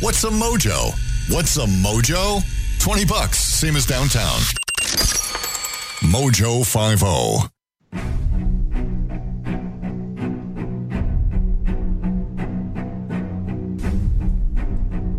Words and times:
What's 0.00 0.24
a 0.24 0.30
mojo? 0.30 0.94
What's 1.28 1.58
a 1.58 1.66
mojo? 1.66 2.42
20 2.80 3.04
bucks, 3.04 3.36
same 3.36 3.76
as 3.76 3.84
downtown. 3.84 4.40
Mojo 6.00 6.64
oh. 7.04 7.50
50. 7.50 7.50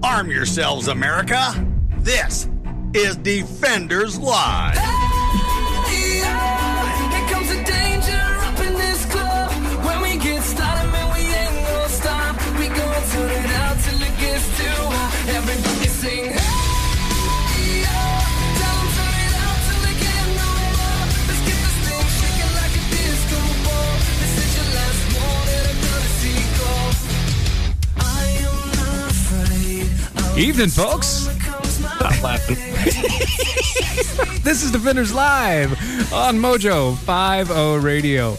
Arm 0.04 0.32
yourselves, 0.32 0.88
America. 0.88 1.54
This 2.00 2.50
is 2.96 3.16
Defenders 3.18 4.18
Live. 4.18 4.78
Everybody 4.78 5.21
Evening, 30.38 30.70
folks. 30.70 31.28
Stop 31.64 32.24
laughing. 32.24 32.58
This 34.44 34.64
is 34.64 34.72
Defenders 34.72 35.14
Live 35.14 35.72
on 36.12 36.38
Mojo 36.38 36.96
50 36.98 37.86
Radio. 37.86 38.36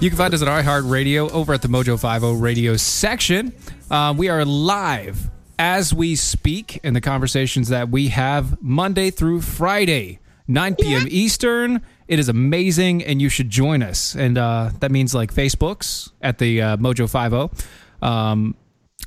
You 0.00 0.08
can 0.08 0.16
find 0.16 0.32
us 0.32 0.42
at 0.42 0.48
iHeartRadio 0.48 1.30
over 1.32 1.52
at 1.52 1.60
the 1.60 1.66
Mojo 1.68 1.98
50 2.00 2.40
Radio 2.40 2.76
section. 2.76 3.52
Uh, 3.90 4.14
we 4.16 4.28
are 4.28 4.44
live 4.44 5.28
as 5.58 5.92
we 5.92 6.14
speak 6.14 6.78
in 6.84 6.94
the 6.94 7.00
conversations 7.00 7.68
that 7.68 7.88
we 7.88 8.08
have 8.08 8.62
Monday 8.62 9.10
through 9.10 9.40
Friday, 9.40 10.20
9 10.46 10.76
p.m. 10.76 11.06
Eastern. 11.10 11.82
It 12.06 12.20
is 12.20 12.28
amazing, 12.28 13.02
and 13.04 13.20
you 13.20 13.28
should 13.28 13.50
join 13.50 13.82
us. 13.82 14.14
And 14.14 14.38
uh, 14.38 14.70
that 14.80 14.92
means 14.92 15.14
like 15.16 15.34
Facebooks 15.34 16.12
at 16.22 16.38
the 16.38 16.62
uh, 16.62 16.76
Mojo 16.76 17.10
50. 17.10 17.64
Um, 18.06 18.54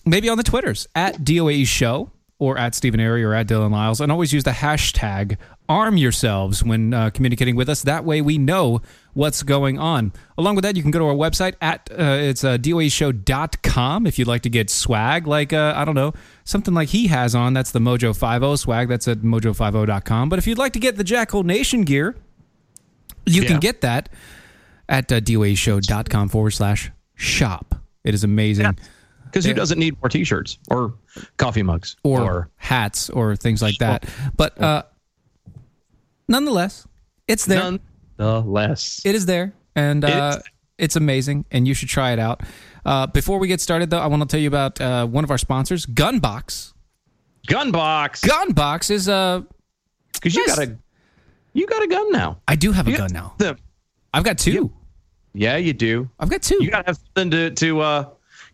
maybe 0.06 0.28
on 0.28 0.38
the 0.38 0.44
Twitters 0.44 0.88
at 0.94 1.20
DOAE 1.20 1.66
Show 1.66 2.12
or 2.40 2.58
at 2.58 2.76
Stephen 2.76 3.00
Airy 3.00 3.24
or 3.24 3.34
at 3.34 3.48
Dylan 3.48 3.72
Lyles. 3.72 4.00
And 4.00 4.12
always 4.12 4.32
use 4.32 4.44
the 4.44 4.52
hashtag 4.52 5.38
arm 5.68 5.98
yourselves 5.98 6.64
when 6.64 6.94
uh, 6.94 7.10
communicating 7.10 7.56
with 7.56 7.68
us. 7.68 7.82
That 7.82 8.06
way 8.06 8.22
we 8.22 8.38
know 8.38 8.82
what's 9.14 9.42
going 9.44 9.80
on. 9.80 10.14
Along 10.38 10.56
with 10.56 10.64
that, 10.64 10.76
you 10.76 10.82
can 10.84 10.92
go 10.92 11.00
to 11.00 11.06
our 11.06 11.16
website 11.16 11.56
at 11.62 11.90
uh, 11.92 12.04
it's 12.20 12.44
uh, 12.44 12.58
doaeshow.com 12.58 14.06
if 14.08 14.20
you'd 14.20 14.28
like 14.28 14.44
to 14.44 14.50
get 14.50 14.70
swag 14.70 15.26
like, 15.28 15.52
uh, 15.52 15.74
I 15.76 15.84
don't 15.84 15.96
know, 15.96 16.14
something 16.44 16.74
like 16.74 16.90
he 16.90 17.08
has 17.08 17.34
on. 17.36 17.54
That's 17.54 17.72
the 17.72 17.80
Mojo 17.80 18.16
50 18.16 18.58
swag. 18.58 18.88
That's 18.88 19.08
at 19.08 19.20
mojo50.com. 19.20 20.30
But 20.30 20.40
if 20.40 20.46
you'd 20.48 20.58
like 20.60 20.74
to 20.74 20.80
get 20.80 20.96
the 20.98 21.04
Jackal 21.04 21.44
Nation 21.44 21.82
gear, 21.84 22.16
you 23.26 23.42
Yeah. 23.42 23.48
can 23.50 23.60
get 23.60 23.82
that 23.82 24.10
at 24.88 25.12
uh, 25.12 25.20
doaeshow.com 25.20 26.30
forward 26.30 26.52
slash 26.52 26.92
shop. 27.16 27.76
It 28.04 28.14
is 28.14 28.24
amazing. 28.24 28.78
Because 29.28 29.46
who 29.46 29.54
doesn't 29.54 29.80
need 29.80 29.96
more 30.02 30.10
T-shirts 30.10 30.58
or 30.70 30.94
coffee 31.38 31.64
mugs 31.64 31.96
or, 32.04 32.50
hats 32.56 33.10
or 33.10 33.36
things 33.36 33.62
like 33.62 33.78
that. 33.78 34.06
But 34.36 34.60
uh, 34.62 34.84
nonetheless, 36.28 36.88
it's 37.28 37.46
there. 37.46 37.80
nonetheless? 38.18 39.02
It 39.06 39.16
is 39.16 39.26
there, 39.26 39.54
and 39.76 40.04
uh, 40.04 40.38
is. 40.38 40.44
it's 40.78 40.96
amazing, 40.96 41.46
and 41.52 41.68
you 41.68 41.74
should 41.74 41.90
try 41.90 42.12
it 42.12 42.20
out. 42.20 42.42
Uh, 42.86 43.06
before 43.08 43.38
we 43.38 43.48
get 43.48 43.60
started, 43.62 43.90
though, 43.90 44.00
I 44.00 44.08
want 44.08 44.22
to 44.22 44.28
tell 44.28 44.40
you 44.40 44.48
about 44.48 44.80
uh, 44.80 45.06
one 45.06 45.24
of 45.24 45.32
our 45.32 45.38
sponsors, 45.38 45.86
Gunbox. 45.86 46.74
Gunbox. 47.48 48.22
Gunbox 48.26 48.92
is 48.92 49.10
uh, 49.10 49.42
Because 50.14 50.36
you 50.36 50.46
got 50.48 50.60
a 50.60 50.78
you 51.54 51.66
got 51.66 51.82
a 51.82 51.88
gun 51.88 52.12
now. 52.12 52.40
I 52.48 52.56
do 52.56 52.72
have 52.72 52.88
a 52.88 52.96
gun 52.96 53.12
now. 53.12 53.34
The, 53.38 53.58
I've 54.14 54.24
got 54.24 54.38
two. 54.38 54.72
yeah, 55.34 55.58
you 55.58 55.74
do. 55.74 56.10
I've 56.20 56.30
got 56.30 56.42
two. 56.42 56.62
You 56.62 56.70
got 56.70 56.86
to 56.86 56.90
have 56.90 56.98
something 56.98 57.32
to 57.32 57.52
to 57.52 57.80
uh, 57.82 58.10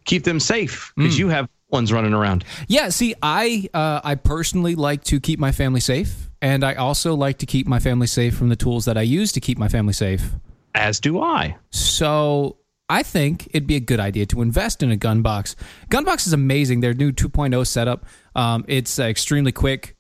keep 0.06 0.24
them 0.24 0.40
safe 0.40 0.94
because 0.96 1.18
you 1.18 1.30
have 1.30 1.50
ones 1.70 1.92
running 1.92 2.14
around. 2.14 2.46
Yeah, 2.68 2.90
see, 2.90 3.16
I 3.22 3.68
uh, 3.74 4.02
I 4.04 4.16
personally 4.16 4.76
like 4.76 5.04
to 5.06 5.20
keep 5.20 5.40
my 5.40 5.52
family 5.52 5.80
safe, 5.80 6.30
and 6.42 6.64
I 6.64 6.76
also 6.76 7.16
like 7.16 7.40
to 7.40 7.46
keep 7.46 7.68
my 7.68 7.80
family 7.80 8.08
safe 8.08 8.38
from 8.38 8.50
the 8.50 8.56
tools 8.56 8.86
that 8.86 8.98
I 8.98 9.02
use 9.02 9.32
to 9.34 9.42
keep 9.42 9.58
my 9.58 9.68
family 9.68 9.94
safe. 9.94 10.32
As 10.76 11.00
do 11.00 11.22
I. 11.22 11.58
So 11.72 12.58
I 12.90 13.04
think 13.04 13.48
it'd 13.48 13.68
be 13.68 13.76
a 13.76 13.80
good 13.82 14.00
idea 14.00 14.26
to 14.28 14.42
invest 14.42 14.84
in 14.84 14.92
a 14.92 14.98
gun 14.98 15.22
box. 15.22 15.56
Gun 15.90 16.04
box 16.04 16.28
is 16.28 16.34
amazing. 16.34 16.82
Their 16.82 16.94
new 16.94 17.12
2.0 17.12 17.66
setup. 17.68 18.06
Um, 18.36 18.66
it's 18.68 19.00
uh, 19.00 19.04
extremely 19.04 19.52
quick, 19.52 19.96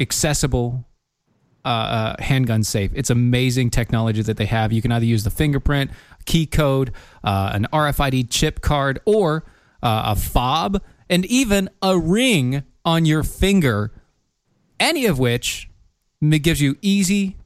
accessible, 0.00 0.84
uh, 1.64 1.68
uh, 1.68 2.22
handgun 2.22 2.62
safe. 2.62 2.90
It's 2.94 3.10
amazing 3.10 3.70
technology 3.70 4.22
that 4.22 4.36
they 4.36 4.46
have. 4.46 4.72
You 4.72 4.82
can 4.82 4.92
either 4.92 5.06
use 5.06 5.24
the 5.24 5.30
fingerprint, 5.30 5.90
key 6.26 6.46
code, 6.46 6.92
uh, 7.22 7.50
an 7.54 7.66
RFID 7.72 8.28
chip 8.30 8.60
card, 8.60 9.00
or 9.04 9.44
uh, 9.82 10.14
a 10.14 10.16
fob, 10.16 10.82
and 11.08 11.24
even 11.26 11.70
a 11.82 11.98
ring 11.98 12.64
on 12.84 13.04
your 13.06 13.22
finger. 13.22 13.92
Any 14.78 15.06
of 15.06 15.18
which 15.18 15.70
gives 16.20 16.60
you 16.60 16.76
easy 16.82 17.36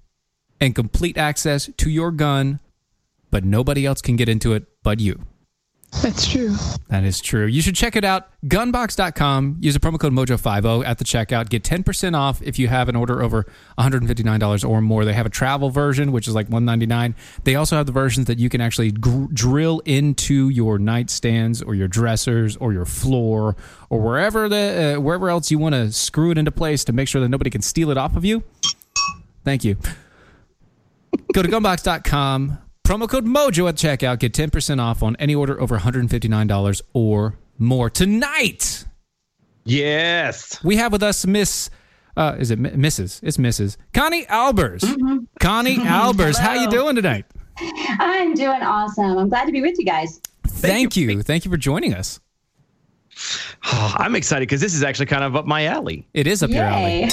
and 0.61 0.75
complete 0.75 1.17
access 1.17 1.71
to 1.77 1.91
your 1.91 2.11
gun, 2.11 2.61
but 3.31 3.45
nobody 3.45 3.87
else 3.87 4.01
can 4.01 4.17
get 4.17 4.29
into 4.29 4.53
it 4.53 4.65
but 4.83 5.01
you. 5.01 5.21
That's 6.03 6.31
true. 6.31 6.55
That 6.89 7.05
is 7.05 7.21
true. 7.21 7.47
You 7.47 7.63
should 7.63 7.75
check 7.75 7.97
it 7.97 8.05
out. 8.05 8.29
Gunbox.com. 8.47 9.57
Use 9.61 9.75
the 9.75 9.81
promo 9.81 9.99
code 9.99 10.13
Mojo50 10.13 10.85
at 10.85 10.99
the 10.99 11.05
checkout. 11.05 11.49
Get 11.49 11.65
10% 11.65 12.15
off 12.15 12.43
if 12.43 12.59
you 12.59 12.69
have 12.69 12.89
an 12.89 12.97
order 12.97 13.23
over 13.23 13.47
$159 13.79 14.69
or 14.69 14.81
more. 14.83 15.05
They 15.05 15.15
have 15.15 15.27
a 15.27 15.31
travel 15.31 15.71
version, 15.71 16.13
which 16.13 16.29
is 16.29 16.35
like 16.35 16.47
199. 16.49 17.15
They 17.45 17.55
also 17.55 17.77
have 17.77 17.87
the 17.87 17.93
versions 17.93 18.27
that 18.27 18.39
you 18.39 18.49
can 18.49 18.61
actually 18.61 18.93
gr- 18.93 19.27
drill 19.33 19.81
into 19.87 20.51
your 20.51 20.79
nightstands 20.79 21.67
or 21.67 21.75
your 21.75 21.89
dressers 21.89 22.57
or 22.59 22.73
your 22.73 22.85
floor 22.85 23.57
or 23.89 24.01
wherever 24.01 24.49
the 24.49 24.97
uh, 24.97 25.01
wherever 25.01 25.31
else 25.31 25.51
you 25.51 25.59
want 25.59 25.75
to 25.75 25.91
screw 25.91 26.31
it 26.31 26.39
into 26.39 26.53
place 26.53 26.85
to 26.85 26.93
make 26.93 27.09
sure 27.09 27.21
that 27.21 27.29
nobody 27.29 27.51
can 27.51 27.63
steal 27.63 27.91
it 27.91 27.97
off 27.97 28.15
of 28.15 28.25
you. 28.25 28.45
Thank 29.45 29.65
you. 29.65 29.77
Go 31.33 31.43
to 31.43 31.49
gunbox.com. 31.49 32.59
Promo 32.89 33.07
code 33.07 33.27
MOJO 33.27 33.69
at 33.69 33.75
checkout. 33.75 34.19
Get 34.19 34.33
10% 34.33 34.81
off 34.81 35.03
on 35.03 35.15
any 35.17 35.35
order 35.35 35.61
over 35.61 35.77
$159 35.79 36.81
or 36.95 37.37
more. 37.59 37.91
Tonight, 37.91 38.87
Yes. 39.67 40.59
we 40.65 40.77
have 40.77 40.91
with 40.91 41.03
us 41.03 41.27
Miss, 41.27 41.69
uh, 42.17 42.37
is 42.39 42.51
it 42.51 42.59
Mi- 42.59 42.71
Mrs.? 42.71 43.21
It's 43.23 43.37
Mrs. 43.37 43.77
Connie 43.93 44.25
Albers. 44.25 44.81
Connie 45.39 45.77
Albers, 45.81 46.39
how 46.39 46.55
you 46.55 46.71
doing 46.71 46.97
tonight? 46.97 47.27
I'm 47.99 48.33
doing 48.33 48.63
awesome. 48.63 49.19
I'm 49.19 49.29
glad 49.29 49.45
to 49.45 49.53
be 49.53 49.61
with 49.61 49.79
you 49.79 49.85
guys. 49.85 50.23
Thank, 50.47 50.97
you. 50.97 51.23
Thank 51.23 51.45
you 51.45 51.51
for 51.51 51.59
joining 51.59 51.93
us. 51.93 52.21
Oh, 53.67 53.95
I'm 53.99 54.15
excited 54.17 54.49
because 54.49 54.63
this 54.63 54.73
is 54.73 54.83
actually 54.83 55.05
kind 55.07 55.25
of 55.25 55.37
up 55.37 55.45
my 55.45 55.67
alley. 55.67 56.09
It 56.15 56.27
is 56.27 56.43
up 56.43 56.49
your 56.49 56.65
alley. 56.65 57.11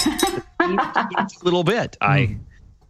A 0.61 1.27
little 1.43 1.65
bit. 1.65 1.97
I 1.99 2.37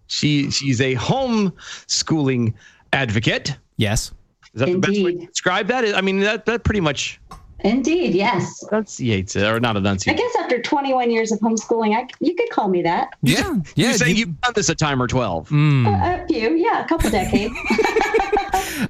she 0.08 0.52
she's 0.52 0.82
a 0.82 0.94
homeschooling 0.94 2.54
advocate. 2.96 3.56
Yes. 3.78 4.12
Is 4.54 4.62
that 4.62 4.68
the 4.68 4.78
best 4.78 4.94
way 4.94 5.04
to 5.04 5.10
Indeed. 5.10 5.28
describe 5.30 5.68
that? 5.68 5.96
I 5.96 6.02
mean 6.02 6.20
that 6.22 6.46
that 6.46 6.64
pretty 6.64 6.80
much 6.80 7.20
Indeed, 7.60 8.14
yes. 8.14 8.64
enunciates 8.72 9.36
it, 9.36 9.44
or 9.44 9.60
not 9.60 9.76
I 9.78 9.96
guess 9.96 10.36
after 10.40 10.62
21 10.62 11.10
years 11.10 11.32
of 11.32 11.40
homeschooling, 11.40 11.96
I, 11.98 12.06
you 12.20 12.36
could 12.36 12.50
call 12.52 12.68
me 12.68 12.84
that. 12.84 13.10
Yeah. 13.24 13.56
Yeah. 13.76 13.88
you 13.92 13.94
say 13.98 14.10
you- 14.10 14.16
you've 14.16 14.42
done 14.42 14.54
this 14.56 14.70
a 14.70 14.76
time 14.76 15.02
or 15.02 15.08
twelve. 15.08 15.52
A, 15.52 15.56
a 15.56 16.26
few, 16.28 16.56
yeah, 16.56 16.84
a 16.84 16.88
couple 16.88 17.10
decades. 17.10 17.54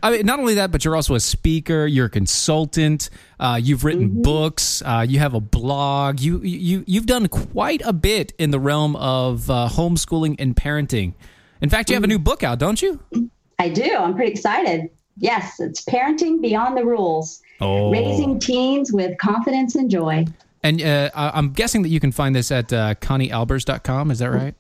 I 0.03 0.11
mean, 0.11 0.25
not 0.25 0.39
only 0.39 0.55
that, 0.55 0.71
but 0.71 0.83
you're 0.83 0.95
also 0.95 1.15
a 1.15 1.19
speaker. 1.19 1.85
You're 1.85 2.07
a 2.07 2.09
consultant. 2.09 3.09
Uh, 3.39 3.59
you've 3.61 3.83
written 3.85 4.21
books. 4.21 4.81
Uh, 4.83 5.05
you 5.07 5.19
have 5.19 5.33
a 5.33 5.39
blog. 5.39 6.19
You 6.19 6.41
you 6.41 6.83
you've 6.85 7.05
done 7.05 7.27
quite 7.27 7.81
a 7.85 7.93
bit 7.93 8.33
in 8.37 8.51
the 8.51 8.59
realm 8.59 8.95
of 8.97 9.49
uh, 9.49 9.69
homeschooling 9.71 10.35
and 10.39 10.55
parenting. 10.55 11.13
In 11.61 11.69
fact, 11.69 11.89
you 11.89 11.95
have 11.95 12.03
a 12.03 12.07
new 12.07 12.19
book 12.19 12.43
out, 12.43 12.59
don't 12.59 12.81
you? 12.81 12.99
I 13.59 13.69
do. 13.69 13.95
I'm 13.95 14.15
pretty 14.15 14.31
excited. 14.31 14.89
Yes, 15.17 15.59
it's 15.59 15.83
Parenting 15.85 16.41
Beyond 16.41 16.77
the 16.77 16.85
Rules. 16.85 17.41
Oh. 17.61 17.91
Raising 17.91 18.37
teens 18.39 18.91
with 18.91 19.17
confidence 19.17 19.75
and 19.75 19.89
joy. 19.89 20.25
And 20.63 20.81
uh, 20.81 21.09
I'm 21.13 21.51
guessing 21.53 21.83
that 21.83 21.89
you 21.89 21.99
can 21.99 22.11
find 22.11 22.35
this 22.35 22.51
at 22.51 22.73
uh, 22.73 22.95
ConnieAlbers.com. 22.95 24.11
Is 24.11 24.19
that 24.19 24.31
right? 24.31 24.55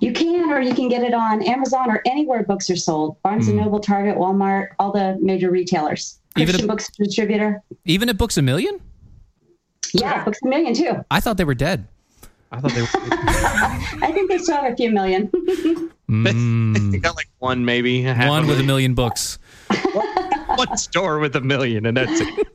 You 0.00 0.12
can, 0.12 0.50
or 0.50 0.60
you 0.60 0.74
can 0.74 0.88
get 0.88 1.02
it 1.02 1.14
on 1.14 1.42
Amazon 1.42 1.90
or 1.90 2.02
anywhere 2.06 2.42
books 2.42 2.68
are 2.70 2.76
sold. 2.76 3.20
Barnes 3.22 3.48
and 3.48 3.58
Noble, 3.58 3.78
Target, 3.80 4.16
Walmart, 4.16 4.70
all 4.78 4.92
the 4.92 5.18
major 5.20 5.50
retailers. 5.50 6.18
Even 6.36 6.46
Christian 6.46 6.64
if- 6.64 6.68
Books 6.68 6.90
Distributor. 6.98 7.62
Even 7.84 8.08
at 8.08 8.18
Books 8.18 8.36
a 8.36 8.42
Million? 8.42 8.80
Yeah, 9.92 10.24
Books 10.24 10.38
a 10.44 10.48
Million 10.48 10.74
too. 10.74 11.04
I 11.10 11.20
thought 11.20 11.36
they 11.36 11.44
were 11.44 11.54
dead. 11.54 11.86
I 12.54 12.60
thought 12.60 12.72
they 12.72 12.82
were 12.82 12.88
I 14.04 14.12
think 14.12 14.30
they 14.30 14.38
still 14.38 14.56
have 14.56 14.72
a 14.72 14.76
few 14.76 14.90
million. 14.90 15.30
they 16.08 16.98
got 16.98 17.16
like 17.16 17.28
one 17.38 17.64
maybe 17.64 18.02
half 18.02 18.28
One 18.28 18.42
of 18.42 18.48
with 18.48 18.60
a 18.60 18.62
million 18.62 18.94
books. 18.94 19.38
one 20.56 20.76
store 20.76 21.18
with 21.18 21.34
a 21.36 21.40
million, 21.40 21.86
and 21.86 21.96
that's 21.96 22.20
it. 22.20 22.46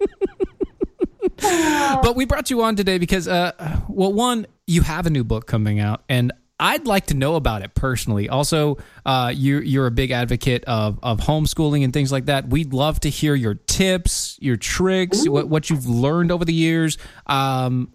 but 2.01 2.15
we 2.15 2.25
brought 2.25 2.49
you 2.49 2.61
on 2.61 2.75
today 2.75 2.97
because, 2.97 3.27
uh, 3.27 3.51
well, 3.89 4.13
one, 4.13 4.47
you 4.67 4.81
have 4.81 5.05
a 5.05 5.09
new 5.09 5.23
book 5.23 5.47
coming 5.47 5.79
out, 5.79 6.03
and 6.07 6.31
I'd 6.59 6.85
like 6.87 7.07
to 7.07 7.13
know 7.13 7.35
about 7.35 7.61
it 7.61 7.73
personally. 7.73 8.27
Also, 8.27 8.77
uh, 9.05 9.31
you, 9.33 9.59
you're 9.59 9.87
a 9.87 9.91
big 9.91 10.11
advocate 10.11 10.65
of, 10.65 10.99
of 11.01 11.19
homeschooling 11.19 11.83
and 11.83 11.93
things 11.93 12.11
like 12.11 12.25
that. 12.25 12.49
We'd 12.49 12.73
love 12.73 12.99
to 13.01 13.09
hear 13.09 13.33
your 13.33 13.55
tips, 13.55 14.37
your 14.41 14.57
tricks, 14.57 15.27
what, 15.27 15.47
what 15.47 15.69
you've 15.69 15.87
learned 15.87 16.31
over 16.31 16.43
the 16.43 16.53
years. 16.53 16.97
Um, 17.27 17.93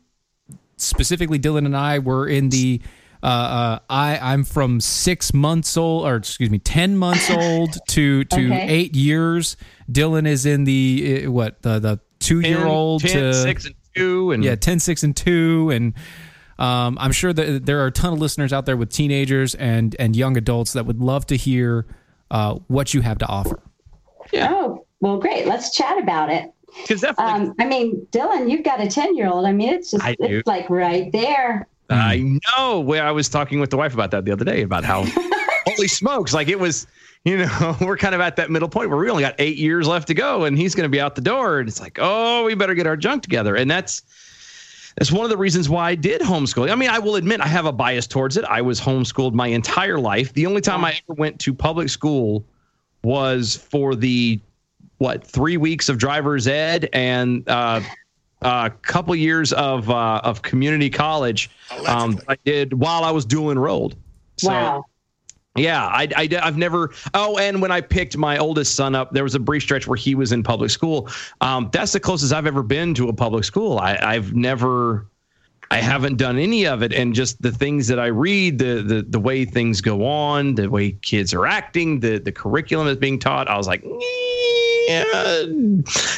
specifically, 0.77 1.39
Dylan 1.39 1.67
and 1.67 1.77
I 1.77 1.99
were 1.99 2.27
in 2.29 2.49
the. 2.51 2.81
Uh, 3.23 3.27
uh, 3.27 3.79
I 3.89 4.19
I'm 4.19 4.45
from 4.45 4.81
six 4.81 5.33
months 5.33 5.79
old, 5.79 6.05
or 6.07 6.17
excuse 6.17 6.51
me, 6.51 6.59
ten 6.59 6.97
months 6.97 7.31
old 7.31 7.79
to 7.89 8.25
to 8.25 8.37
Okay. 8.53 8.67
eight 8.69 8.95
years. 8.95 9.57
Dylan 9.91 10.27
is 10.27 10.45
in 10.45 10.65
the 10.65 11.25
uh, 11.27 11.31
what 11.31 11.63
the 11.63 11.79
the 11.79 12.01
two 12.19 12.41
year 12.41 12.67
old 12.67 13.01
10, 13.03 13.11
to 13.13 13.35
6, 13.43 13.65
and 13.67 13.75
2. 13.97 14.31
And 14.33 14.45
yeah 14.45 14.55
10 14.57 14.79
6 14.81 15.03
and 15.03 15.15
2 15.15 15.71
and 15.75 15.93
um, 16.59 16.97
i'm 16.99 17.13
sure 17.13 17.35
that 17.35 17.67
there 17.67 17.81
are 17.83 17.87
a 17.89 17.93
ton 17.93 18.15
of 18.15 18.19
listeners 18.19 18.51
out 18.51 18.65
there 18.65 18.79
with 18.79 18.89
teenagers 18.89 19.55
and 19.57 19.95
and 19.99 20.17
young 20.17 20.37
adults 20.39 20.73
that 20.73 20.87
would 20.87 21.01
love 21.01 21.27
to 21.27 21.37
hear 21.37 21.85
uh, 22.31 22.55
what 22.69 22.95
you 22.95 23.03
have 23.03 23.19
to 23.19 23.27
offer 23.27 23.61
Oh, 24.35 24.87
well, 25.01 25.19
great. 25.19 25.47
Let's 25.47 25.71
chat 25.77 25.99
about 26.03 26.31
it. 26.31 26.51
Because 26.83 27.01
definitely, 27.01 27.49
Um, 27.49 27.55
I 27.61 27.65
mean, 27.67 28.07
Dylan, 28.11 28.51
you've 28.51 28.65
got 28.65 28.81
a 28.81 28.89
10 28.89 29.17
year 29.17 29.29
old. 29.29 29.47
I 29.47 29.53
mean, 29.53 29.69
it's 29.73 29.91
just, 29.91 30.05
I 30.05 30.15
do. 30.15 30.39
it's 30.39 30.47
like 30.47 30.69
right 30.71 31.11
there. 31.13 31.67
I 31.91 32.39
know. 32.57 32.81
Where 32.81 33.05
I 33.05 33.11
was 33.11 33.29
talking 33.29 33.61
with 33.61 33.71
the 33.71 33.77
wife 33.77 33.95
about 33.95 34.11
that 34.13 34.25
the 34.25 34.33
other 34.33 34.45
day 34.45 34.63
about 34.63 34.85
how 34.85 35.05
holy 35.67 35.89
smokes, 35.89 36.33
like 36.35 36.49
it 36.49 36.59
was. 36.59 36.87
You 37.27 37.39
know, 37.39 37.77
we're 37.81 37.97
kind 37.97 38.15
of 38.15 38.21
at 38.21 38.37
that 38.37 38.51
middle 38.51 38.69
point 38.69 38.91
where 38.91 38.99
we 38.99 39.09
only 39.09 39.23
got 39.23 39.35
eight 39.39 39.57
years 39.57 39.87
left 39.89 40.09
to 40.09 40.15
go, 40.15 40.45
and 40.45 40.59
he's 40.59 40.75
going 40.75 40.85
to 40.85 40.91
be 40.91 41.01
out 41.01 41.15
the 41.15 41.23
door, 41.23 41.59
and 41.59 41.67
it's 41.67 41.81
like, 41.81 41.99
oh, 41.99 42.45
we 42.45 42.55
better 42.55 42.75
get 42.75 42.87
our 42.87 42.99
junk 42.99 43.23
together, 43.23 43.57
and 43.57 43.71
that's 43.71 44.03
that's 44.97 45.11
one 45.11 45.25
of 45.25 45.31
the 45.31 45.37
reasons 45.39 45.71
why 45.71 45.89
I 45.91 45.95
did 45.95 46.21
homeschooling. 46.21 46.71
I 46.71 46.75
mean, 46.75 46.91
I 46.91 46.99
will 46.99 47.17
admit 47.17 47.41
I 47.41 47.47
have 47.47 47.65
a 47.65 47.73
bias 47.73 48.07
towards 48.07 48.37
it. 48.37 48.45
I 48.45 48.61
was 48.61 48.79
homeschooled 48.79 49.33
my 49.33 49.47
entire 49.47 49.99
life. 49.99 50.35
The 50.35 50.45
only 50.45 50.61
time 50.61 50.85
I 50.85 50.91
ever 51.09 51.15
went 51.17 51.41
to 51.41 51.55
public 51.55 51.89
school 51.89 52.45
was 53.03 53.57
for 53.57 53.95
the 53.95 54.39
what 55.05 55.23
three 55.23 55.59
weeks 55.59 55.91
of 55.91 55.99
driver's 55.99 56.49
ed 56.49 56.89
and 56.95 57.47
uh, 57.47 57.83
a 58.41 58.71
couple 58.71 59.15
years 59.15 59.53
of 59.53 59.91
uh, 59.91 60.23
of 60.25 60.41
community 60.41 60.89
college 60.89 61.51
um, 61.87 62.19
I 62.27 62.37
did 62.45 62.73
while 62.73 63.05
I 63.05 63.11
was 63.11 63.27
dual 63.27 63.51
enrolled. 63.51 63.97
So, 64.39 64.49
wow. 64.49 64.85
yeah, 65.57 65.87
I, 65.87 66.09
I, 66.17 66.29
have 66.43 66.57
never. 66.57 66.93
Oh, 67.13 67.37
and 67.37 67.61
when 67.61 67.71
I 67.71 67.83
picked 67.83 68.17
my 68.17 68.39
oldest 68.39 68.75
son 68.75 68.95
up, 68.95 69.13
there 69.13 69.23
was 69.23 69.35
a 69.35 69.39
brief 69.39 69.63
stretch 69.63 69.87
where 69.87 69.97
he 69.97 70.15
was 70.15 70.33
in 70.33 70.43
public 70.43 70.71
school. 70.71 71.09
Um, 71.43 71.69
that's 71.71 71.93
the 71.93 72.01
closest 72.01 72.33
I've 72.33 72.47
ever 72.47 72.63
been 72.63 72.95
to 72.95 73.11
a 73.11 73.13
public 73.13 73.45
school. 73.45 73.79
I, 73.79 73.99
I've 74.01 74.35
never. 74.35 75.07
I 75.71 75.79
haven't 75.79 76.17
done 76.17 76.39
any 76.39 76.67
of 76.67 76.83
it, 76.83 76.93
and 76.93 77.15
just 77.15 77.41
the 77.43 77.51
things 77.51 77.89
that 77.89 77.99
I 77.99 78.07
read, 78.07 78.59
the 78.59 78.83
the 78.83 79.03
the 79.03 79.21
way 79.21 79.45
things 79.45 79.81
go 79.81 80.07
on, 80.07 80.55
the 80.55 80.69
way 80.69 80.93
kids 81.03 81.35
are 81.35 81.47
acting, 81.47 82.01
the 82.01 82.19
the 82.19 82.33
curriculum 82.33 82.87
is 82.89 82.97
being 82.97 83.19
taught. 83.19 83.49
I 83.49 83.57
was 83.57 83.67
like, 83.67 83.83
yeah, 84.89 85.45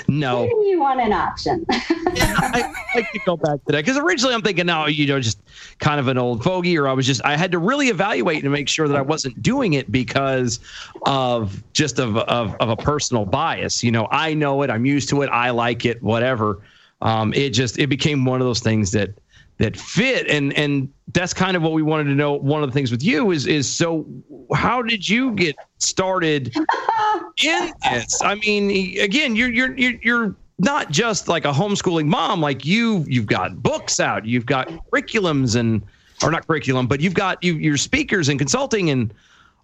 no. 0.08 0.44
You 0.44 0.80
want 0.80 1.00
an 1.00 1.12
option. 1.12 1.64
I 1.70 2.72
like 2.94 3.10
to 3.12 3.18
go 3.20 3.36
back 3.36 3.64
to 3.64 3.72
that 3.72 3.84
because 3.84 3.96
originally 3.96 4.34
I'm 4.34 4.42
thinking, 4.42 4.66
no, 4.66 4.86
you 4.86 5.06
know, 5.06 5.20
just 5.20 5.40
kind 5.78 6.00
of 6.00 6.08
an 6.08 6.18
old 6.18 6.42
fogey, 6.42 6.76
or 6.78 6.88
I 6.88 6.92
was 6.92 7.06
just 7.06 7.24
I 7.24 7.36
had 7.36 7.52
to 7.52 7.58
really 7.58 7.88
evaluate 7.88 8.42
and 8.42 8.52
make 8.52 8.68
sure 8.68 8.88
that 8.88 8.96
I 8.96 9.02
wasn't 9.02 9.42
doing 9.42 9.74
it 9.74 9.90
because 9.90 10.60
of 11.04 11.62
just 11.72 11.98
of 11.98 12.16
of, 12.16 12.54
of 12.56 12.68
a 12.68 12.76
personal 12.76 13.24
bias. 13.24 13.82
You 13.82 13.90
know, 13.90 14.08
I 14.10 14.34
know 14.34 14.62
it, 14.62 14.70
I'm 14.70 14.86
used 14.86 15.08
to 15.10 15.22
it, 15.22 15.28
I 15.28 15.50
like 15.50 15.84
it, 15.84 16.02
whatever. 16.02 16.60
Um, 17.02 17.34
it 17.34 17.50
just 17.50 17.78
it 17.78 17.88
became 17.88 18.24
one 18.24 18.40
of 18.40 18.46
those 18.46 18.60
things 18.60 18.92
that 18.92 19.10
that 19.58 19.76
fit, 19.76 20.28
and 20.28 20.52
and 20.54 20.92
that's 21.12 21.32
kind 21.32 21.56
of 21.56 21.62
what 21.62 21.72
we 21.72 21.82
wanted 21.82 22.04
to 22.04 22.14
know. 22.14 22.34
One 22.34 22.62
of 22.62 22.68
the 22.68 22.74
things 22.74 22.90
with 22.90 23.02
you 23.02 23.30
is 23.30 23.46
is 23.46 23.68
so 23.68 24.06
how 24.54 24.82
did 24.82 25.08
you 25.08 25.32
get 25.32 25.56
started 25.78 26.54
in 27.44 27.72
this? 27.90 28.20
I 28.22 28.34
mean, 28.34 28.98
again, 29.00 29.36
you're 29.36 29.50
you're 29.50 29.74
you're 29.74 30.36
not 30.58 30.90
just 30.90 31.28
like 31.28 31.44
a 31.44 31.52
homeschooling 31.52 32.06
mom. 32.06 32.40
Like 32.40 32.64
you, 32.64 33.04
you've 33.06 33.26
got 33.26 33.62
books 33.62 34.00
out, 34.00 34.24
you've 34.24 34.46
got 34.46 34.68
curriculums 34.90 35.56
and 35.56 35.82
or 36.22 36.30
not 36.30 36.46
curriculum, 36.46 36.86
but 36.86 37.00
you've 37.00 37.14
got 37.14 37.42
you 37.42 37.54
your 37.54 37.76
speakers 37.76 38.28
and 38.28 38.38
consulting 38.38 38.90
and 38.90 39.12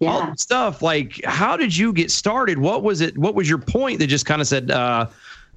all 0.01 0.19
that 0.21 0.39
stuff. 0.39 0.81
Like, 0.81 1.23
how 1.23 1.55
did 1.57 1.75
you 1.75 1.93
get 1.93 2.11
started? 2.11 2.57
What 2.59 2.83
was 2.83 3.01
it? 3.01 3.17
What 3.17 3.35
was 3.35 3.49
your 3.49 3.57
point 3.57 3.99
that 3.99 4.07
just 4.07 4.25
kind 4.25 4.41
of 4.41 4.47
said, 4.47 4.69
uh, 4.69 5.07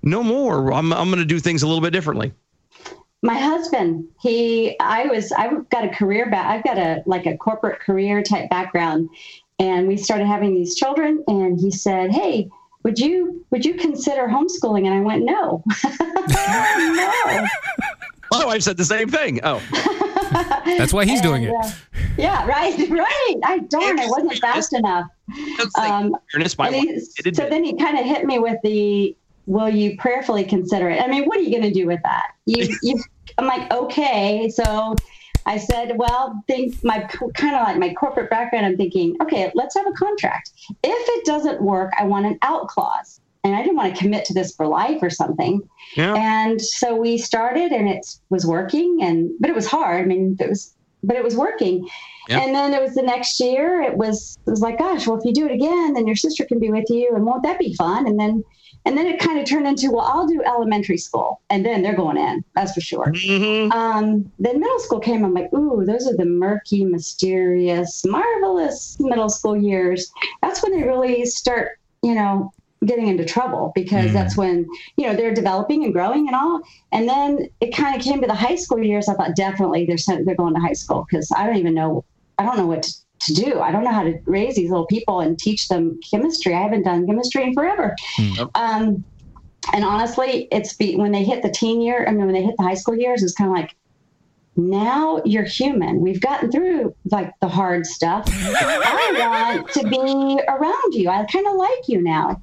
no 0.02 0.22
more? 0.22 0.72
I'm 0.72 0.92
I'm 0.92 1.08
going 1.08 1.18
to 1.18 1.24
do 1.24 1.38
things 1.38 1.62
a 1.62 1.66
little 1.66 1.82
bit 1.82 1.92
differently. 1.92 2.32
My 3.22 3.34
husband, 3.34 4.08
he, 4.20 4.78
I 4.80 5.06
was, 5.06 5.32
I've 5.32 5.68
got 5.70 5.84
a 5.84 5.88
career 5.88 6.30
back, 6.30 6.46
I've 6.46 6.64
got 6.64 6.78
a, 6.78 7.02
like 7.06 7.26
a 7.26 7.36
corporate 7.36 7.80
career 7.80 8.22
type 8.22 8.50
background. 8.50 9.08
And 9.58 9.88
we 9.88 9.96
started 9.96 10.26
having 10.26 10.54
these 10.54 10.74
children 10.74 11.24
and 11.26 11.58
he 11.58 11.70
said, 11.70 12.12
Hey, 12.12 12.48
would 12.82 12.98
you, 12.98 13.44
would 13.50 13.64
you 13.64 13.74
consider 13.74 14.28
homeschooling? 14.28 14.86
And 14.86 14.94
I 14.94 15.00
went, 15.00 15.24
no, 15.24 15.64
no. 16.28 17.46
My 18.30 18.44
wife 18.44 18.62
said 18.62 18.76
the 18.76 18.84
same 18.84 19.08
thing. 19.08 19.40
Oh, 19.42 19.60
that's 20.78 20.92
why 20.92 21.04
he's 21.04 21.20
doing 21.20 21.44
it 21.44 21.54
uh, 21.54 21.70
yeah, 22.18 22.46
right, 22.46 22.76
right. 22.90 23.34
I 23.44 23.58
darn, 23.58 23.98
it 23.98 24.08
wasn't 24.08 24.38
fast 24.38 24.72
enough. 24.72 25.06
Um, 25.78 26.16
fairness. 26.32 26.54
And 26.58 26.74
he, 26.74 27.00
so 27.00 27.48
then 27.48 27.64
he 27.64 27.76
kind 27.76 27.98
of 27.98 28.04
hit 28.04 28.24
me 28.24 28.38
with 28.38 28.58
the, 28.62 29.16
will 29.46 29.68
you 29.68 29.96
prayerfully 29.96 30.44
consider 30.44 30.90
it? 30.90 31.00
I 31.00 31.06
mean, 31.06 31.24
what 31.24 31.38
are 31.38 31.42
you 31.42 31.50
going 31.50 31.62
to 31.62 31.72
do 31.72 31.86
with 31.86 32.00
that? 32.02 32.32
You, 32.44 32.76
you, 32.82 33.02
I'm 33.38 33.46
like, 33.46 33.72
okay. 33.72 34.48
So 34.50 34.96
I 35.46 35.58
said, 35.58 35.96
well, 35.96 36.42
think 36.48 36.82
my 36.82 37.00
kind 37.34 37.54
of 37.54 37.62
like 37.62 37.78
my 37.78 37.94
corporate 37.94 38.28
background. 38.28 38.66
I'm 38.66 38.76
thinking, 38.76 39.16
okay, 39.22 39.50
let's 39.54 39.76
have 39.76 39.86
a 39.86 39.92
contract. 39.92 40.50
If 40.82 41.08
it 41.08 41.24
doesn't 41.24 41.62
work, 41.62 41.92
I 41.98 42.04
want 42.04 42.26
an 42.26 42.38
out 42.42 42.68
clause. 42.68 43.20
And 43.44 43.54
I 43.54 43.62
didn't 43.62 43.76
want 43.76 43.94
to 43.94 44.02
commit 44.02 44.24
to 44.24 44.34
this 44.34 44.56
for 44.56 44.66
life 44.66 44.98
or 45.02 45.10
something. 45.10 45.62
Yeah. 45.96 46.14
And 46.16 46.60
so 46.60 46.96
we 46.96 47.16
started 47.16 47.70
and 47.70 47.88
it 47.88 48.04
was 48.28 48.44
working 48.44 48.98
and, 49.02 49.30
but 49.38 49.48
it 49.48 49.54
was 49.54 49.68
hard. 49.68 50.02
I 50.02 50.04
mean, 50.04 50.36
it 50.40 50.48
was, 50.48 50.74
but 51.04 51.16
it 51.16 51.22
was 51.22 51.36
working. 51.36 51.88
Yeah. 52.28 52.40
And 52.40 52.52
then 52.52 52.74
it 52.74 52.82
was 52.82 52.96
the 52.96 53.02
next 53.02 53.38
year, 53.38 53.82
it 53.82 53.96
was, 53.96 54.36
it 54.48 54.50
was 54.50 54.62
like, 54.62 54.80
gosh, 54.80 55.06
well, 55.06 55.16
if 55.16 55.24
you 55.24 55.32
do 55.32 55.46
it 55.46 55.52
again, 55.52 55.92
then 55.92 56.08
your 56.08 56.16
sister 56.16 56.44
can 56.44 56.58
be 56.58 56.72
with 56.72 56.86
you 56.90 57.12
and 57.14 57.24
won't 57.24 57.44
that 57.44 57.60
be 57.60 57.72
fun? 57.74 58.08
And 58.08 58.18
then, 58.18 58.42
and 58.86 58.96
then 58.96 59.06
it 59.06 59.18
kind 59.18 59.38
of 59.38 59.44
turned 59.44 59.66
into, 59.66 59.90
well, 59.90 60.06
I'll 60.06 60.28
do 60.28 60.42
elementary 60.44 60.96
school. 60.96 61.40
And 61.50 61.66
then 61.66 61.82
they're 61.82 61.96
going 61.96 62.16
in, 62.16 62.44
that's 62.54 62.72
for 62.72 62.80
sure. 62.80 63.06
Mhm. 63.06 63.72
Um, 63.72 64.32
then 64.38 64.60
middle 64.60 64.78
school 64.78 65.00
came. 65.00 65.24
I'm 65.24 65.34
like, 65.34 65.52
ooh, 65.52 65.84
those 65.84 66.06
are 66.06 66.16
the 66.16 66.24
murky, 66.24 66.84
mysterious, 66.84 68.04
marvelous 68.06 68.96
middle 69.00 69.28
school 69.28 69.56
years. 69.56 70.12
That's 70.40 70.62
when 70.62 70.72
they 70.72 70.86
really 70.86 71.26
start, 71.26 71.78
you 72.02 72.14
know, 72.14 72.52
getting 72.84 73.08
into 73.08 73.24
trouble 73.24 73.72
because 73.74 74.12
that's 74.12 74.36
when, 74.36 74.66
you 74.96 75.06
know, 75.06 75.16
they're 75.16 75.34
developing 75.34 75.82
and 75.84 75.92
growing 75.92 76.28
and 76.28 76.36
all. 76.36 76.60
And 76.92 77.08
then 77.08 77.48
it 77.60 77.74
kind 77.74 77.96
of 77.96 78.02
came 78.02 78.20
to 78.20 78.26
the 78.28 78.34
high 78.34 78.54
school 78.54 78.82
years. 78.82 79.08
I 79.08 79.14
thought 79.14 79.34
definitely 79.34 79.86
they're 79.86 79.96
they're 80.24 80.36
going 80.36 80.54
to 80.54 80.60
high 80.60 80.74
school 80.74 81.06
because 81.10 81.32
I 81.36 81.46
don't 81.46 81.56
even 81.56 81.74
know, 81.74 82.04
I 82.38 82.44
don't 82.44 82.56
know 82.56 82.66
what 82.66 82.84
to, 82.84 82.94
to 83.26 83.34
do. 83.34 83.60
I 83.60 83.70
don't 83.70 83.84
know 83.84 83.92
how 83.92 84.02
to 84.04 84.18
raise 84.24 84.56
these 84.56 84.70
little 84.70 84.86
people 84.86 85.20
and 85.20 85.38
teach 85.38 85.68
them 85.68 86.00
chemistry. 86.10 86.54
I 86.54 86.62
haven't 86.62 86.84
done 86.84 87.06
chemistry 87.06 87.44
in 87.44 87.54
forever. 87.54 87.94
Um, 88.54 89.04
and 89.72 89.84
honestly, 89.84 90.48
it's 90.50 90.74
be, 90.74 90.96
when 90.96 91.12
they 91.12 91.24
hit 91.24 91.42
the 91.42 91.50
teen 91.50 91.80
year, 91.80 92.06
I 92.06 92.12
mean, 92.12 92.24
when 92.26 92.34
they 92.34 92.42
hit 92.42 92.56
the 92.56 92.62
high 92.62 92.74
school 92.74 92.96
years, 92.96 93.22
it's 93.22 93.34
kind 93.34 93.50
of 93.50 93.56
like, 93.56 93.76
now 94.56 95.20
you're 95.24 95.44
human. 95.44 96.00
We've 96.00 96.20
gotten 96.20 96.50
through 96.50 96.94
like 97.10 97.32
the 97.40 97.48
hard 97.48 97.86
stuff. 97.86 98.26
I 98.28 99.56
want 99.58 99.68
to 99.72 99.88
be 99.88 100.40
around 100.48 100.94
you. 100.94 101.10
I 101.10 101.24
kind 101.24 101.46
of 101.46 101.56
like 101.56 101.88
you 101.88 102.00
now. 102.02 102.42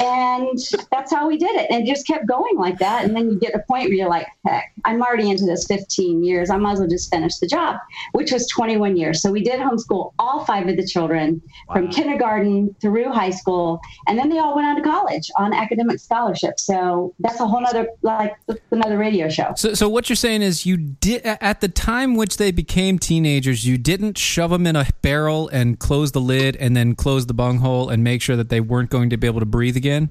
And 0.00 0.58
that's 0.90 1.12
how 1.12 1.26
we 1.26 1.38
did 1.38 1.54
it. 1.56 1.70
And 1.70 1.82
it 1.82 1.90
just 1.90 2.06
kept 2.06 2.26
going 2.26 2.56
like 2.56 2.78
that. 2.78 3.04
And 3.04 3.16
then 3.16 3.30
you 3.30 3.38
get 3.38 3.54
a 3.54 3.60
point 3.60 3.88
where 3.88 3.94
you're 3.94 4.10
like, 4.10 4.26
heck, 4.44 4.72
I'm 4.84 5.02
already 5.02 5.30
into 5.30 5.46
this 5.46 5.66
15 5.66 6.22
years. 6.22 6.50
I 6.50 6.58
might 6.58 6.72
as 6.72 6.78
well 6.80 6.88
just 6.88 7.10
finish 7.10 7.36
the 7.38 7.46
job, 7.46 7.76
which 8.12 8.30
was 8.30 8.46
21 8.48 8.96
years. 8.96 9.22
So 9.22 9.30
we 9.30 9.42
did 9.42 9.60
homeschool 9.60 10.12
all 10.18 10.44
five 10.44 10.68
of 10.68 10.76
the 10.76 10.86
children 10.86 11.40
from 11.72 11.88
kindergarten 11.88 12.74
through 12.80 13.10
high 13.10 13.30
school. 13.30 13.80
And 14.06 14.18
then 14.18 14.28
they 14.28 14.38
all 14.38 14.54
went 14.54 14.66
on 14.66 14.76
to 14.76 14.82
college 14.82 15.30
on 15.38 15.54
academic 15.54 15.98
scholarship. 15.98 16.60
So 16.60 17.14
that's 17.20 17.40
a 17.40 17.46
whole 17.46 17.62
nother, 17.62 17.88
like 18.02 18.36
another 18.70 18.98
radio 18.98 19.28
show. 19.28 19.54
so, 19.56 19.72
so 19.72 19.88
what 19.88 20.10
you're 20.10 20.16
saying 20.16 20.42
is 20.42 20.66
you 20.66 20.76
did 20.76 21.22
at 21.22 21.53
the 21.60 21.68
time 21.68 22.14
which 22.14 22.36
they 22.36 22.50
became 22.50 22.98
teenagers 22.98 23.66
you 23.66 23.78
didn't 23.78 24.18
shove 24.18 24.50
them 24.50 24.66
in 24.66 24.76
a 24.76 24.86
barrel 25.02 25.48
and 25.48 25.78
close 25.78 26.12
the 26.12 26.20
lid 26.20 26.56
and 26.56 26.76
then 26.76 26.94
close 26.94 27.26
the 27.26 27.34
bunghole 27.34 27.88
and 27.88 28.02
make 28.02 28.22
sure 28.22 28.36
that 28.36 28.48
they 28.48 28.60
weren't 28.60 28.90
going 28.90 29.10
to 29.10 29.16
be 29.16 29.26
able 29.26 29.40
to 29.40 29.46
breathe 29.46 29.76
again 29.76 30.10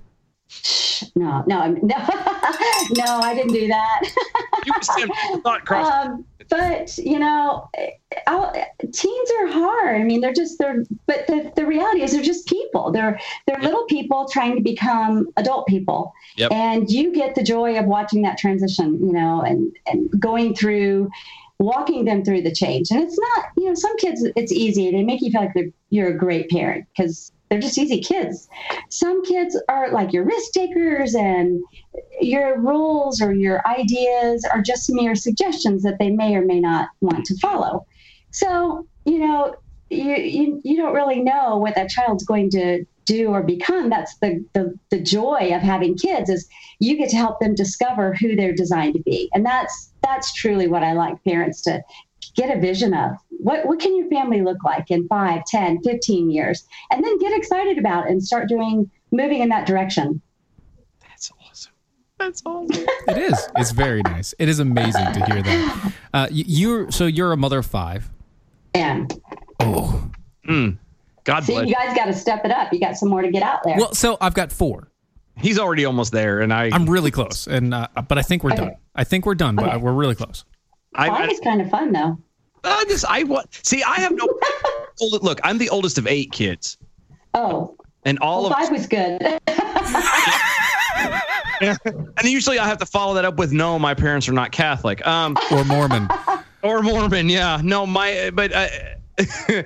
No, 1.15 1.43
no, 1.47 1.59
I'm- 1.59 1.79
no, 1.83 1.95
no, 2.97 3.19
I 3.19 3.33
didn't 3.35 3.53
do 3.53 3.67
that. 3.67 4.01
You 4.65 4.73
were 4.75 4.81
saying 4.81 5.09
thought 5.41 5.65
cross. 5.65 6.05
um, 6.05 6.25
but 6.49 6.97
you 6.97 7.19
know, 7.19 7.69
I'll, 8.27 8.53
teens 8.93 9.29
are 9.41 9.47
hard. 9.47 9.99
I 9.99 10.03
mean, 10.03 10.21
they're 10.21 10.33
just 10.33 10.59
they're. 10.59 10.83
But 11.05 11.27
the, 11.27 11.51
the 11.55 11.65
reality 11.65 12.01
is, 12.03 12.11
they're 12.13 12.21
just 12.21 12.47
people. 12.47 12.91
They're 12.91 13.19
they're 13.47 13.59
little 13.61 13.85
people 13.85 14.27
trying 14.31 14.55
to 14.55 14.61
become 14.61 15.27
adult 15.37 15.67
people, 15.67 16.13
Yep. 16.37 16.51
and 16.51 16.89
you 16.89 17.13
get 17.13 17.35
the 17.35 17.43
joy 17.43 17.77
of 17.77 17.85
watching 17.85 18.21
that 18.23 18.37
transition. 18.37 18.99
You 19.05 19.13
know, 19.13 19.41
and 19.41 19.75
and 19.87 20.09
going 20.19 20.55
through. 20.55 21.09
Walking 21.59 22.03
them 22.03 22.25
through 22.25 22.41
the 22.41 22.51
change, 22.53 22.89
and 22.91 22.99
it's 23.01 23.17
not, 23.17 23.45
you 23.55 23.65
know, 23.65 23.75
some 23.75 23.95
kids 23.97 24.25
it's 24.35 24.51
easy. 24.51 24.91
They 24.91 25.03
make 25.03 25.21
you 25.21 25.31
feel 25.31 25.41
like 25.41 25.53
they're, 25.53 25.69
you're 25.91 26.09
a 26.09 26.17
great 26.17 26.49
parent 26.49 26.87
because 26.97 27.31
they're 27.53 27.61
just 27.61 27.77
easy 27.77 28.01
kids. 28.01 28.49
Some 28.89 29.23
kids 29.23 29.55
are 29.69 29.91
like 29.91 30.11
your 30.11 30.23
risk 30.23 30.53
takers, 30.53 31.13
and 31.13 31.61
your 32.19 32.59
rules 32.59 33.21
or 33.21 33.31
your 33.31 33.61
ideas 33.67 34.43
are 34.51 34.59
just 34.59 34.91
mere 34.91 35.13
suggestions 35.13 35.83
that 35.83 35.99
they 35.99 36.09
may 36.09 36.35
or 36.35 36.43
may 36.43 36.59
not 36.59 36.89
want 37.01 37.25
to 37.25 37.37
follow. 37.37 37.85
So, 38.31 38.87
you 39.05 39.19
know, 39.19 39.53
you, 39.91 40.15
you, 40.15 40.61
you 40.63 40.77
don't 40.77 40.95
really 40.95 41.21
know 41.21 41.57
what 41.57 41.75
that 41.75 41.91
child's 41.91 42.25
going 42.25 42.49
to 42.51 42.85
do 43.05 43.27
or 43.27 43.43
become. 43.43 43.91
That's 43.91 44.17
the, 44.17 44.43
the, 44.53 44.75
the 44.89 44.99
joy 44.99 45.51
of 45.53 45.61
having 45.61 45.95
kids 45.95 46.31
is 46.31 46.49
you 46.79 46.97
get 46.97 47.09
to 47.09 47.17
help 47.17 47.39
them 47.39 47.53
discover 47.53 48.15
who 48.15 48.35
they're 48.35 48.55
designed 48.55 48.95
to 48.95 49.03
be. 49.03 49.29
And 49.35 49.45
that's, 49.45 49.93
that's 50.01 50.33
truly 50.33 50.67
what 50.67 50.81
I 50.81 50.93
like 50.93 51.23
parents 51.23 51.61
to 51.63 51.83
get 52.35 52.57
a 52.57 52.59
vision 52.59 52.95
of. 52.95 53.11
What, 53.43 53.65
what 53.65 53.79
can 53.79 53.95
your 53.95 54.07
family 54.09 54.41
look 54.41 54.63
like 54.63 54.89
in 54.89 55.07
5, 55.07 55.41
10, 55.45 55.81
15 55.83 56.29
years? 56.31 56.65
And 56.91 57.03
then 57.03 57.17
get 57.19 57.35
excited 57.37 57.77
about 57.77 58.05
it 58.05 58.11
and 58.11 58.23
start 58.23 58.47
doing, 58.49 58.89
moving 59.11 59.39
in 59.41 59.49
that 59.49 59.67
direction. 59.67 60.21
That's 61.01 61.31
awesome. 61.49 61.73
That's 62.19 62.41
awesome. 62.45 62.85
It 63.09 63.17
is. 63.17 63.47
It's 63.57 63.71
very 63.71 64.01
nice. 64.03 64.33
It 64.39 64.47
is 64.49 64.59
amazing 64.59 65.11
to 65.13 65.25
hear 65.25 65.41
that. 65.43 65.93
Uh, 66.13 66.27
y- 66.31 66.43
you're 66.47 66.89
so 66.91 67.05
you're 67.05 67.33
a 67.33 67.37
mother 67.37 67.59
of 67.59 67.65
five. 67.65 68.09
And 68.73 69.11
Oh, 69.59 70.09
God 71.25 71.43
See, 71.43 71.53
bless. 71.53 71.63
you 71.63 71.69
you. 71.69 71.75
guys 71.75 71.95
got 71.95 72.05
to 72.05 72.13
step 72.13 72.45
it 72.45 72.51
up. 72.51 72.71
You 72.73 72.79
got 72.79 72.95
some 72.97 73.09
more 73.09 73.21
to 73.21 73.29
get 73.31 73.43
out 73.43 73.59
there. 73.63 73.75
well, 73.77 73.93
so 73.93 74.17
I've 74.21 74.33
got 74.33 74.51
four. 74.51 74.89
He's 75.37 75.57
already 75.59 75.83
almost 75.85 76.11
there, 76.11 76.41
and 76.41 76.53
I, 76.53 76.69
I'm 76.71 76.87
really 76.89 77.09
close, 77.11 77.47
and 77.47 77.73
uh, 77.73 77.87
but 78.07 78.17
I 78.17 78.21
think 78.21 78.43
we're 78.43 78.51
done. 78.51 78.75
I 78.95 79.03
think 79.03 79.25
we're 79.25 79.33
done, 79.35 79.55
but 79.55 79.81
we're 79.81 79.91
really 79.93 80.15
close. 80.15 80.45
I, 80.95 81.07
Five 81.07 81.29
I, 81.29 81.31
is 81.31 81.39
kind 81.39 81.59
of 81.61 81.69
fun, 81.71 81.91
though. 81.91 82.19
I 82.63 82.85
just, 82.87 83.05
I 83.09 83.23
want. 83.23 83.47
See, 83.65 83.83
I 83.83 83.95
have 83.95 84.13
no. 84.15 84.27
Look, 85.21 85.39
I'm 85.43 85.57
the 85.57 85.69
oldest 85.69 85.97
of 85.97 86.07
eight 86.07 86.31
kids, 86.31 86.77
Oh, 87.33 87.75
and 88.05 88.17
all 88.19 88.43
well, 88.43 88.53
of 88.53 88.57
five 88.59 88.71
was 88.71 88.87
good. 88.87 89.21
and 91.61 92.23
usually 92.23 92.59
I 92.59 92.65
have 92.67 92.77
to 92.79 92.85
follow 92.85 93.13
that 93.15 93.25
up 93.25 93.37
with 93.37 93.51
no, 93.51 93.77
my 93.79 93.93
parents 93.93 94.27
are 94.29 94.33
not 94.33 94.51
Catholic. 94.51 95.05
Um, 95.07 95.35
Or 95.51 95.63
Mormon. 95.65 96.07
or 96.61 96.81
Mormon. 96.81 97.29
Yeah, 97.29 97.59
no, 97.63 97.85
my 97.85 98.31
but 98.33 98.51
uh, 98.53 98.67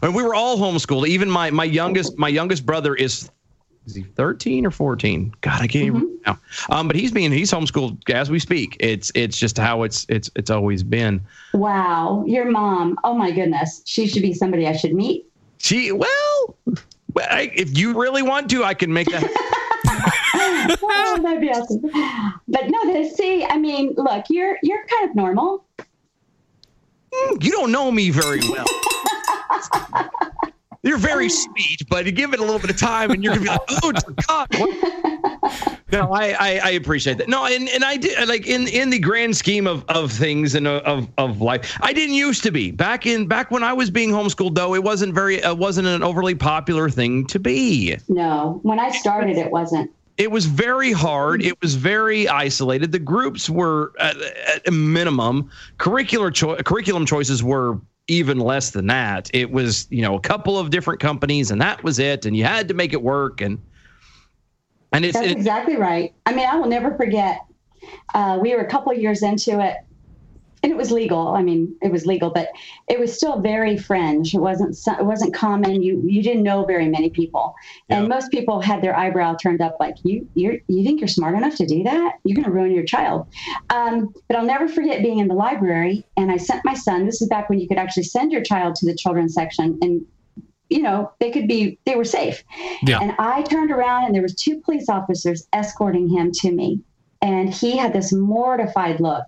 when 0.00 0.12
we 0.12 0.22
were 0.22 0.34
all 0.34 0.58
homeschooled, 0.58 1.06
even 1.08 1.30
my 1.30 1.50
my 1.50 1.64
youngest 1.64 2.18
my 2.18 2.28
youngest 2.28 2.64
brother 2.66 2.94
is 2.94 3.30
is 3.86 3.94
he 3.94 4.02
13 4.02 4.66
or 4.66 4.70
14? 4.70 5.34
God, 5.40 5.62
I 5.62 5.66
can't 5.66 5.86
even 5.86 5.94
remember 5.94 6.22
now. 6.26 6.40
Um, 6.70 6.86
but 6.86 6.96
he's 6.96 7.12
being 7.12 7.32
he's 7.32 7.50
homeschooled 7.50 8.08
as 8.10 8.30
we 8.30 8.38
speak. 8.38 8.76
It's 8.78 9.10
it's 9.14 9.38
just 9.38 9.58
how 9.58 9.82
it's 9.82 10.06
it's 10.08 10.30
it's 10.36 10.50
always 10.50 10.82
been. 10.82 11.20
wow, 11.54 12.24
your 12.26 12.50
mom. 12.50 12.98
Oh 13.04 13.14
my 13.14 13.30
goodness, 13.30 13.82
she 13.86 14.06
should 14.06 14.22
be 14.22 14.34
somebody 14.34 14.66
I 14.66 14.76
should 14.76 14.94
meet. 14.94 15.26
She 15.58 15.92
well, 15.92 16.56
I, 17.18 17.50
if 17.54 17.76
you 17.76 18.00
really 18.00 18.22
want 18.22 18.50
to, 18.50 18.64
I 18.64 18.74
can 18.74 18.92
make 18.92 19.08
that. 19.08 19.22
oh, 20.82 21.18
that'd 21.22 21.40
be 21.40 21.50
awesome. 21.50 21.80
But 22.48 22.68
no, 22.68 22.92
they 22.92 23.08
see. 23.08 23.44
I 23.44 23.56
mean, 23.58 23.94
look, 23.96 24.26
you're 24.30 24.58
you're 24.62 24.86
kind 24.86 25.10
of 25.10 25.16
normal. 25.16 25.64
you 27.40 27.50
don't 27.50 27.72
know 27.72 27.90
me 27.90 28.10
very 28.10 28.40
well. 28.48 28.66
You're 30.82 30.98
very 30.98 31.28
sweet, 31.28 31.82
but 31.90 32.06
you 32.06 32.12
give 32.12 32.32
it 32.32 32.40
a 32.40 32.42
little 32.42 32.58
bit 32.58 32.70
of 32.70 32.78
time, 32.78 33.10
and 33.10 33.22
you're 33.22 33.34
gonna 33.34 33.42
be 33.42 33.48
like, 33.48 33.60
"Oh 33.82 33.92
God!" 34.26 34.48
What? 34.56 35.78
No, 35.92 36.12
I, 36.12 36.30
I 36.38 36.60
I 36.64 36.70
appreciate 36.70 37.18
that. 37.18 37.28
No, 37.28 37.44
and 37.44 37.68
and 37.68 37.84
I 37.84 37.98
did 37.98 38.26
like 38.28 38.46
in 38.46 38.66
in 38.66 38.88
the 38.88 38.98
grand 38.98 39.36
scheme 39.36 39.66
of 39.66 39.84
of 39.88 40.10
things 40.10 40.54
and 40.54 40.66
uh, 40.66 40.80
of 40.86 41.06
of 41.18 41.42
life, 41.42 41.76
I 41.82 41.92
didn't 41.92 42.14
used 42.14 42.42
to 42.44 42.50
be 42.50 42.70
back 42.70 43.06
in 43.06 43.26
back 43.26 43.50
when 43.50 43.62
I 43.62 43.74
was 43.74 43.90
being 43.90 44.10
homeschooled. 44.10 44.54
Though 44.54 44.74
it 44.74 44.82
wasn't 44.82 45.14
very 45.14 45.36
it 45.36 45.58
wasn't 45.58 45.86
an 45.86 46.02
overly 46.02 46.34
popular 46.34 46.88
thing 46.88 47.26
to 47.26 47.38
be. 47.38 47.98
No, 48.08 48.60
when 48.62 48.78
I 48.78 48.90
started, 48.90 49.36
it 49.36 49.50
wasn't. 49.50 49.90
It 50.16 50.30
was 50.30 50.46
very 50.46 50.92
hard. 50.92 51.42
It 51.42 51.60
was 51.62 51.74
very 51.74 52.28
isolated. 52.28 52.92
The 52.92 52.98
groups 52.98 53.48
were 53.48 53.92
at, 53.98 54.16
at 54.20 54.68
a 54.68 54.70
minimum. 54.70 55.50
Curricular 55.78 56.32
cho- 56.32 56.56
curriculum 56.56 57.06
choices 57.06 57.42
were 57.42 57.80
even 58.08 58.38
less 58.38 58.70
than 58.70 58.86
that. 58.88 59.30
It 59.32 59.50
was, 59.50 59.86
you 59.90 60.02
know, 60.02 60.16
a 60.16 60.20
couple 60.20 60.58
of 60.58 60.70
different 60.70 61.00
companies, 61.00 61.50
and 61.50 61.60
that 61.60 61.82
was 61.84 61.98
it. 61.98 62.26
And 62.26 62.36
you 62.36 62.44
had 62.44 62.68
to 62.68 62.74
make 62.74 62.92
it 62.92 63.02
work. 63.02 63.40
And 63.40 63.60
and 64.92 65.04
it's 65.04 65.14
That's 65.14 65.28
it, 65.28 65.32
exactly 65.32 65.76
right. 65.76 66.12
I 66.26 66.34
mean, 66.34 66.48
I 66.48 66.56
will 66.56 66.68
never 66.68 66.96
forget. 66.96 67.40
Uh, 68.14 68.38
we 68.40 68.54
were 68.54 68.60
a 68.60 68.68
couple 68.68 68.92
of 68.92 68.98
years 68.98 69.22
into 69.22 69.60
it, 69.60 69.76
and 70.62 70.70
it 70.70 70.76
was 70.76 70.90
legal. 70.90 71.28
I 71.28 71.42
mean, 71.42 71.74
it 71.80 71.90
was 71.90 72.04
legal, 72.04 72.30
but 72.30 72.48
it 72.88 73.00
was 73.00 73.14
still 73.14 73.40
very 73.40 73.76
fringe. 73.78 74.34
It 74.34 74.40
wasn't. 74.40 74.76
It 74.98 75.04
wasn't 75.04 75.34
common. 75.34 75.82
You 75.82 76.02
you 76.04 76.22
didn't 76.22 76.42
know 76.42 76.64
very 76.64 76.88
many 76.88 77.10
people, 77.10 77.54
and 77.88 78.02
Yeah. 78.02 78.08
most 78.08 78.30
people 78.30 78.60
had 78.60 78.82
their 78.82 78.96
eyebrow 78.96 79.36
turned 79.36 79.60
up, 79.60 79.76
like 79.80 79.96
you 80.04 80.28
you 80.34 80.60
you 80.68 80.84
think 80.84 81.00
you're 81.00 81.08
smart 81.08 81.34
enough 81.34 81.56
to 81.56 81.66
do 81.66 81.82
that? 81.84 82.18
You're 82.24 82.36
going 82.36 82.44
to 82.44 82.50
ruin 82.52 82.72
your 82.72 82.84
child. 82.84 83.26
Um, 83.70 84.12
but 84.28 84.36
I'll 84.36 84.44
never 84.44 84.68
forget 84.68 85.02
being 85.02 85.18
in 85.18 85.28
the 85.28 85.34
library, 85.34 86.04
and 86.16 86.30
I 86.30 86.36
sent 86.36 86.64
my 86.64 86.74
son. 86.74 87.06
This 87.06 87.22
is 87.22 87.28
back 87.28 87.48
when 87.48 87.58
you 87.58 87.66
could 87.66 87.78
actually 87.78 88.04
send 88.04 88.30
your 88.32 88.42
child 88.42 88.74
to 88.76 88.86
the 88.86 88.94
children's 88.94 89.34
section, 89.34 89.78
and 89.80 90.04
you 90.68 90.82
know 90.82 91.10
they 91.20 91.30
could 91.30 91.48
be 91.48 91.78
they 91.86 91.96
were 91.96 92.04
safe. 92.04 92.44
Yeah. 92.82 92.98
And 93.00 93.14
I 93.18 93.42
turned 93.42 93.70
around 93.70 94.04
and 94.04 94.14
there 94.14 94.22
was 94.22 94.34
two 94.34 94.60
police 94.60 94.88
officers 94.88 95.46
escorting 95.52 96.08
him 96.08 96.30
to 96.32 96.52
me. 96.52 96.80
And 97.22 97.52
he 97.52 97.76
had 97.76 97.92
this 97.92 98.12
mortified 98.12 98.98
look 99.00 99.24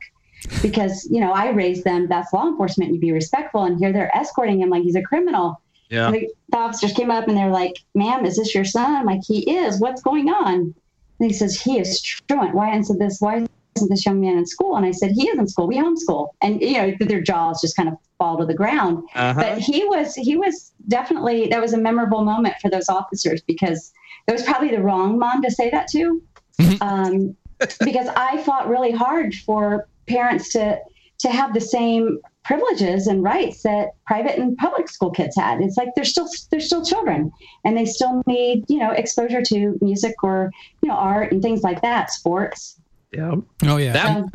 because, 0.63 1.07
you 1.11 1.21
know, 1.21 1.33
I 1.33 1.51
raised 1.51 1.85
them, 1.85 2.09
that's 2.09 2.33
law 2.33 2.47
enforcement, 2.49 2.93
you 2.93 3.01
be 3.01 3.13
respectful. 3.13 3.65
And 3.65 3.79
here 3.79 3.93
they're 3.93 4.15
escorting 4.17 4.61
him 4.61 4.71
like 4.71 4.83
he's 4.83 4.97
a 4.97 5.03
criminal. 5.03 5.61
yeah. 5.91 6.11
The, 6.11 6.29
the 6.51 6.57
officers 6.59 6.93
came 6.93 7.11
up 7.11 7.29
and 7.29 7.37
they're 7.37 7.51
like, 7.51 7.75
ma'am, 7.95 8.25
is 8.25 8.37
this 8.37 8.55
your 8.55 8.65
son? 8.65 8.95
I'm 8.97 9.07
like, 9.07 9.21
he 9.27 9.51
is. 9.57 9.81
What's 9.81 10.03
going 10.03 10.29
on? 10.29 10.75
And 11.21 11.31
he 11.31 11.33
says, 11.33 11.61
he 11.61 11.79
is 11.79 12.01
truant. 12.01 12.55
Why 12.55 12.77
isn't 12.77 12.99
this, 12.99 13.21
why 13.21 13.47
isn't 13.77 13.89
this 13.91 14.05
young 14.05 14.21
man 14.21 14.37
in 14.39 14.47
school? 14.47 14.77
And 14.77 14.85
I 14.85 14.91
said, 14.91 15.13
he 15.13 15.29
is 15.29 15.39
in 15.39 15.47
school. 15.47 15.67
We 15.69 15.77
homeschool. 15.79 16.29
And, 16.43 16.61
you 16.61 16.73
know, 16.75 16.93
their 17.01 17.21
jaws 17.23 17.61
just 17.61 17.77
kind 17.77 17.89
of 17.89 17.95
fall 18.19 18.39
to 18.39 18.47
the 18.47 18.55
ground 18.55 19.03
Uh-huh. 19.17 19.35
but 19.35 19.59
he 19.59 19.85
was 19.85 20.15
he 20.15 20.37
was 20.37 20.71
definitely 20.87 21.49
that 21.49 21.61
was 21.61 21.73
a 21.73 21.79
memorable 21.79 22.23
moment 22.25 22.55
for 22.63 22.71
those 22.71 22.89
officers 22.89 23.43
because 23.43 23.93
it 24.29 24.33
was 24.33 24.45
probably 24.45 24.71
the 24.71 24.81
wrong 24.81 25.19
mom 25.19 25.43
to 25.43 25.51
say 25.51 25.69
that 25.71 25.89
to 25.89 26.23
um, 26.81 27.37
because 27.85 28.07
i 28.15 28.41
fought 28.45 28.69
really 28.69 28.93
hard 28.93 29.35
for 29.35 29.89
parents 30.06 30.52
to 30.52 30.78
to 31.18 31.30
have 31.30 31.54
the 31.54 31.61
same 31.61 32.18
privileges 32.44 33.06
and 33.06 33.23
rights 33.23 33.62
that 33.62 33.90
private 34.04 34.37
and 34.37 34.56
public 34.56 34.88
school 34.88 35.11
kids 35.11 35.37
had 35.37 35.61
it's 35.61 35.76
like 35.76 35.88
they're 35.94 36.04
still 36.04 36.28
they're 36.50 36.59
still 36.59 36.85
children 36.85 37.30
and 37.64 37.76
they 37.76 37.85
still 37.85 38.21
need 38.26 38.64
you 38.68 38.78
know 38.78 38.90
exposure 38.90 39.42
to 39.42 39.78
music 39.80 40.14
or 40.25 40.50
you 40.80 40.88
know 40.88 40.94
art 40.94 41.30
and 41.30 41.40
things 41.40 41.62
like 41.62 41.80
that 41.82 42.11
sports 42.11 42.80
yeah. 43.12 43.35
Oh 43.64 43.76
yeah. 43.76 43.92
That 43.92 44.16
Um, 44.16 44.32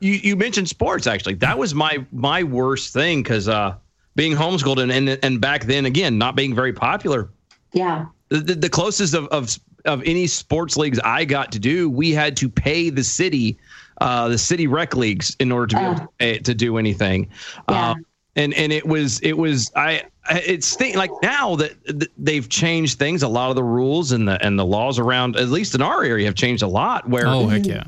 you 0.00 0.12
you 0.12 0.36
mentioned 0.36 0.68
sports 0.68 1.06
actually. 1.06 1.34
That 1.34 1.58
was 1.58 1.74
my 1.74 2.04
my 2.12 2.44
worst 2.44 2.92
thing 2.92 3.22
because 3.22 3.48
uh, 3.48 3.74
being 4.14 4.36
homeschooled 4.36 4.80
and, 4.80 4.92
and 4.92 5.18
and 5.22 5.40
back 5.40 5.64
then 5.64 5.86
again 5.86 6.18
not 6.18 6.36
being 6.36 6.54
very 6.54 6.72
popular. 6.72 7.30
yeah 7.72 8.06
the, 8.28 8.38
the, 8.38 8.54
the 8.54 8.68
closest 8.68 9.14
of, 9.14 9.26
of 9.28 9.58
of 9.84 10.02
any 10.04 10.26
sports 10.26 10.76
leagues 10.76 10.98
I 11.00 11.24
got 11.24 11.50
to 11.52 11.58
do, 11.58 11.88
we 11.88 12.10
had 12.10 12.36
to 12.38 12.48
pay 12.48 12.90
the 12.90 13.02
city, 13.02 13.56
uh, 14.00 14.28
the 14.28 14.38
city 14.38 14.66
rec 14.66 14.94
leagues, 14.96 15.36
in 15.40 15.52
order 15.52 15.66
to 15.68 15.76
be 15.76 15.82
able 15.82 15.94
to, 15.94 16.08
pay, 16.18 16.38
to 16.38 16.54
do 16.54 16.78
anything. 16.78 17.28
Yeah. 17.68 17.90
Uh, 17.90 17.94
and 18.36 18.54
and 18.54 18.72
it 18.72 18.86
was 18.86 19.18
it 19.20 19.32
was 19.32 19.72
I 19.74 20.04
I- 20.26 20.42
it's 20.46 20.76
thing 20.76 20.94
like 20.94 21.10
now 21.22 21.56
that 21.56 21.84
th- 21.86 22.10
they've 22.16 22.48
changed 22.48 22.98
things. 22.98 23.22
A 23.22 23.28
lot 23.28 23.50
of 23.50 23.56
the 23.56 23.64
rules 23.64 24.12
and 24.12 24.28
the 24.28 24.44
and 24.44 24.58
the 24.58 24.64
laws 24.64 24.98
around, 24.98 25.36
at 25.36 25.48
least 25.48 25.74
in 25.74 25.82
our 25.82 26.04
area, 26.04 26.26
have 26.26 26.36
changed 26.36 26.62
a 26.62 26.68
lot. 26.68 27.08
Where 27.08 27.26
oh 27.26 27.48
heck 27.48 27.66
yeah. 27.66 27.84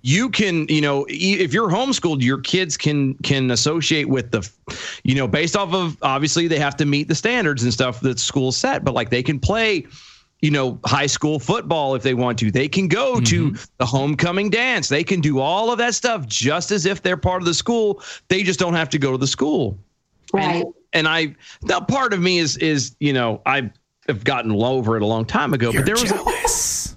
you 0.00 0.30
can 0.30 0.66
you 0.68 0.80
know 0.80 1.06
e- 1.10 1.38
if 1.38 1.52
you're 1.52 1.68
homeschooled 1.68 2.22
your 2.22 2.38
kids 2.38 2.78
can 2.78 3.14
can 3.16 3.50
associate 3.50 4.08
with 4.08 4.30
the 4.30 4.48
you 5.04 5.14
know 5.14 5.28
based 5.28 5.56
off 5.56 5.74
of 5.74 5.98
obviously 6.00 6.48
they 6.48 6.58
have 6.58 6.76
to 6.76 6.86
meet 6.86 7.08
the 7.08 7.14
standards 7.14 7.62
and 7.62 7.72
stuff 7.72 8.00
that 8.00 8.18
school 8.18 8.52
set 8.52 8.82
but 8.82 8.94
like 8.94 9.10
they 9.10 9.22
can 9.22 9.38
play 9.38 9.86
you 10.42 10.50
know 10.50 10.78
high 10.84 11.06
school 11.06 11.38
football 11.38 11.94
if 11.94 12.02
they 12.02 12.14
want 12.14 12.38
to. 12.38 12.50
They 12.50 12.68
can 12.68 12.88
go 12.88 13.20
to 13.20 13.50
mm-hmm. 13.50 13.64
the 13.78 13.86
homecoming 13.86 14.50
dance. 14.50 14.88
They 14.88 15.04
can 15.04 15.20
do 15.20 15.38
all 15.38 15.70
of 15.70 15.78
that 15.78 15.94
stuff 15.94 16.26
just 16.26 16.70
as 16.70 16.86
if 16.86 17.02
they're 17.02 17.16
part 17.16 17.42
of 17.42 17.46
the 17.46 17.54
school. 17.54 18.02
They 18.28 18.42
just 18.42 18.58
don't 18.58 18.74
have 18.74 18.88
to 18.90 18.98
go 18.98 19.12
to 19.12 19.18
the 19.18 19.26
school. 19.26 19.78
Right. 20.32 20.64
and, 20.64 20.74
and 20.92 21.08
I 21.08 21.34
now 21.62 21.80
part 21.80 22.12
of 22.12 22.20
me 22.20 22.38
is 22.38 22.56
is 22.58 22.94
you 23.00 23.12
know 23.12 23.42
I 23.46 23.70
have 24.06 24.24
gotten 24.24 24.52
over 24.52 24.96
it 24.96 25.02
a 25.02 25.06
long 25.06 25.24
time 25.24 25.52
ago, 25.54 25.72
but 25.72 25.84
there 25.84 25.94
was 25.94 26.04
jealous. 26.04 26.96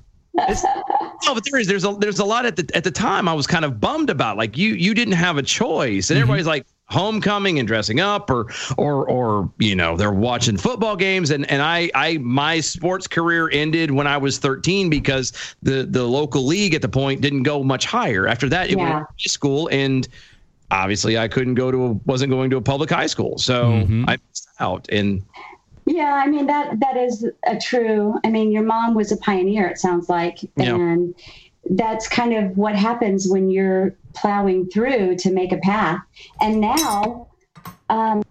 No, 1.25 1.33
but 1.33 1.43
there 1.49 1.59
is 1.59 1.67
there's 1.67 1.85
a 1.85 1.93
there's 1.99 2.19
a 2.19 2.25
lot 2.25 2.45
at 2.45 2.55
the 2.55 2.69
at 2.75 2.83
the 2.83 2.91
time 2.91 3.27
I 3.27 3.33
was 3.33 3.47
kind 3.47 3.63
of 3.63 3.79
bummed 3.79 4.09
about. 4.09 4.35
Like 4.35 4.57
you 4.57 4.73
you 4.73 4.93
didn't 4.93 5.13
have 5.13 5.37
a 5.37 5.43
choice, 5.43 6.09
and 6.09 6.17
mm-hmm. 6.17 6.23
everybody's 6.23 6.47
like 6.47 6.65
homecoming 6.89 7.59
and 7.59 7.67
dressing 7.67 7.99
up, 7.99 8.29
or 8.29 8.47
or 8.77 9.07
or 9.09 9.51
you 9.59 9.75
know 9.75 9.97
they're 9.97 10.11
watching 10.11 10.57
football 10.57 10.95
games, 10.95 11.31
and 11.31 11.49
and 11.49 11.61
I 11.61 11.89
I 11.95 12.17
my 12.19 12.59
sports 12.59 13.07
career 13.07 13.49
ended 13.51 13.91
when 13.91 14.07
I 14.07 14.17
was 14.17 14.37
13 14.37 14.89
because 14.89 15.33
the 15.61 15.83
the 15.85 16.03
local 16.03 16.45
league 16.45 16.73
at 16.73 16.81
the 16.81 16.89
point 16.89 17.21
didn't 17.21 17.43
go 17.43 17.63
much 17.63 17.85
higher. 17.85 18.27
After 18.27 18.49
that, 18.49 18.69
it 18.69 18.77
Yeah. 18.77 18.93
went 18.95 19.05
to 19.19 19.29
school, 19.29 19.69
and 19.71 20.07
obviously 20.71 21.17
I 21.17 21.27
couldn't 21.27 21.55
go 21.55 21.71
to 21.71 21.83
a, 21.85 21.91
wasn't 22.05 22.31
going 22.31 22.49
to 22.49 22.57
a 22.57 22.61
public 22.61 22.89
high 22.89 23.07
school, 23.07 23.37
so 23.37 23.65
Mhm. 23.65 24.05
I 24.07 24.17
missed 24.29 24.47
out. 24.59 24.87
And 24.91 25.21
Yeah, 25.85 26.13
I 26.13 26.27
mean 26.27 26.47
that 26.47 26.79
that 26.79 26.95
is 26.97 27.27
a 27.45 27.57
true. 27.57 28.15
I 28.23 28.29
mean, 28.29 28.51
your 28.51 28.63
mom 28.63 28.93
was 28.95 29.11
a 29.11 29.17
pioneer. 29.17 29.67
It 29.67 29.77
sounds 29.77 30.07
like, 30.09 30.39
Yeah. 30.55 30.95
And 31.65 31.77
that's 31.79 32.07
kind 32.07 32.33
of 32.33 32.57
what 32.57 32.75
happens 32.75 33.27
when 33.29 33.49
you're 33.49 33.95
plowing 34.13 34.67
through 34.69 35.15
to 35.17 35.31
make 35.31 35.51
a 35.51 35.57
path. 35.57 35.99
And 36.41 36.59
now 36.61 37.27
um, 37.89 38.23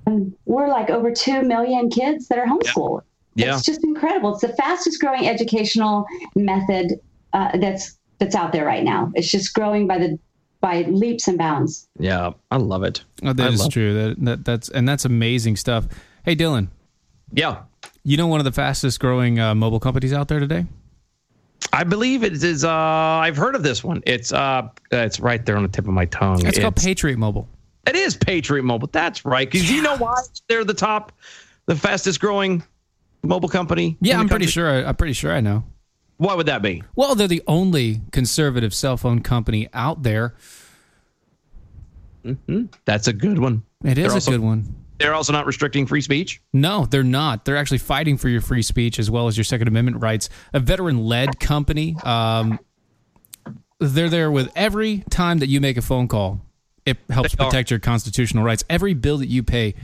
we're 0.44 0.68
like 0.68 0.90
over 0.90 1.12
two 1.12 1.42
million 1.42 1.90
kids 1.90 2.28
that 2.28 2.38
are 2.38 2.46
homeschooled. 2.46 3.02
yeah, 3.34 3.54
It's 3.56 3.64
just 3.64 3.82
incredible. 3.84 4.32
It's 4.32 4.42
the 4.42 4.48
fastest 4.54 5.00
growing 5.00 5.28
educational 5.28 6.06
method 6.34 7.00
uh, 7.32 7.56
that's 7.58 7.96
that's 8.18 8.34
out 8.34 8.52
there 8.52 8.64
right 8.64 8.84
now. 8.84 9.10
It's 9.14 9.30
just 9.30 9.52
growing 9.54 9.86
by 9.86 9.98
the 9.98 10.18
by 10.60 10.82
leaps 10.82 11.26
and 11.26 11.36
bounds. 11.38 11.88
yeah, 11.98 12.30
I 12.52 12.56
love 12.56 12.84
it. 12.84 13.02
Oh, 13.24 13.32
that 13.32 13.50
I 13.50 13.52
is 13.52 13.66
true. 13.68 13.94
That, 13.94 14.24
that 14.24 14.44
that's 14.44 14.68
and 14.68 14.88
that's 14.88 15.04
amazing 15.04 15.56
stuff. 15.56 15.88
Hey, 16.24 16.36
Dylan, 16.36 16.68
Yeah, 17.32 17.62
you 18.04 18.16
know 18.16 18.28
one 18.28 18.38
of 18.38 18.44
the 18.44 18.52
fastest 18.52 19.00
growing 19.00 19.40
uh, 19.40 19.54
mobile 19.56 19.80
companies 19.80 20.12
out 20.12 20.28
there 20.28 20.38
today? 20.38 20.66
I 21.72 21.84
believe 21.84 22.22
it 22.24 22.42
is. 22.42 22.64
Uh, 22.64 22.70
I've 22.70 23.36
heard 23.36 23.54
of 23.54 23.62
this 23.62 23.82
one. 23.84 24.02
It's 24.06 24.32
uh, 24.32 24.68
it's 24.90 25.20
right 25.20 25.44
there 25.44 25.56
on 25.56 25.62
the 25.62 25.68
tip 25.68 25.86
of 25.86 25.92
my 25.94 26.06
tongue. 26.06 26.44
It's, 26.46 26.58
called 26.58 26.76
Patriot 26.76 27.18
Mobile. 27.18 27.48
It 27.86 27.96
is 27.96 28.16
Patriot 28.16 28.62
Mobile. 28.62 28.88
That's 28.92 29.24
right. 29.24 29.50
Because 29.50 29.70
you 29.70 29.82
know 29.82 29.96
why 29.96 30.20
they're 30.48 30.64
the 30.64 30.74
top, 30.74 31.12
the 31.66 31.76
fastest 31.76 32.20
growing 32.20 32.62
mobile 33.22 33.48
company. 33.48 33.96
Yeah, 34.00 34.18
I'm 34.18 34.28
pretty 34.28 34.46
sure. 34.46 34.68
I, 34.70 34.84
I'm 34.84 34.96
pretty 34.96 35.14
sure 35.14 35.32
I 35.32 35.40
know. 35.40 35.64
Why 36.18 36.34
would 36.34 36.46
that 36.46 36.62
be? 36.62 36.82
Well, 36.94 37.14
they're 37.14 37.26
the 37.26 37.42
only 37.48 38.00
conservative 38.12 38.72
cell 38.72 38.96
phone 38.96 39.20
company 39.22 39.68
out 39.74 40.02
there. 40.04 40.34
That's 42.84 43.08
a 43.08 43.12
good 43.12 43.38
one. 43.40 43.64
It 43.84 43.98
is 43.98 44.04
They're 44.04 44.10
a 44.10 44.14
also- 44.14 44.30
good 44.30 44.40
one. 44.40 44.74
They're 45.02 45.14
also 45.14 45.32
not 45.32 45.46
restricting 45.46 45.86
free 45.86 46.00
speech. 46.00 46.40
No, 46.52 46.86
they're 46.86 47.02
not. 47.02 47.44
They're 47.44 47.56
actually 47.56 47.78
fighting 47.78 48.16
for 48.16 48.28
your 48.28 48.40
free 48.40 48.62
speech 48.62 48.98
as 48.98 49.10
well 49.10 49.26
as 49.26 49.36
your 49.36 49.44
Second 49.44 49.68
Amendment 49.68 50.00
rights. 50.00 50.28
A 50.52 50.60
veteran-led 50.60 51.40
company. 51.40 51.96
Um, 52.04 52.58
they're 53.80 54.08
there 54.08 54.30
with 54.30 54.50
every 54.54 55.04
time 55.10 55.38
that 55.38 55.48
you 55.48 55.60
make 55.60 55.76
a 55.76 55.82
phone 55.82 56.06
call. 56.06 56.40
It 56.86 56.98
helps 57.10 57.34
They 57.34 57.42
are. 57.42 57.48
protect 57.48 57.70
your 57.70 57.80
constitutional 57.80 58.44
rights. 58.44 58.64
Every 58.70 58.94
bill 58.94 59.18
that 59.18 59.28
you 59.28 59.42
pay 59.42 59.74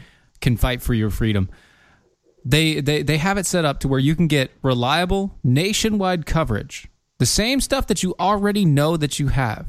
can 0.41 0.57
fight 0.57 0.83
for 0.83 0.95
your 0.95 1.11
freedom. 1.11 1.49
They, 2.45 2.81
they 2.81 3.03
they 3.03 3.19
have 3.19 3.37
it 3.37 3.45
set 3.47 3.65
up 3.65 3.81
to 3.81 3.89
where 3.89 3.99
you 3.99 4.15
can 4.15 4.27
get 4.29 4.53
reliable 4.63 5.37
nationwide 5.43 6.25
coverage. 6.27 6.87
The 7.19 7.27
same 7.27 7.61
stuff 7.61 7.89
that 7.89 8.03
you 8.05 8.15
already 8.21 8.65
know 8.65 8.97
that 8.97 9.19
you 9.19 9.29
have. 9.29 9.67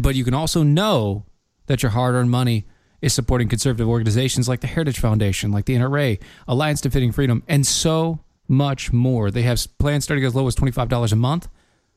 But 0.00 0.14
you 0.14 0.24
can 0.24 0.34
also 0.34 0.62
know 0.62 1.26
that 1.66 1.82
your 1.82 1.90
hard 1.90 2.14
earned 2.14 2.30
money 2.30 2.66
is 3.02 3.12
supporting 3.12 3.48
conservative 3.48 3.88
organizations 3.88 4.48
like 4.48 4.60
the 4.60 4.66
Heritage 4.66 4.98
Foundation, 4.98 5.52
like 5.52 5.64
the 5.64 5.74
NRA, 5.74 6.20
Alliance 6.46 6.80
Defending 6.80 7.12
Freedom, 7.12 7.42
and 7.48 7.66
so 7.66 8.20
much 8.48 8.92
more. 8.92 9.30
They 9.30 9.42
have 9.42 9.66
plans 9.78 10.04
starting 10.04 10.24
as 10.24 10.34
low 10.34 10.46
as 10.46 10.56
$25 10.56 11.12
a 11.12 11.16
month. 11.16 11.48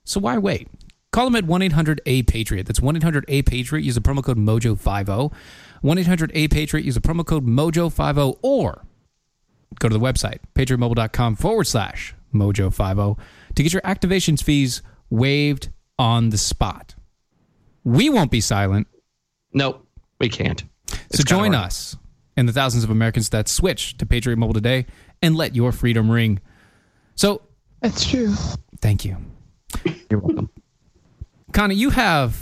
So 0.04 0.20
why 0.20 0.38
wait? 0.38 0.68
Call 1.12 1.26
them 1.26 1.36
at 1.36 1.46
1 1.46 1.62
800 1.62 2.02
A 2.06 2.24
Patriot. 2.24 2.66
That's 2.66 2.82
1 2.82 2.98
800 2.98 3.26
A 3.28 3.42
Patriot. 3.44 3.84
Use 3.84 3.96
the 3.96 4.02
promo 4.02 4.24
code 4.24 4.38
MOJO50. 4.38 5.34
1 5.82 5.98
800 5.98 6.32
A 6.34 6.48
Patriot. 6.48 6.86
Use 6.86 6.96
the 6.96 7.02
promo 7.02 7.26
code 7.26 7.46
MOJO50 7.46 8.40
or 8.42 8.84
go 9.80 9.90
to 9.90 9.98
the 9.98 10.04
website, 10.04 10.40
patriotmobile.com 10.56 11.36
forward 11.36 11.66
slash 11.66 12.16
mojo50 12.34 13.18
to 13.56 13.64
get 13.64 13.74
your 13.74 13.82
activations 13.84 14.44
fees 14.44 14.82
waived 15.10 15.70
on 16.00 16.30
the 16.30 16.38
spot. 16.38 16.96
We 17.84 18.10
won't 18.10 18.32
be 18.32 18.42
silent. 18.42 18.88
Nope, 19.54 19.86
we 20.20 20.30
can't. 20.30 20.64
It's 21.10 21.18
so 21.18 21.24
join 21.24 21.54
hard. 21.54 21.68
us 21.68 21.98
and 22.36 22.48
the 22.48 22.54
thousands 22.54 22.84
of 22.84 22.90
Americans 22.90 23.30
that 23.30 23.48
switch 23.48 23.98
to 23.98 24.06
Patriot 24.06 24.38
Mobile 24.38 24.54
today 24.54 24.86
and 25.22 25.36
let 25.36 25.56
your 25.56 25.72
freedom 25.72 26.10
ring. 26.10 26.40
So 27.16 27.42
That's 27.82 28.06
true. 28.06 28.34
thank 28.82 29.06
you. 29.06 29.18
You're 30.10 30.20
welcome. 30.20 30.50
Connie, 31.52 31.76
you 31.76 31.92
have 31.92 32.36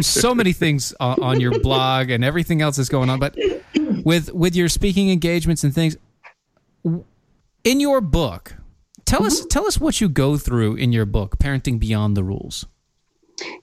so 0.00 0.34
many 0.34 0.52
things 0.52 0.94
on, 1.00 1.22
on 1.22 1.40
your 1.40 1.58
blog 1.60 2.10
and 2.10 2.24
everything 2.24 2.62
else 2.62 2.76
that's 2.76 2.88
going 2.88 3.10
on, 3.10 3.18
but 3.18 3.36
with 4.04 4.32
with 4.32 4.54
your 4.54 4.68
speaking 4.68 5.10
engagements 5.10 5.64
and 5.64 5.74
things 5.74 5.96
in 7.64 7.80
your 7.80 8.00
book, 8.00 8.54
tell 9.04 9.24
us 9.24 9.40
mm-hmm. 9.40 9.48
tell 9.48 9.66
us 9.66 9.80
what 9.80 10.00
you 10.00 10.08
go 10.08 10.36
through 10.36 10.76
in 10.76 10.92
your 10.92 11.06
book, 11.06 11.38
Parenting 11.38 11.78
Beyond 11.78 12.16
the 12.16 12.24
Rules. 12.24 12.66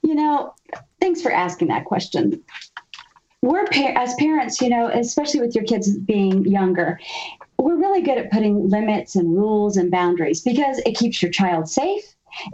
You 0.02 0.14
know, 0.14 0.54
thanks 1.00 1.22
for 1.22 1.32
asking 1.32 1.68
that 1.68 1.84
question. 1.84 2.42
We're 3.44 3.66
par- 3.66 3.92
as 3.94 4.14
parents, 4.14 4.58
you 4.62 4.70
know, 4.70 4.88
especially 4.88 5.40
with 5.40 5.54
your 5.54 5.64
kids 5.64 5.94
being 5.98 6.46
younger, 6.46 6.98
we're 7.58 7.76
really 7.76 8.00
good 8.00 8.16
at 8.16 8.32
putting 8.32 8.70
limits 8.70 9.16
and 9.16 9.36
rules 9.36 9.76
and 9.76 9.90
boundaries 9.90 10.40
because 10.40 10.78
it 10.86 10.96
keeps 10.96 11.20
your 11.20 11.30
child 11.30 11.68
safe. 11.68 12.02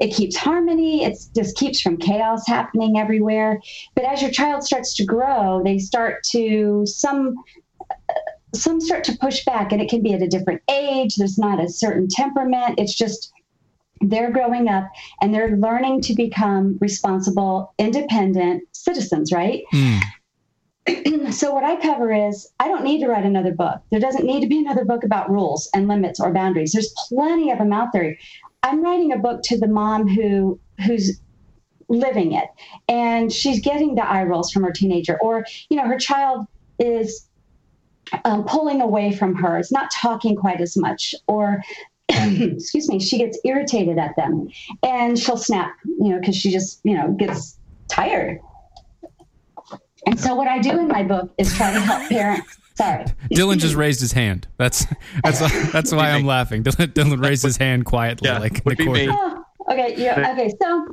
It 0.00 0.12
keeps 0.12 0.36
harmony. 0.36 1.04
It 1.04 1.16
just 1.32 1.56
keeps 1.56 1.80
from 1.80 1.96
chaos 1.96 2.44
happening 2.44 2.98
everywhere. 2.98 3.62
But 3.94 4.04
as 4.04 4.20
your 4.20 4.32
child 4.32 4.64
starts 4.64 4.96
to 4.96 5.04
grow, 5.04 5.62
they 5.64 5.78
start 5.78 6.24
to 6.32 6.84
some 6.86 7.36
some 8.52 8.80
start 8.80 9.04
to 9.04 9.16
push 9.18 9.44
back, 9.44 9.70
and 9.70 9.80
it 9.80 9.88
can 9.88 10.02
be 10.02 10.12
at 10.12 10.22
a 10.22 10.26
different 10.26 10.60
age. 10.68 11.14
There's 11.14 11.38
not 11.38 11.62
a 11.62 11.68
certain 11.68 12.08
temperament. 12.10 12.80
It's 12.80 12.94
just 12.94 13.32
they're 14.00 14.32
growing 14.32 14.66
up 14.66 14.90
and 15.22 15.32
they're 15.32 15.56
learning 15.56 16.00
to 16.00 16.14
become 16.14 16.78
responsible, 16.80 17.74
independent 17.78 18.64
citizens, 18.72 19.30
right? 19.30 19.62
Hmm. 19.70 19.98
so, 21.30 21.52
what 21.52 21.64
I 21.64 21.76
cover 21.76 22.12
is 22.12 22.50
I 22.58 22.68
don't 22.68 22.84
need 22.84 23.00
to 23.00 23.08
write 23.08 23.24
another 23.24 23.52
book. 23.52 23.80
There 23.90 24.00
doesn't 24.00 24.24
need 24.24 24.40
to 24.40 24.46
be 24.46 24.58
another 24.58 24.84
book 24.84 25.04
about 25.04 25.30
rules 25.30 25.68
and 25.74 25.88
limits 25.88 26.20
or 26.20 26.32
boundaries. 26.32 26.72
There's 26.72 26.94
plenty 27.08 27.50
of 27.50 27.58
them 27.58 27.72
out 27.72 27.92
there. 27.92 28.16
I'm 28.62 28.82
writing 28.82 29.12
a 29.12 29.18
book 29.18 29.42
to 29.44 29.58
the 29.58 29.66
mom 29.66 30.08
who 30.08 30.58
who's 30.84 31.20
living 31.88 32.32
it 32.32 32.48
and 32.88 33.32
she's 33.32 33.60
getting 33.60 33.96
the 33.96 34.08
eye 34.08 34.22
rolls 34.22 34.52
from 34.52 34.62
her 34.62 34.70
teenager 34.70 35.18
or 35.20 35.44
you 35.68 35.76
know 35.76 35.84
her 35.84 35.98
child 35.98 36.46
is 36.78 37.26
um, 38.24 38.44
pulling 38.44 38.80
away 38.80 39.12
from 39.12 39.34
her 39.34 39.58
is 39.58 39.72
not 39.72 39.90
talking 39.90 40.36
quite 40.36 40.60
as 40.60 40.76
much 40.76 41.16
or 41.26 41.60
excuse 42.08 42.88
me 42.88 43.00
she 43.00 43.18
gets 43.18 43.38
irritated 43.44 43.98
at 43.98 44.14
them 44.14 44.48
and 44.84 45.18
she'll 45.18 45.36
snap 45.36 45.74
you 45.84 46.10
know 46.10 46.20
because 46.20 46.36
she 46.36 46.52
just 46.52 46.80
you 46.84 46.96
know 46.96 47.10
gets 47.18 47.58
tired 47.88 48.38
and 50.06 50.18
so 50.18 50.34
what 50.34 50.48
i 50.48 50.58
do 50.58 50.70
in 50.70 50.88
my 50.88 51.02
book 51.02 51.30
is 51.38 51.54
try 51.56 51.72
to 51.72 51.80
help 51.80 52.08
parents 52.08 52.56
sorry 52.74 53.04
Dylan 53.32 53.58
just 53.58 53.74
raised 53.74 54.00
his 54.00 54.12
hand. 54.12 54.48
That's 54.56 54.86
that's 55.22 55.72
that's 55.72 55.92
why 55.92 56.10
I'm 56.10 56.24
laughing. 56.24 56.64
Dylan, 56.64 56.86
Dylan 56.94 57.22
raised 57.22 57.42
his 57.42 57.56
hand 57.58 57.84
quietly, 57.84 58.28
Yeah, 58.28 58.38
like 58.38 58.54
in 58.58 58.62
would 58.64 58.72
the 58.78 58.84
be 58.84 58.84
corner. 58.86 59.06
me. 59.06 59.08
Oh, 59.12 59.44
okay 59.70 59.94
yeah 59.98 60.32
okay 60.32 60.50
so 60.60 60.86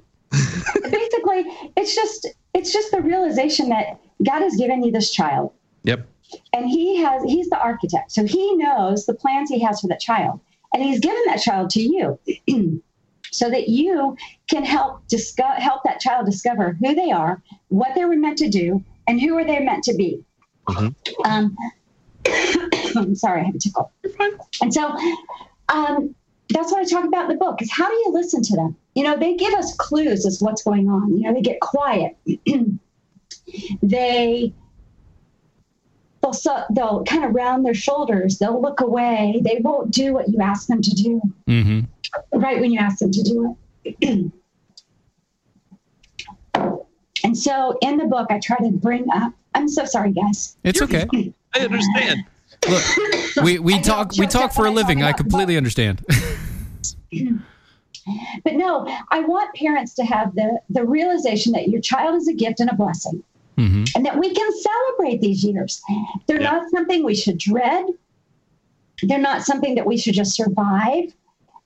basically 0.89 1.45
it's 1.77 1.95
just 1.95 2.27
it's 2.53 2.71
just 2.73 2.91
the 2.91 3.01
realization 3.01 3.69
that 3.69 3.99
god 4.25 4.41
has 4.41 4.55
given 4.55 4.83
you 4.83 4.91
this 4.91 5.11
child 5.11 5.53
Yep. 5.83 6.05
and 6.53 6.69
he 6.69 6.97
has 7.01 7.23
he's 7.23 7.49
the 7.49 7.57
architect 7.59 8.11
so 8.11 8.25
he 8.25 8.55
knows 8.55 9.05
the 9.05 9.13
plans 9.13 9.49
he 9.49 9.59
has 9.59 9.79
for 9.79 9.87
that 9.87 9.99
child 10.01 10.39
and 10.73 10.83
he's 10.83 10.99
given 10.99 11.21
that 11.27 11.39
child 11.41 11.69
to 11.71 11.81
you 11.81 12.19
so 13.31 13.49
that 13.49 13.69
you 13.69 14.17
can 14.49 14.63
help 14.65 15.07
discover 15.07 15.53
help 15.55 15.81
that 15.85 15.99
child 16.01 16.25
discover 16.25 16.77
who 16.81 16.93
they 16.93 17.11
are 17.11 17.41
what 17.69 17.95
they 17.95 18.03
were 18.05 18.15
meant 18.17 18.37
to 18.39 18.49
do 18.49 18.83
and 19.07 19.21
who 19.21 19.37
are 19.37 19.45
they 19.45 19.59
meant 19.59 19.83
to 19.85 19.95
be? 19.95 20.23
Um, 21.25 21.55
i'm 22.95 23.15
sorry 23.15 23.41
i 23.41 23.43
have 23.45 23.55
a 23.55 23.59
tickle. 23.59 23.91
And 24.61 24.73
so 24.73 24.93
um, 25.69 26.13
that's 26.49 26.71
what 26.71 26.81
i 26.81 26.83
talk 26.83 27.05
about 27.05 27.29
in 27.29 27.37
the 27.37 27.43
book 27.43 27.61
is 27.61 27.71
how 27.71 27.87
do 27.87 27.93
you 27.93 28.11
listen 28.11 28.41
to 28.43 28.55
them? 28.55 28.75
You 28.95 29.03
know 29.03 29.17
they 29.17 29.35
give 29.35 29.53
us 29.53 29.75
clues 29.75 30.25
as 30.25 30.39
to 30.39 30.45
what's 30.45 30.63
going 30.63 30.89
on. 30.89 31.15
You 31.17 31.23
know 31.23 31.33
they 31.33 31.41
get 31.41 31.59
quiet. 31.61 32.17
They 33.81 34.53
they'll 36.21 36.33
so, 36.33 36.63
they'll 36.69 37.05
kind 37.05 37.23
of 37.23 37.33
round 37.33 37.65
their 37.65 37.73
shoulders. 37.73 38.39
They'll 38.39 38.61
look 38.61 38.81
away. 38.81 39.39
They 39.41 39.61
won't 39.61 39.91
do 39.91 40.13
what 40.13 40.27
you 40.27 40.41
ask 40.41 40.67
them 40.67 40.81
to 40.81 40.91
do. 40.91 41.21
Hmm 41.47 41.79
right 42.33 42.59
when 42.59 42.71
you 42.71 42.79
ask 42.79 42.99
them 42.99 43.11
to 43.11 43.23
do 43.23 43.57
it 43.83 44.31
and 47.27 47.37
so 47.37 47.77
in 47.81 47.97
the 47.97 48.05
book 48.05 48.27
i 48.29 48.39
try 48.39 48.57
to 48.57 48.71
bring 48.71 49.05
up 49.13 49.31
i'm 49.55 49.67
so 49.67 49.83
sorry 49.85 50.11
guys 50.11 50.57
It's 50.63 50.81
okay. 50.81 51.05
I 51.55 51.59
understand. 51.61 52.25
Look, 52.69 52.83
we 53.43 53.59
we 53.59 53.75
I 53.75 53.81
talk 53.81 54.11
we 54.17 54.27
talk 54.27 54.53
for 54.53 54.65
a 54.65 54.69
when 54.71 54.77
I 54.77 54.81
talk 54.81 54.87
living. 54.87 55.03
I 55.03 55.09
about 55.09 55.17
completely 55.17 55.57
understand. 55.57 56.03
But 58.43 58.53
no, 58.53 58.87
I 59.11 59.19
want 59.19 59.53
parents 59.55 59.93
to 59.95 60.03
have 60.05 60.33
the, 60.35 60.59
the 60.69 60.85
realization 60.85 61.51
that 61.53 61.67
your 61.67 61.81
child 61.81 62.15
is 62.15 62.27
a 62.29 62.33
gift 62.33 62.61
and 62.61 62.69
a 62.69 62.73
blessing. 62.73 63.21
Mm-hmm. 63.57 63.83
And 63.95 64.05
that 64.05 64.17
we 64.17 64.33
can 64.33 64.49
celebrate 64.61 65.19
these 65.19 65.43
years. 65.43 65.81
They're 66.25 66.39
Yeah. 66.41 66.51
not 66.51 66.69
something 66.69 67.03
we 67.03 67.15
should 67.15 67.37
dread. 67.37 67.85
They're 69.03 69.19
not 69.19 69.41
something 69.43 69.75
that 69.75 69.85
we 69.85 69.97
should 69.97 70.13
just 70.13 70.33
survive. 70.35 71.13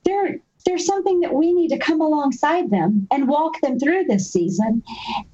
They're 0.04 0.40
they're 0.66 0.78
something 0.78 1.20
that 1.22 1.34
we 1.34 1.54
need 1.54 1.70
to 1.70 1.78
come 1.78 2.02
alongside 2.02 2.70
them 2.70 3.08
and 3.12 3.28
walk 3.28 3.60
them 3.62 3.80
through 3.80 4.06
this 4.06 4.32
season 4.32 4.84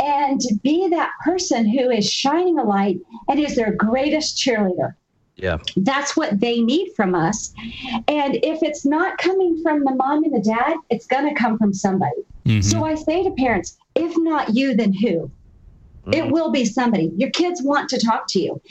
and 0.02 0.42
be 0.64 0.88
that 0.90 1.12
person 1.24 1.68
who 1.68 1.90
is 1.90 2.10
shining 2.12 2.60
a 2.60 2.64
light 2.64 3.00
and 3.28 3.40
is 3.40 3.56
their 3.56 3.74
greatest 3.74 4.38
cheerleader 4.38 4.96
Yeah. 5.36 5.58
that's 5.78 6.16
what 6.18 6.40
they 6.40 6.62
need 6.62 6.94
from 6.96 7.14
us. 7.16 7.54
And 8.08 8.36
if 8.44 8.64
it's 8.64 8.86
not 8.86 9.18
coming 9.18 9.62
from 9.62 9.84
the 9.84 9.96
mom 9.96 10.24
and 10.24 10.34
the 10.34 10.42
dad, 10.42 10.78
it's 10.90 11.06
going 11.06 11.28
to 11.28 11.36
come 11.40 11.58
from 11.58 11.74
somebody. 11.74 12.24
Mm-hmm. 12.46 12.62
So 12.62 12.84
I 12.84 12.96
say 12.96 13.24
to 13.24 13.32
parents, 13.32 13.78
if 13.96 14.14
not 14.18 14.56
you, 14.56 14.76
then 14.76 14.94
who? 14.94 15.32
It 16.08 16.24
mm. 16.24 16.32
will 16.32 16.52
be 16.52 16.64
somebody. 16.64 17.12
Your 17.18 17.30
kids 17.32 17.62
want 17.62 17.90
to 17.90 18.00
talk 18.00 18.28
to 18.30 18.40
you. 18.40 18.62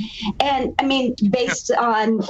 And 0.40 0.74
I 0.78 0.86
mean, 0.86 1.14
based 1.30 1.70
on, 1.70 2.22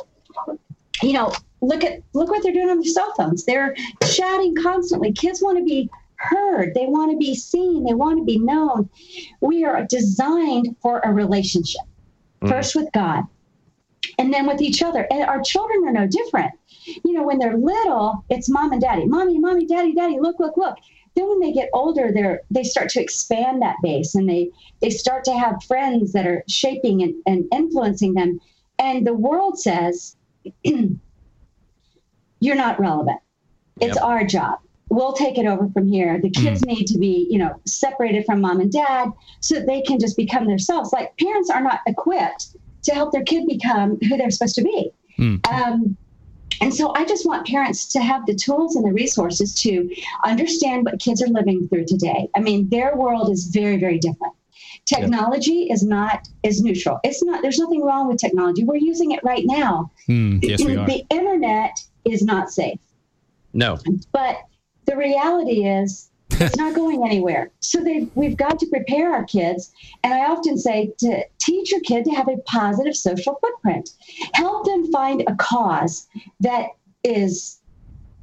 you 1.03 1.13
know, 1.13 1.33
look 1.61 1.85
at 1.85 2.01
look 2.13 2.31
what 2.31 2.43
they're 2.43 2.53
doing 2.53 2.71
on 2.71 2.81
their 2.81 2.93
cell 2.93 3.13
phones. 3.17 3.45
They're 3.45 3.75
chatting 4.05 4.55
constantly. 4.57 5.13
Kids 5.13 5.43
want 5.43 5.59
to 5.59 5.65
be 5.65 5.91
heard. 6.17 6.75
They 6.75 6.87
want 6.87 7.13
to 7.13 7.19
be 7.19 7.35
seen. 7.35 7.85
They 7.85 7.95
want 7.95 8.19
to 8.19 8.25
be 8.25 8.39
known. 8.39 8.89
We 9.41 9.65
are 9.65 9.85
designed 9.85 10.77
for 10.81 11.01
a 11.01 11.13
relationship. 11.13 11.83
Mm. 12.43 12.49
First 12.49 12.75
with 12.75 12.91
God, 12.93 13.25
and 14.19 14.33
then 14.33 14.47
with 14.47 14.61
each 14.61 14.83
other. 14.83 15.07
And 15.11 15.25
our 15.25 15.43
children 15.43 15.87
are 15.87 15.93
no 15.93 16.07
different. 16.07 16.53
You 17.05 17.13
know, 17.13 17.23
when 17.23 17.39
they're 17.39 17.57
little, 17.57 18.25
it's 18.31 18.49
mom 18.49 18.73
and 18.73 18.81
daddy, 18.81 19.07
mommy, 19.07 19.39
mommy, 19.39 19.67
daddy, 19.67 19.95
daddy, 19.95 20.19
look, 20.21 20.39
look, 20.39 20.57
look. 20.57 20.77
Then 21.15 21.29
when 21.29 21.41
they 21.41 21.53
get 21.53 21.71
older, 21.73 22.13
they're 22.13 22.43
they 22.51 22.63
start 22.63 22.91
to 22.91 23.03
expand 23.03 23.63
that 23.63 23.77
base 23.83 24.15
and 24.15 24.29
they 24.29 24.51
they 24.81 24.91
start 24.91 25.25
to 25.25 25.33
have 25.33 25.65
friends 25.65 26.13
that 26.13 26.27
are 26.27 26.45
shaping 26.47 27.03
and, 27.03 27.15
and 27.27 27.47
influencing 27.53 28.15
them. 28.15 28.39
And 28.79 29.07
the 29.07 29.15
world 29.15 29.59
says, 29.59 30.16
You're 32.41 32.57
not 32.57 32.79
relevant. 32.79 33.19
It's 33.81 33.97
Yep. 33.97 34.05
our 34.05 34.25
job. 34.25 34.59
We'll 34.89 35.15
take 35.15 35.37
it 35.37 35.47
over 35.47 35.69
from 35.71 35.89
here. 35.89 36.21
The 36.21 36.31
kids 36.31 36.65
need 36.65 36.87
to 36.87 36.99
be, 36.99 37.27
you 37.29 37.39
know, 37.39 37.61
separated 37.67 38.25
from 38.25 38.41
mom 38.41 38.61
and 38.61 38.71
dad 38.71 39.11
so 39.41 39.57
that 39.57 39.67
they 39.67 39.83
can 39.83 39.99
just 39.99 40.17
become 40.17 40.47
themselves. 40.47 40.93
Like 40.93 41.17
parents 41.19 41.51
are 41.51 41.61
not 41.61 41.81
equipped 41.87 42.55
to 42.85 42.95
help 42.95 43.13
their 43.13 43.25
kid 43.25 43.47
become 43.49 43.99
who 44.09 44.17
they're 44.17 44.31
supposed 44.31 44.55
to 44.55 44.63
be. 44.63 44.93
Um, 45.53 45.97
and 46.61 46.73
so 46.73 46.95
I 46.95 47.05
just 47.05 47.27
want 47.27 47.47
parents 47.49 47.87
to 47.89 48.01
have 48.01 48.25
the 48.27 48.35
tools 48.35 48.77
and 48.77 48.85
the 48.87 48.93
resources 48.93 49.55
to 49.57 49.91
understand 50.25 50.85
what 50.85 51.01
kids 51.01 51.21
are 51.21 51.27
living 51.27 51.69
through 51.69 51.87
today. 51.87 52.29
I 52.37 52.41
mean, 52.41 52.69
their 52.69 52.95
world 52.97 53.29
is 53.29 53.47
very, 53.47 53.79
very 53.79 53.99
different. 53.99 54.35
Technology 54.87 55.65
is 55.65 55.83
not 55.83 56.29
is 56.45 56.63
neutral. 56.63 57.01
It's 57.03 57.23
not. 57.23 57.43
There's 57.43 57.59
nothing 57.59 57.83
wrong 57.83 58.09
with 58.09 58.19
technology. 58.19 58.65
We're 58.65 58.77
using 58.77 59.11
it 59.11 59.21
right 59.25 59.45
now. 59.45 59.91
Hmm, 60.07 60.39
yes, 60.43 60.65
we 60.65 60.77
are. 60.77 60.87
The 60.87 61.05
internet 61.11 61.77
is 62.05 62.23
not 62.23 62.51
safe. 62.51 62.79
No. 63.53 63.79
But 64.13 64.37
the 64.85 64.97
reality 64.97 65.67
is, 65.67 66.11
it's 66.31 66.57
not 66.57 66.75
going 66.77 67.05
anywhere. 67.05 67.51
So 67.61 67.81
they, 67.83 68.07
we've 68.15 68.37
got 68.37 68.59
to 68.61 68.67
prepare 68.67 69.13
our 69.13 69.25
kids. 69.25 69.73
And 70.05 70.15
I 70.15 70.27
often 70.27 70.59
say 70.59 70.93
to 70.99 71.25
teach 71.39 71.73
your 71.73 71.81
kid 71.81 72.05
to 72.05 72.11
have 72.13 72.29
a 72.29 72.37
positive 72.47 72.95
social 72.95 73.39
footprint. 73.41 73.91
Help 74.35 74.67
them 74.67 74.91
find 74.93 75.25
a 75.27 75.35
cause 75.37 76.07
that 76.41 76.67
is 77.03 77.61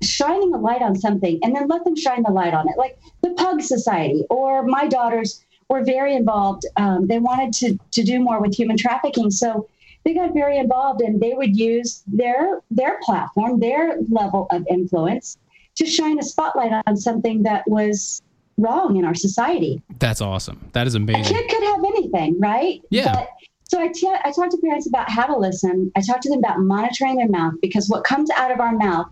shining 0.01 0.53
a 0.53 0.57
light 0.57 0.81
on 0.81 0.95
something 0.95 1.39
and 1.43 1.55
then 1.55 1.67
let 1.67 1.83
them 1.85 1.95
shine 1.95 2.23
the 2.23 2.31
light 2.31 2.53
on 2.53 2.67
it. 2.69 2.77
Like 2.77 2.97
the 3.21 3.31
Pug 3.31 3.61
Society 3.61 4.25
or 4.29 4.63
my 4.63 4.87
daughters 4.87 5.43
were 5.69 5.83
very 5.83 6.15
involved. 6.15 6.65
Um, 6.77 7.07
they 7.07 7.19
wanted 7.19 7.53
to, 7.53 7.77
to 7.91 8.03
do 8.03 8.19
more 8.19 8.41
with 8.41 8.55
human 8.55 8.77
trafficking. 8.77 9.31
So 9.31 9.67
they 10.03 10.13
got 10.13 10.33
very 10.33 10.57
involved 10.57 11.01
and 11.01 11.19
they 11.21 11.33
would 11.33 11.55
use 11.57 12.03
their 12.07 12.61
their 12.71 12.99
platform, 13.03 13.59
their 13.59 13.97
level 14.09 14.47
of 14.51 14.65
influence 14.69 15.37
to 15.75 15.85
shine 15.85 16.19
a 16.19 16.23
spotlight 16.23 16.71
on 16.85 16.97
something 16.97 17.43
that 17.43 17.67
was 17.67 18.21
wrong 18.57 18.97
in 18.97 19.05
our 19.05 19.15
society. 19.15 19.81
That's 19.99 20.21
awesome. 20.21 20.69
That 20.73 20.87
is 20.87 20.95
amazing. 20.95 21.35
A 21.35 21.39
kid 21.39 21.49
could 21.49 21.63
have 21.63 21.83
anything, 21.83 22.39
right? 22.39 22.81
Yeah. 22.89 23.13
But, 23.13 23.29
so 23.63 23.79
I 23.79 23.87
te- 23.87 24.07
I 24.23 24.31
talk 24.31 24.51
to 24.51 24.57
parents 24.57 24.87
about 24.87 25.09
how 25.09 25.25
to 25.25 25.35
listen. 25.35 25.91
I 25.95 26.01
talk 26.01 26.21
to 26.21 26.29
them 26.29 26.39
about 26.39 26.59
monitoring 26.59 27.15
their 27.15 27.29
mouth 27.29 27.53
because 27.61 27.89
what 27.89 28.03
comes 28.03 28.29
out 28.29 28.51
of 28.51 28.59
our 28.59 28.75
mouth, 28.75 29.07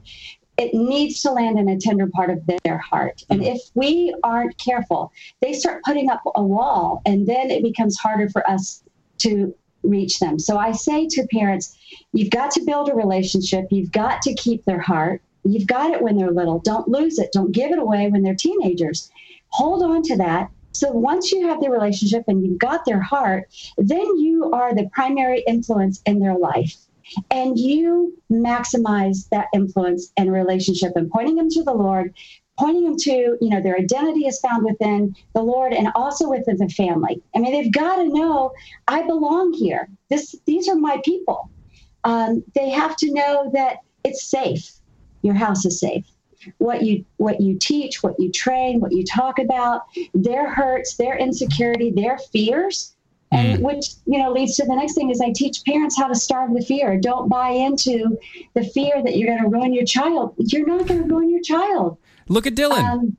it 0.57 0.73
needs 0.73 1.21
to 1.21 1.31
land 1.31 1.57
in 1.57 1.69
a 1.69 1.77
tender 1.77 2.07
part 2.07 2.29
of 2.29 2.39
their 2.63 2.77
heart. 2.77 3.23
And 3.29 3.41
mm-hmm. 3.41 3.55
if 3.55 3.61
we 3.73 4.13
aren't 4.23 4.57
careful, 4.57 5.11
they 5.41 5.53
start 5.53 5.83
putting 5.83 6.09
up 6.09 6.21
a 6.35 6.43
wall, 6.43 7.01
and 7.05 7.27
then 7.27 7.49
it 7.49 7.63
becomes 7.63 7.97
harder 7.97 8.29
for 8.29 8.47
us 8.49 8.83
to 9.19 9.53
reach 9.83 10.19
them. 10.19 10.37
So 10.37 10.57
I 10.57 10.71
say 10.71 11.07
to 11.07 11.27
parents, 11.31 11.77
you've 12.13 12.29
got 12.29 12.51
to 12.51 12.63
build 12.63 12.89
a 12.89 12.95
relationship. 12.95 13.65
You've 13.71 13.91
got 13.91 14.21
to 14.23 14.33
keep 14.35 14.63
their 14.65 14.79
heart. 14.79 15.21
You've 15.43 15.67
got 15.67 15.91
it 15.91 16.01
when 16.01 16.17
they're 16.17 16.31
little. 16.31 16.59
Don't 16.59 16.87
lose 16.87 17.17
it. 17.17 17.31
Don't 17.31 17.51
give 17.51 17.71
it 17.71 17.79
away 17.79 18.07
when 18.09 18.21
they're 18.21 18.35
teenagers. 18.35 19.09
Hold 19.49 19.81
on 19.83 20.03
to 20.03 20.17
that. 20.17 20.51
So 20.73 20.91
once 20.91 21.31
you 21.31 21.47
have 21.47 21.59
the 21.61 21.69
relationship 21.69 22.23
and 22.27 22.45
you've 22.45 22.59
got 22.59 22.85
their 22.85 23.01
heart, 23.01 23.49
then 23.77 24.19
you 24.19 24.51
are 24.51 24.73
the 24.73 24.89
primary 24.93 25.43
influence 25.47 26.01
in 26.05 26.19
their 26.19 26.37
life. 26.37 26.75
And 27.29 27.57
you 27.57 28.17
maximize 28.31 29.29
that 29.29 29.47
influence 29.53 30.11
and 30.17 30.31
relationship 30.31 30.93
and 30.95 31.09
pointing 31.09 31.35
them 31.35 31.49
to 31.49 31.63
the 31.63 31.73
Lord, 31.73 32.13
pointing 32.57 32.83
them 32.83 32.97
to, 32.97 33.37
you 33.41 33.49
know, 33.49 33.61
their 33.61 33.77
identity 33.77 34.27
is 34.27 34.39
found 34.39 34.65
within 34.65 35.15
the 35.33 35.41
Lord 35.41 35.73
and 35.73 35.89
also 35.95 36.29
within 36.29 36.57
the 36.57 36.69
family. 36.69 37.21
I 37.35 37.39
mean, 37.39 37.51
they've 37.53 37.71
got 37.71 37.97
to 37.97 38.07
know 38.07 38.53
I 38.87 39.01
belong 39.03 39.53
here. 39.53 39.89
This 40.09 40.35
these 40.45 40.67
are 40.67 40.75
my 40.75 41.01
people. 41.03 41.49
Um, 42.03 42.43
they 42.55 42.69
have 42.69 42.95
to 42.97 43.13
know 43.13 43.51
that 43.53 43.77
it's 44.03 44.23
safe. 44.23 44.71
Your 45.21 45.35
house 45.35 45.65
is 45.65 45.79
safe. 45.79 46.05
What 46.57 46.83
you 46.83 47.05
what 47.17 47.39
you 47.39 47.57
teach, 47.59 48.01
what 48.01 48.19
you 48.19 48.31
train, 48.31 48.79
what 48.79 48.91
you 48.91 49.03
talk 49.03 49.37
about, 49.37 49.83
their 50.13 50.49
hurts, 50.49 50.95
their 50.95 51.15
insecurity, 51.15 51.91
their 51.91 52.17
fears, 52.17 52.95
and 53.31 53.63
which 53.63 53.85
you 54.05 54.19
know 54.19 54.31
leads 54.31 54.55
to 54.57 54.65
the 54.65 54.75
next 54.75 54.93
thing 54.93 55.09
is 55.09 55.21
I 55.21 55.31
teach 55.33 55.63
parents 55.65 55.97
how 55.97 56.07
to 56.07 56.15
starve 56.15 56.53
the 56.53 56.61
fear. 56.61 56.97
Don't 56.97 57.29
buy 57.29 57.49
into 57.49 58.17
the 58.53 58.63
fear 58.63 59.01
that 59.03 59.17
you're 59.17 59.27
going 59.27 59.43
to 59.43 59.49
ruin 59.49 59.73
your 59.73 59.85
child. 59.85 60.35
You're 60.37 60.67
not 60.67 60.87
going 60.87 61.07
to 61.07 61.13
ruin 61.13 61.29
your 61.29 61.41
child. 61.41 61.97
Look 62.27 62.45
at 62.45 62.55
Dylan. 62.55 62.83
Um, 62.83 63.17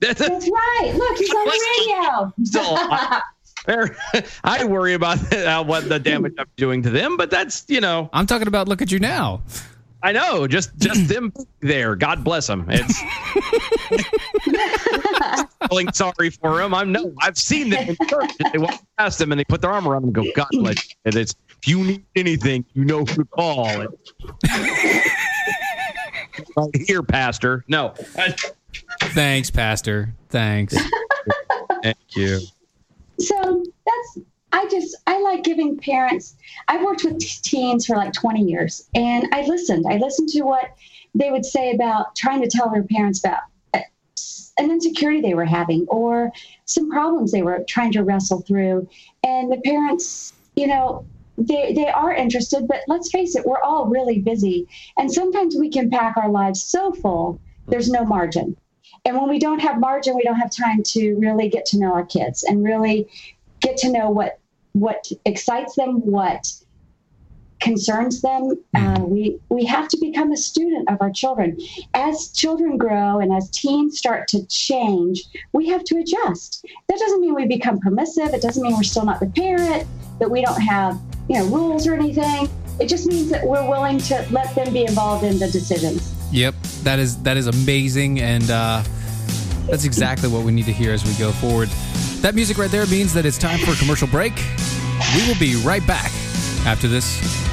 That's 0.00 0.18
that's 0.20 0.48
right. 0.48 0.92
Look, 0.94 1.18
he's 1.18 1.30
on 1.30 1.46
the 1.46 2.44
Still, 2.44 2.62
I, 3.68 4.24
I 4.42 4.64
worry 4.64 4.94
about 4.94 5.32
uh, 5.34 5.62
what 5.64 5.88
the 5.88 5.98
damage 5.98 6.34
I'm 6.38 6.46
doing 6.56 6.82
to 6.82 6.90
them, 6.90 7.16
but 7.16 7.30
that's 7.30 7.64
you 7.68 7.80
know 7.80 8.08
I'm 8.12 8.26
talking 8.26 8.48
about 8.48 8.68
look 8.68 8.82
at 8.82 8.90
you 8.90 8.98
now. 8.98 9.42
I 10.02 10.12
know 10.12 10.46
just 10.46 10.76
just 10.78 11.08
them 11.08 11.32
there. 11.60 11.94
God 11.94 12.24
bless 12.24 12.46
them. 12.46 12.64
It's 12.68 12.98
feeling 15.70 15.92
sorry 15.92 16.30
for 16.30 16.58
them. 16.58 16.74
I'm 16.74 16.92
no. 16.92 17.12
I've 17.20 17.38
seen 17.38 17.70
them 17.70 17.88
in 17.88 17.96
church. 18.08 18.30
They 18.52 18.58
walk 18.58 18.80
past 18.98 19.18
them 19.18 19.32
and 19.32 19.38
they 19.38 19.44
put 19.44 19.62
their 19.62 19.70
arm 19.70 19.86
around 19.88 20.02
them 20.02 20.08
and 20.08 20.14
go, 20.14 20.24
God 20.34 20.48
bless 20.52 20.88
you. 20.88 20.94
And 21.06 21.14
it's 21.14 21.34
if 21.48 21.68
you 21.68 21.82
need 21.84 22.04
anything, 22.16 22.64
you 22.74 22.84
know 22.84 22.98
who 23.00 23.06
to 23.06 23.24
call. 23.24 23.86
Right 26.56 26.70
here, 26.86 27.02
Pastor. 27.02 27.64
No, 27.68 27.92
Thanks, 29.00 29.50
Pastor. 29.50 30.14
Thanks. 30.30 30.74
thank 31.82 31.98
you. 32.16 32.40
so 33.18 33.64
that's 33.86 34.26
i 34.52 34.66
just 34.68 34.96
i 35.06 35.18
like 35.20 35.44
giving 35.44 35.76
parents 35.76 36.36
i've 36.68 36.82
worked 36.82 37.04
with 37.04 37.20
teens 37.42 37.86
for 37.86 37.96
like 37.96 38.12
20 38.12 38.42
years 38.42 38.88
and 38.94 39.28
i 39.32 39.42
listened 39.46 39.84
i 39.88 39.96
listened 39.96 40.28
to 40.30 40.42
what 40.42 40.70
they 41.14 41.30
would 41.30 41.44
say 41.44 41.74
about 41.74 42.14
trying 42.16 42.40
to 42.42 42.48
tell 42.48 42.70
their 42.70 42.84
parents 42.84 43.20
about 43.24 43.40
an 44.60 44.70
insecurity 44.70 45.20
they 45.20 45.34
were 45.34 45.44
having 45.44 45.86
or 45.88 46.30
some 46.66 46.90
problems 46.90 47.32
they 47.32 47.42
were 47.42 47.64
trying 47.68 47.92
to 47.92 48.04
wrestle 48.04 48.42
through. 48.42 48.88
And 49.24 49.50
the 49.50 49.60
parents 49.64 50.32
you 50.56 50.66
know 50.66 51.04
they, 51.38 51.72
they 51.72 51.88
are 51.88 52.12
interested 52.12 52.68
but 52.68 52.82
let's 52.86 53.10
face 53.10 53.34
it 53.34 53.46
we're 53.46 53.62
all 53.62 53.86
really 53.86 54.18
busy. 54.18 54.68
And 54.98 55.12
sometimes 55.12 55.56
we 55.56 55.70
can 55.70 55.90
pack 55.90 56.16
our 56.16 56.30
lives 56.30 56.62
so 56.62 56.92
full 56.92 57.40
there's 57.66 57.90
no 57.90 58.04
margin. 58.04 58.56
And 59.04 59.16
when 59.16 59.28
we 59.28 59.38
don't 59.38 59.60
have 59.60 59.80
margin 59.80 60.14
we 60.16 60.22
don't 60.22 60.36
have 60.36 60.50
time 60.50 60.82
to 60.94 61.14
really 61.14 61.48
get 61.48 61.64
to 61.66 61.78
know 61.78 61.92
our 61.92 62.04
kids 62.04 62.44
and 62.44 62.62
really 62.62 63.08
get 63.60 63.76
to 63.78 63.90
know 63.90 64.10
what 64.10 64.38
what 64.72 65.10
excites 65.24 65.74
them 65.74 66.00
what 66.06 66.52
concerns 67.60 68.22
them 68.22 68.52
uh, 68.74 69.00
we 69.00 69.38
we 69.48 69.64
have 69.64 69.88
to 69.88 69.98
become 70.00 70.32
a 70.32 70.36
student 70.36 70.88
of 70.90 71.00
our 71.00 71.10
children 71.10 71.58
as 71.94 72.28
children 72.28 72.76
grow 72.76 73.20
and 73.20 73.32
as 73.32 73.50
teens 73.50 73.98
start 73.98 74.26
to 74.28 74.44
change 74.46 75.24
we 75.52 75.68
have 75.68 75.84
to 75.84 75.98
adjust 75.98 76.64
that 76.88 76.98
doesn't 76.98 77.20
mean 77.20 77.34
we 77.34 77.46
become 77.46 77.78
permissive 77.80 78.32
it 78.34 78.42
doesn't 78.42 78.62
mean 78.62 78.74
we're 78.74 78.82
still 78.82 79.04
not 79.04 79.20
the 79.20 79.26
parent 79.26 79.86
that 80.18 80.30
we 80.30 80.40
don't 80.42 80.60
have 80.60 80.98
you 81.28 81.38
know 81.38 81.46
rules 81.46 81.86
or 81.86 81.94
anything 81.94 82.48
it 82.80 82.88
just 82.88 83.06
means 83.06 83.28
that 83.28 83.46
we're 83.46 83.68
willing 83.68 83.98
to 83.98 84.26
let 84.30 84.54
them 84.54 84.72
be 84.72 84.84
involved 84.84 85.24
in 85.24 85.38
the 85.38 85.50
decisions 85.50 86.14
Yep. 86.32 86.54
That 86.82 86.98
is 86.98 87.20
that 87.22 87.36
is 87.36 87.46
amazing, 87.46 88.20
and 88.20 88.48
uh, 88.50 88.82
that's 89.66 89.84
exactly 89.84 90.28
what 90.28 90.44
we 90.44 90.52
need 90.52 90.66
to 90.66 90.72
hear 90.72 90.92
as 90.92 91.04
we 91.04 91.12
go 91.14 91.32
forward. 91.32 91.68
That 92.20 92.34
music 92.34 92.58
right 92.58 92.70
there 92.70 92.86
means 92.86 93.12
that 93.14 93.26
it's 93.26 93.38
time 93.38 93.58
for 93.60 93.72
a 93.72 93.76
commercial 93.76 94.08
break. 94.08 94.32
We 95.14 95.26
will 95.26 95.38
be 95.38 95.56
right 95.64 95.84
back 95.86 96.12
after 96.66 96.86
this. 96.86 97.49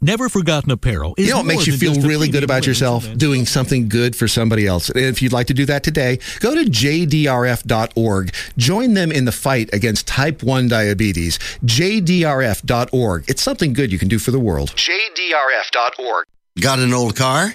Never 0.00 0.28
Forgotten 0.28 0.70
Apparel 0.70 1.14
is 1.16 1.26
You 1.26 1.32
know 1.32 1.38
what 1.38 1.46
makes 1.46 1.66
you 1.66 1.78
feel 1.78 1.94
really 2.02 2.28
good 2.28 2.44
about 2.44 2.66
yourself? 2.66 3.04
event. 3.04 3.18
Doing 3.18 3.46
something 3.46 3.88
good 3.88 4.14
for 4.14 4.28
somebody 4.28 4.66
else. 4.66 4.90
And 4.90 4.98
if 4.98 5.22
you'd 5.22 5.32
like 5.32 5.46
to 5.46 5.54
do 5.54 5.64
that 5.64 5.82
today, 5.82 6.18
go 6.40 6.54
to 6.54 6.70
jdrf.org. 6.70 8.34
Join 8.58 8.92
them 8.92 9.10
in 9.10 9.24
the 9.24 9.32
fight 9.32 9.70
against 9.72 10.06
type 10.06 10.42
1 10.42 10.68
diabetes. 10.68 11.38
jdrf.org. 11.64 13.24
It's 13.28 13.40
something 13.42 13.72
good 13.72 13.90
you 13.90 13.98
can 13.98 14.08
do 14.08 14.18
for 14.18 14.30
the 14.30 14.38
world. 14.38 14.74
jdrf.org. 14.76 16.26
Got 16.60 16.80
an 16.80 16.92
old 16.92 17.16
car? 17.16 17.54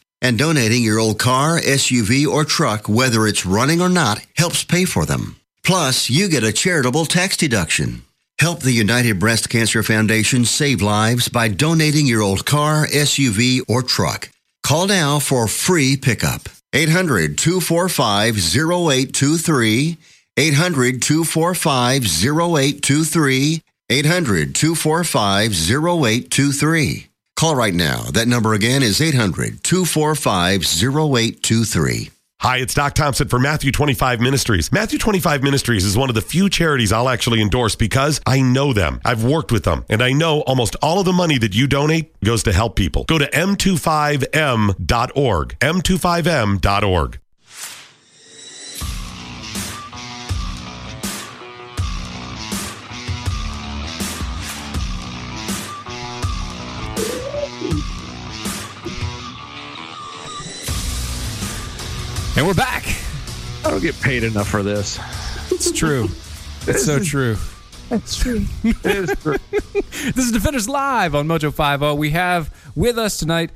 And 0.21 0.37
donating 0.37 0.83
your 0.83 0.99
old 0.99 1.17
car, 1.17 1.59
SUV, 1.59 2.27
or 2.27 2.45
truck, 2.45 2.87
whether 2.87 3.25
it's 3.25 3.45
running 3.45 3.81
or 3.81 3.89
not, 3.89 4.25
helps 4.35 4.63
pay 4.63 4.85
for 4.85 5.05
them. 5.05 5.37
Plus, 5.63 6.09
you 6.09 6.29
get 6.29 6.43
a 6.43 6.51
charitable 6.51 7.05
tax 7.05 7.37
deduction. 7.37 8.03
Help 8.39 8.61
the 8.61 8.71
United 8.71 9.19
Breast 9.19 9.49
Cancer 9.49 9.83
Foundation 9.83 10.45
save 10.45 10.81
lives 10.81 11.27
by 11.27 11.47
donating 11.47 12.07
your 12.07 12.21
old 12.21 12.45
car, 12.45 12.87
SUV, 12.87 13.61
or 13.67 13.83
truck. 13.83 14.29
Call 14.63 14.87
now 14.87 15.19
for 15.19 15.47
free 15.47 15.95
pickup. 15.97 16.49
800 16.73 17.37
245 17.37 18.37
0823. 18.37 19.97
800 20.37 21.01
245 21.01 22.03
0823. 22.03 23.61
800 23.89 24.55
245 24.55 25.51
0823. 25.51 27.10
Call 27.35 27.55
right 27.55 27.73
now. 27.73 28.03
That 28.11 28.27
number 28.27 28.53
again 28.53 28.83
is 28.83 29.01
800 29.01 29.63
245 29.63 30.61
0823. 30.61 32.11
Hi, 32.41 32.57
it's 32.57 32.73
Doc 32.73 32.95
Thompson 32.95 33.27
for 33.27 33.37
Matthew 33.37 33.71
25 33.71 34.19
Ministries. 34.19 34.71
Matthew 34.71 34.97
25 34.97 35.43
Ministries 35.43 35.85
is 35.85 35.95
one 35.95 36.09
of 36.09 36.15
the 36.15 36.23
few 36.23 36.49
charities 36.49 36.91
I'll 36.91 37.07
actually 37.07 37.39
endorse 37.39 37.75
because 37.75 38.19
I 38.25 38.41
know 38.41 38.73
them. 38.73 38.99
I've 39.05 39.23
worked 39.23 39.51
with 39.51 39.63
them, 39.63 39.85
and 39.89 40.01
I 40.01 40.13
know 40.13 40.41
almost 40.41 40.75
all 40.81 40.97
of 40.97 41.05
the 41.05 41.13
money 41.13 41.37
that 41.37 41.53
you 41.53 41.67
donate 41.67 42.19
goes 42.23 42.41
to 42.43 42.51
help 42.51 42.75
people. 42.75 43.03
Go 43.03 43.19
to 43.19 43.29
m25m.org. 43.29 45.59
m25m.org. 45.59 47.20
And 62.41 62.47
we're 62.47 62.55
back. 62.55 62.87
I 63.63 63.69
don't 63.69 63.83
get 63.83 64.01
paid 64.01 64.23
enough 64.23 64.47
for 64.47 64.63
this. 64.63 64.97
It's 65.51 65.71
true. 65.71 66.05
It's 66.65 66.83
so 66.83 66.97
true. 66.97 67.37
That's 67.87 68.15
true. 68.15 68.43
it 68.63 68.83
is 68.83 69.13
true. 69.21 69.37
This 69.83 70.25
is 70.25 70.31
Defenders 70.31 70.67
Live 70.67 71.13
on 71.13 71.27
Mojo 71.27 71.53
50. 71.53 71.99
We 71.99 72.09
have 72.09 72.51
with 72.75 72.97
us 72.97 73.17
tonight 73.17 73.51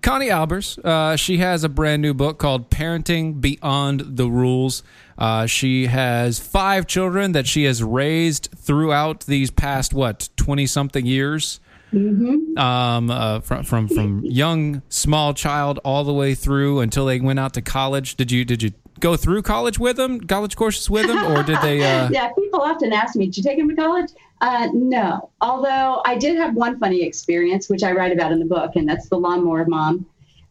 Connie 0.00 0.28
Albers. 0.28 0.82
Uh, 0.82 1.16
she 1.16 1.36
has 1.36 1.64
a 1.64 1.68
brand 1.68 2.00
new 2.00 2.14
book 2.14 2.38
called 2.38 2.70
Parenting 2.70 3.42
Beyond 3.42 4.16
the 4.16 4.30
Rules. 4.30 4.82
Uh, 5.18 5.44
she 5.44 5.88
has 5.88 6.38
five 6.38 6.86
children 6.86 7.32
that 7.32 7.46
she 7.46 7.64
has 7.64 7.82
raised 7.82 8.48
throughout 8.56 9.26
these 9.26 9.50
past, 9.50 9.92
what, 9.92 10.30
20 10.36 10.66
something 10.66 11.04
years? 11.04 11.60
Um, 11.92 13.10
uh, 13.10 13.40
from, 13.40 13.64
from 13.64 13.88
from 13.88 14.24
young 14.24 14.82
small 14.88 15.34
child 15.34 15.80
all 15.84 16.04
the 16.04 16.12
way 16.12 16.34
through 16.34 16.80
until 16.80 17.06
they 17.06 17.18
went 17.20 17.38
out 17.38 17.54
to 17.54 17.62
college. 17.62 18.16
Did 18.16 18.30
you 18.30 18.44
did 18.44 18.62
you 18.62 18.72
go 19.00 19.16
through 19.16 19.42
college 19.42 19.78
with 19.78 19.96
them, 19.96 20.20
college 20.20 20.54
courses 20.56 20.88
with 20.88 21.08
them, 21.08 21.18
or 21.32 21.42
did 21.42 21.60
they? 21.62 21.82
Uh, 21.82 22.08
yeah, 22.12 22.30
people 22.32 22.60
often 22.60 22.92
ask 22.92 23.16
me, 23.16 23.26
"Did 23.26 23.38
you 23.38 23.42
take 23.42 23.58
him 23.58 23.68
to 23.68 23.74
college?" 23.74 24.10
Uh, 24.40 24.68
no. 24.72 25.30
Although 25.40 26.02
I 26.06 26.16
did 26.16 26.36
have 26.36 26.54
one 26.54 26.78
funny 26.78 27.02
experience, 27.02 27.68
which 27.68 27.82
I 27.82 27.92
write 27.92 28.12
about 28.12 28.30
in 28.30 28.38
the 28.38 28.44
book, 28.44 28.76
and 28.76 28.88
that's 28.88 29.08
the 29.08 29.18
lawnmower 29.18 29.66
mom. 29.66 30.06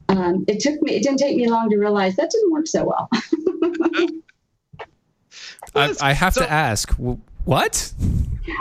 Um, 0.10 0.43
it 0.47 0.60
took 0.60 0.82
me. 0.82 0.93
It 0.93 1.04
didn't 1.04 1.19
take 1.19 1.38
me 1.38 1.47
long 1.47 1.69
to 1.69 1.78
realize 1.78 2.15
that 2.17 2.32
didn't 2.32 2.52
work 2.52 2.67
so 2.67 2.86
well. 2.86 3.10
I, 5.75 5.93
I 6.02 6.13
have 6.13 6.34
to 6.36 6.52
ask, 6.52 6.91
what? 7.45 7.93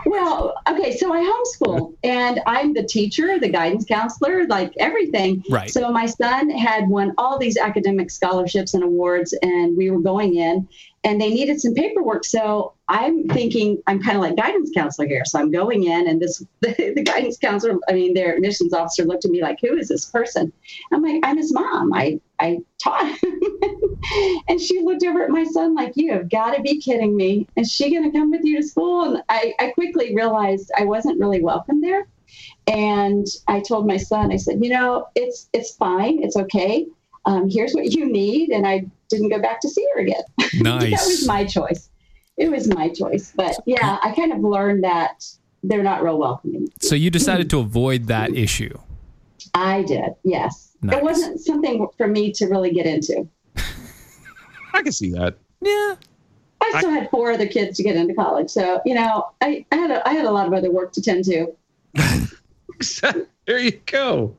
Well, 0.07 0.55
okay, 0.68 0.96
so 0.96 1.12
I 1.12 1.20
homeschool, 1.20 1.94
and 2.05 2.40
I'm 2.46 2.72
the 2.72 2.83
teacher, 2.83 3.38
the 3.38 3.48
guidance 3.48 3.85
counselor, 3.85 4.46
like 4.46 4.72
everything. 4.79 5.44
Right. 5.51 5.70
So 5.70 5.90
my 5.90 6.07
son 6.07 6.51
had 6.51 6.88
won 6.88 7.14
all 7.18 7.38
these 7.38 7.57
academic 7.57 8.11
scholarships 8.11 8.74
and 8.74 8.83
awards, 8.83 9.35
and 9.42 9.77
we 9.77 9.90
were 9.90 10.01
going 10.01 10.37
in, 10.37 10.68
and 11.05 11.21
they 11.21 11.31
needed 11.31 11.61
some 11.61 11.75
paperwork. 11.75 12.25
So 12.25 12.75
I'm 12.89 13.29
thinking 13.29 13.81
I'm 13.87 14.03
kind 14.03 14.17
of 14.17 14.23
like 14.23 14.37
guidance 14.37 14.71
counselor 14.75 15.07
here. 15.07 15.25
So 15.25 15.39
I'm 15.39 15.51
going 15.51 15.85
in, 15.85 16.09
and 16.09 16.21
this 16.21 16.45
the, 16.61 16.93
the 16.97 17.03
guidance 17.03 17.39
counselor, 17.39 17.79
I 17.89 17.93
mean, 17.93 18.15
their 18.15 18.35
admissions 18.35 18.73
officer 18.73 19.05
looked 19.05 19.25
at 19.25 19.31
me 19.31 19.43
like, 19.43 19.59
"Who 19.61 19.77
is 19.77 19.89
this 19.89 20.07
person?" 20.07 20.53
I'm 20.93 21.03
like, 21.03 21.21
"I'm 21.25 21.37
his 21.37 21.53
mom. 21.53 21.93
I 21.95 22.21
I 22.41 22.59
taught." 22.83 23.07
him." 23.07 23.41
and 24.49 24.61
she 24.61 24.81
looked 24.83 25.05
over 25.05 25.23
at 25.23 25.31
my 25.31 25.45
son 25.45 25.75
like, 25.75 25.93
"You 25.95 26.13
have 26.13 26.31
got 26.31 26.57
to 26.57 26.63
be 26.63 26.81
kidding 26.81 27.17
me! 27.17 27.49
Is 27.57 27.71
she 27.73 27.91
going 27.91 28.11
to 28.11 28.19
come 28.19 28.31
with 28.31 28.43
you 28.45 28.61
to 28.61 28.67
school?" 28.67 29.05
And 29.05 29.23
I, 29.29 29.55
I 29.61 29.69
quickly 29.71 30.15
realized 30.15 30.71
I 30.77 30.85
wasn't 30.85 31.21
really 31.21 31.43
welcome 31.43 31.81
there. 31.81 32.07
And 32.67 33.27
I 33.47 33.61
told 33.61 33.87
my 33.87 33.97
son, 33.97 34.33
I 34.33 34.37
said, 34.37 34.63
"You 34.63 34.71
know, 34.71 35.07
it's 35.15 35.49
it's 35.53 35.77
fine. 35.77 36.23
It's 36.23 36.37
okay. 36.37 36.87
Um, 37.29 37.49
here's 37.49 37.73
what 37.73 37.93
you 37.93 38.11
need." 38.11 38.51
And 38.51 38.67
I 38.67 38.87
didn't 39.09 39.29
go 39.29 39.41
back 39.41 39.61
to 39.61 39.69
see 39.69 39.87
her 39.95 40.01
again. 40.01 40.23
Nice. 40.55 40.83
that 40.91 41.07
was 41.07 41.27
my 41.27 41.45
choice. 41.45 41.91
It 42.37 42.51
was 42.51 42.69
my 42.69 42.88
choice. 42.88 43.33
But 43.37 43.57
yeah, 43.67 43.99
I 44.03 44.12
kind 44.14 44.33
of 44.33 44.41
learned 44.41 44.85
that 44.85 45.25
they're 45.62 45.83
not 45.83 46.03
real 46.03 46.19
welcoming. 46.19 46.69
So 46.81 46.95
you 46.95 47.11
decided 47.11 47.51
to 47.51 47.59
avoid 47.59 48.07
that 48.07 48.35
issue. 48.35 48.77
I 49.55 49.83
did. 49.83 50.11
Yes, 50.25 50.77
Nice. 50.83 50.97
it 50.97 51.03
wasn't 51.03 51.41
something 51.41 51.87
for 51.97 52.07
me 52.07 52.33
to 52.33 52.47
really 52.47 52.71
get 52.71 52.87
into. 52.87 53.29
I 54.73 54.83
can 54.83 54.93
see 54.93 55.11
that. 55.12 55.37
Yeah. 55.61 55.97
I 56.61 56.79
still 56.79 56.91
had 56.91 57.09
four 57.11 57.33
other 57.33 57.47
kids 57.47 57.77
to 57.79 57.83
get 57.83 57.97
into 57.97 58.14
college, 58.14 58.51
so 58.51 58.81
you 58.85 58.95
know, 58.95 59.31
I, 59.41 59.64
I 59.73 59.77
had 59.77 59.91
a, 59.91 60.07
I 60.09 60.12
had 60.12 60.27
a 60.27 60.31
lot 60.31 60.47
of 60.47 60.53
other 60.53 60.71
work 60.71 60.93
to 60.93 61.03
tend 61.03 61.25
to. 61.25 61.47
there 63.49 63.59
you 63.59 63.73
go. 63.87 64.37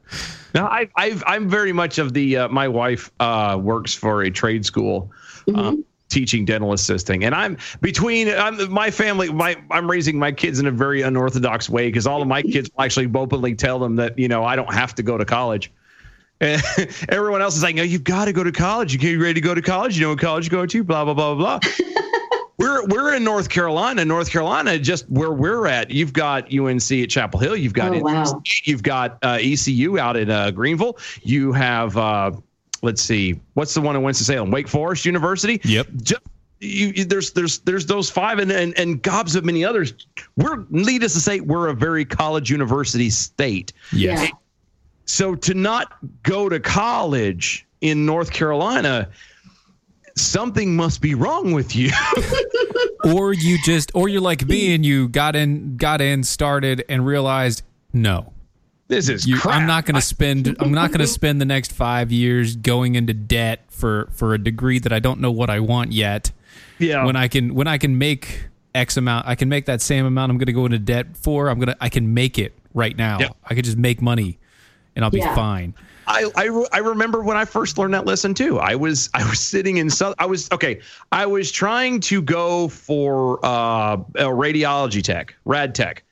Now, 0.53 0.67
I, 0.67 0.87
I've, 0.95 1.23
I'm 1.25 1.49
very 1.49 1.73
much 1.73 1.97
of 1.97 2.13
the. 2.13 2.37
Uh, 2.37 2.47
my 2.49 2.67
wife 2.67 3.11
uh, 3.19 3.57
works 3.59 3.93
for 3.93 4.21
a 4.21 4.29
trade 4.29 4.65
school, 4.65 5.11
um, 5.55 5.83
teaching 6.09 6.45
dental 6.45 6.73
assisting, 6.73 7.25
and 7.25 7.33
I'm 7.33 7.57
between. 7.81 8.29
I'm 8.29 8.71
my 8.71 8.91
family. 8.91 9.33
My 9.33 9.57
I'm 9.71 9.89
raising 9.89 10.19
my 10.19 10.31
kids 10.31 10.59
in 10.59 10.67
a 10.67 10.71
very 10.71 11.01
unorthodox 11.01 11.67
way 11.69 11.87
because 11.87 12.05
all 12.05 12.21
of 12.21 12.27
my 12.27 12.43
kids 12.43 12.69
will 12.75 12.83
actually 12.85 13.09
openly 13.13 13.55
tell 13.55 13.79
them 13.79 13.95
that 13.95 14.17
you 14.17 14.27
know 14.27 14.43
I 14.43 14.55
don't 14.55 14.73
have 14.73 14.93
to 14.95 15.03
go 15.03 15.17
to 15.17 15.25
college. 15.25 15.71
And 16.39 16.61
everyone 17.09 17.41
else 17.41 17.57
is 17.57 17.63
like, 17.63 17.75
no, 17.75 17.83
you've 17.83 18.03
got 18.03 18.25
to 18.25 18.33
go 18.33 18.43
to 18.43 18.51
college. 18.51 18.93
You 18.93 18.99
get 18.99 19.15
ready 19.15 19.33
to 19.33 19.41
go 19.41 19.55
to 19.55 19.61
college. 19.61 19.97
You 19.97 20.03
know 20.03 20.09
what 20.09 20.19
college 20.19 20.45
you 20.45 20.51
go 20.51 20.67
to? 20.67 20.83
Blah 20.83 21.05
blah 21.05 21.15
blah 21.15 21.33
blah. 21.35 21.59
blah. 22.59 22.67
we're 22.67 22.85
we're 22.85 23.15
in 23.15 23.23
North 23.23 23.49
Carolina. 23.49 24.05
North 24.05 24.29
Carolina, 24.29 24.77
just 24.77 25.09
where 25.09 25.31
we're 25.31 25.65
at. 25.67 25.89
You've 25.89 26.13
got 26.13 26.53
UNC 26.53 26.91
at 26.91 27.09
Chapel 27.09 27.39
Hill. 27.39 27.55
You've 27.55 27.73
got 27.73 27.95
Oh, 27.95 27.99
wow. 27.99 28.41
You've 28.63 28.83
got 28.83 29.17
uh, 29.23 29.39
ECU 29.41 29.97
out 29.97 30.15
in 30.15 30.29
uh, 30.29 30.51
Greenville. 30.51 30.97
You 31.23 31.51
have 31.53 31.97
uh, 31.97 32.31
let's 32.81 33.01
see, 33.01 33.39
what's 33.53 33.73
the 33.73 33.81
one 33.81 33.95
in 33.95 34.03
Winston 34.03 34.25
Salem? 34.25 34.51
Wake 34.51 34.67
Forest 34.67 35.05
University. 35.05 35.59
Yep. 35.63 35.87
Just, 36.01 36.21
you, 36.59 36.87
you, 36.95 37.05
there's 37.05 37.31
there's 37.31 37.59
there's 37.59 37.85
those 37.85 38.09
five 38.09 38.39
and, 38.39 38.51
and 38.51 38.77
and 38.77 39.01
gobs 39.01 39.35
of 39.35 39.45
many 39.45 39.63
others. 39.63 39.93
We're 40.35 40.65
needless 40.69 41.13
to 41.13 41.19
say, 41.19 41.39
we're 41.39 41.69
a 41.69 41.73
very 41.73 42.03
college 42.03 42.49
university 42.49 43.09
state. 43.09 43.71
Yes. 43.93 44.23
Yeah. 44.23 44.29
So 45.05 45.35
to 45.35 45.53
not 45.53 45.93
go 46.23 46.49
to 46.49 46.59
college 46.59 47.65
in 47.81 48.05
North 48.05 48.31
Carolina 48.31 49.09
something 50.19 50.75
must 50.75 51.01
be 51.01 51.15
wrong 51.15 51.51
with 51.53 51.75
you. 51.75 51.91
or 53.05 53.33
you 53.33 53.57
just 53.63 53.91
or 53.95 54.09
you're 54.09 54.21
like 54.21 54.45
me 54.45 54.73
and 54.75 54.85
you 54.85 55.07
got 55.07 55.35
in 55.35 55.77
got 55.77 56.01
in 56.01 56.23
started 56.23 56.83
and 56.89 57.05
realized 57.05 57.61
no 57.93 58.33
this 58.89 59.07
is 59.07 59.25
you, 59.25 59.37
crap. 59.37 59.55
i'm 59.55 59.65
not 59.67 59.85
going 59.85 59.95
to 59.95 60.01
spend 60.01 60.53
i'm 60.59 60.71
not 60.73 60.89
going 60.89 60.99
to 60.99 61.07
spend 61.07 61.39
the 61.39 61.45
next 61.45 61.71
five 61.71 62.11
years 62.11 62.55
going 62.57 62.95
into 62.95 63.13
debt 63.13 63.61
for 63.69 64.09
for 64.11 64.33
a 64.33 64.37
degree 64.37 64.79
that 64.79 64.91
i 64.91 64.99
don't 64.99 65.21
know 65.21 65.31
what 65.31 65.49
i 65.49 65.59
want 65.61 65.91
yet 65.93 66.31
Yeah. 66.77 67.05
when 67.05 67.15
i 67.15 67.27
can 67.29 67.55
when 67.55 67.67
i 67.67 67.77
can 67.77 67.97
make 67.97 68.47
x 68.75 68.97
amount 68.97 69.27
i 69.27 69.35
can 69.35 69.47
make 69.47 69.65
that 69.67 69.81
same 69.81 70.05
amount 70.05 70.31
i'm 70.31 70.37
going 70.37 70.47
to 70.47 70.53
go 70.53 70.65
into 70.65 70.79
debt 70.79 71.15
for 71.15 71.47
i'm 71.49 71.57
going 71.57 71.69
to 71.69 71.77
i 71.79 71.87
can 71.89 72.13
make 72.13 72.37
it 72.37 72.53
right 72.73 72.95
now 72.97 73.19
Yeah. 73.19 73.29
i 73.45 73.55
could 73.55 73.63
just 73.65 73.77
make 73.77 74.01
money 74.01 74.39
and 74.95 75.05
i'll 75.05 75.11
be 75.11 75.19
Yeah. 75.19 75.33
fine 75.35 75.73
I, 76.09 76.29
I 76.35 76.65
I 76.73 76.79
remember 76.79 77.21
when 77.21 77.37
I 77.37 77.45
first 77.45 77.77
learned 77.77 77.93
that 77.93 78.05
lesson 78.05 78.33
too. 78.33 78.59
I 78.59 78.73
was 78.73 79.09
I 79.13 79.27
was 79.29 79.39
sitting 79.39 79.77
in 79.77 79.89
South. 79.91 80.15
I 80.17 80.25
was 80.25 80.51
okay. 80.51 80.81
I 81.11 81.27
was 81.27 81.51
trying 81.51 81.99
to 82.01 82.21
go 82.21 82.67
for 82.67 83.39
uh, 83.45 83.97
a 84.15 84.25
radiology 84.25 85.03
tech, 85.03 85.35
rad 85.45 85.75
tech, 85.75 86.03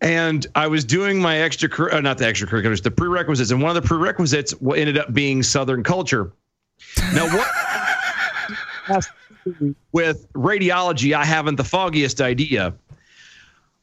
and 0.00 0.46
I 0.54 0.68
was 0.68 0.84
doing 0.84 1.20
my 1.20 1.38
extra 1.38 1.68
uh, 1.92 2.00
not 2.00 2.18
the 2.18 2.24
extracurriculars, 2.24 2.82
the 2.82 2.90
prerequisites, 2.92 3.50
and 3.50 3.60
one 3.60 3.76
of 3.76 3.82
the 3.82 3.86
prerequisites 3.86 4.54
ended 4.62 4.96
up 4.96 5.12
being 5.12 5.42
Southern 5.42 5.82
culture. 5.82 6.32
Now 7.12 7.26
what? 7.26 7.48
has 8.86 9.08
to 9.44 9.52
do 9.52 9.74
with 9.90 10.32
radiology, 10.34 11.14
I 11.14 11.24
haven't 11.24 11.56
the 11.56 11.64
foggiest 11.64 12.20
idea, 12.20 12.74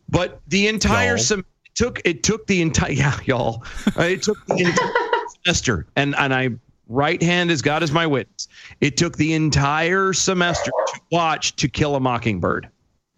but 0.09 0.41
the 0.47 0.67
entire 0.67 1.17
sem- 1.17 1.39
it 1.65 1.75
took 1.75 2.01
it 2.05 2.23
took 2.23 2.47
the 2.47 2.61
entire 2.61 2.91
yeah 2.93 3.19
y'all 3.25 3.65
Uh, 3.97 4.03
it 4.03 4.21
took 4.21 4.45
the 4.45 4.63
entire 4.63 5.02
semester 5.45 5.85
and 5.95 6.15
and 6.15 6.33
I 6.33 6.49
right 6.87 7.21
hand 7.21 7.51
as 7.51 7.61
God 7.61 7.83
is 7.83 7.91
my 7.91 8.05
witness. 8.07 8.47
It 8.81 8.97
took 8.97 9.17
the 9.17 9.33
entire 9.33 10.13
semester 10.13 10.71
to 10.87 11.01
watch 11.11 11.55
To 11.57 11.67
Kill 11.67 11.95
a 11.95 11.99
Mockingbird 11.99 12.69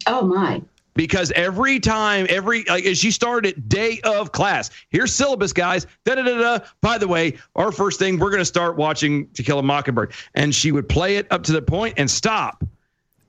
Oh 0.08 0.22
my. 0.28 0.62
because 0.94 1.32
every 1.32 1.80
time, 1.80 2.26
every 2.30 2.64
like 2.66 2.86
as 2.86 3.04
you 3.04 3.12
started 3.12 3.68
day 3.68 4.00
of 4.04 4.32
class, 4.32 4.70
here's 4.90 5.14
syllabus, 5.14 5.52
guys. 5.54 5.88
Da 6.06 6.16
da 6.16 6.24
da 6.24 6.38
da. 6.38 6.66
By 6.82 6.98
the 6.98 7.08
way, 7.08 7.38
our 7.56 7.72
first 7.72 8.00
thing 8.00 8.20
we're 8.20 8.32
gonna 8.32 8.46
start 8.46 8.76
watching 8.78 9.28
To 9.32 9.44
Kill 9.44 9.60
a 9.60 9.64
Mockingbird, 9.64 10.14
and 10.36 10.54
she 10.54 10.72
would 10.72 10.88
play 10.90 11.18
it 11.18 11.28
up 11.32 11.44
to 11.44 11.52
the 11.52 11.62
point 11.62 11.96
and 11.98 12.10
stop, 12.10 12.64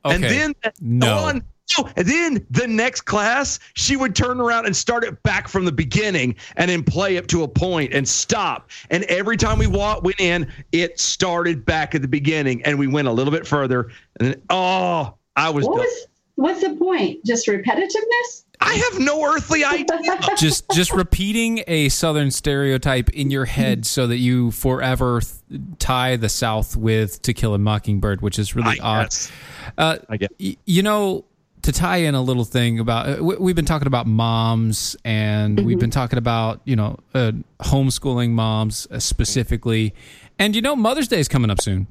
Okay. 0.05 0.15
and 0.15 0.25
then 0.25 0.55
No. 0.81 1.19
on- 1.19 1.43
no, 1.79 1.89
and 1.97 2.07
then 2.07 2.47
the 2.51 2.67
next 2.67 3.03
class 3.03 3.59
she 3.75 3.97
would 3.97 4.15
turn 4.15 4.41
around 4.41 4.67
and 4.67 4.77
start 4.77 5.05
it 5.05 5.23
back 5.23 5.49
from 5.49 5.65
the 5.65 5.73
beginning 5.73 6.35
and 6.57 6.71
then 6.71 6.83
play 6.83 7.19
up 7.19 7.27
to 7.29 7.43
a 7.43 7.49
point 7.49 7.93
and 7.93 8.09
stop. 8.09 8.71
And 8.91 9.05
every 9.05 9.37
time 9.37 9.59
we 9.59 9.67
wa- 9.67 10.01
went 10.03 10.21
in, 10.21 10.51
it 10.73 11.01
started 11.01 11.65
back 11.65 11.95
at 11.95 12.03
the 12.03 12.09
beginning, 12.09 12.63
and 12.65 12.79
we 12.79 12.87
went 12.87 13.09
a 13.09 13.13
little 13.13 13.33
bit 13.33 13.47
further. 13.47 13.91
And 14.21 14.29
then, 14.35 14.43
oh, 14.51 15.15
I 15.35 15.51
was. 15.51 15.67
What 15.67 15.77
was 15.79 16.07
what's 16.37 16.61
the 16.61 16.75
point? 16.75 17.25
Just 17.25 17.47
repetitiveness? 17.49 18.45
I 18.61 18.75
have 18.75 19.01
no 19.01 19.23
earthly 19.25 19.65
idea. 19.67 20.19
just 20.39 20.65
just 20.73 20.93
repeating 20.93 21.63
a 21.67 21.89
southern 21.91 22.31
stereotype 22.31 23.11
in 23.11 23.31
your 23.31 23.45
head 23.45 23.85
so 23.85 24.07
that 24.07 24.17
you 24.17 24.51
forever 24.51 25.21
th- 25.21 25.61
tie 25.79 26.17
the 26.17 26.29
south 26.31 26.75
with 26.77 27.21
to 27.23 27.35
kill 27.35 27.53
a 27.55 27.59
mockingbird 27.59 28.23
which 28.23 28.39
is 28.39 28.57
really 28.57 28.81
I 28.81 28.85
odd 29.01 29.03
guess. 29.11 29.33
uh, 29.77 29.99
I 30.09 30.17
get. 30.17 30.33
y- 30.41 30.57
you 30.65 30.83
know 30.83 31.27
to 31.67 31.73
tie 31.73 31.99
in 31.99 32.15
a 32.15 32.23
little 32.23 32.45
thing 32.45 32.79
about 32.81 33.09
uh, 33.21 33.23
we- 33.23 33.37
we've 33.37 33.57
been 33.57 33.65
talking 33.67 33.87
about 33.87 34.07
moms 34.07 34.97
and 35.05 35.61
we've 35.65 35.79
been 35.79 35.91
talking 35.91 36.19
about 36.19 36.61
you 36.65 36.75
know 36.77 36.97
uh, 37.15 37.33
homeschooling 37.61 38.31
moms 38.31 38.87
uh, 38.91 38.99
specifically 38.99 39.95
and 40.39 40.57
you 40.57 40.63
know 40.63 40.75
mother's 40.75 41.09
day 41.09 41.21
is 41.21 41.29
coming 41.29 41.51
up 41.51 41.61
soon 41.61 41.87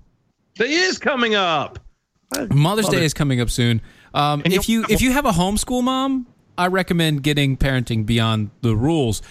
It 0.59 0.69
is 0.69 0.97
coming 0.97 1.35
up. 1.35 1.79
Mother's 2.49 2.87
Day 2.89 3.05
is 3.05 3.13
coming 3.13 3.39
up 3.41 3.49
soon. 3.49 3.81
Um, 4.13 4.41
if 4.45 4.67
you- 4.69 4.79
you 4.81 4.85
if 4.89 5.01
you 5.01 5.11
have 5.11 5.25
a 5.25 5.31
homeschool 5.31 5.83
mom, 5.83 6.25
I 6.57 6.67
recommend 6.67 7.21
getting 7.23 7.55
parenting 7.57 8.05
beyond 8.05 8.49
the 8.61 8.75
rules. 8.75 9.21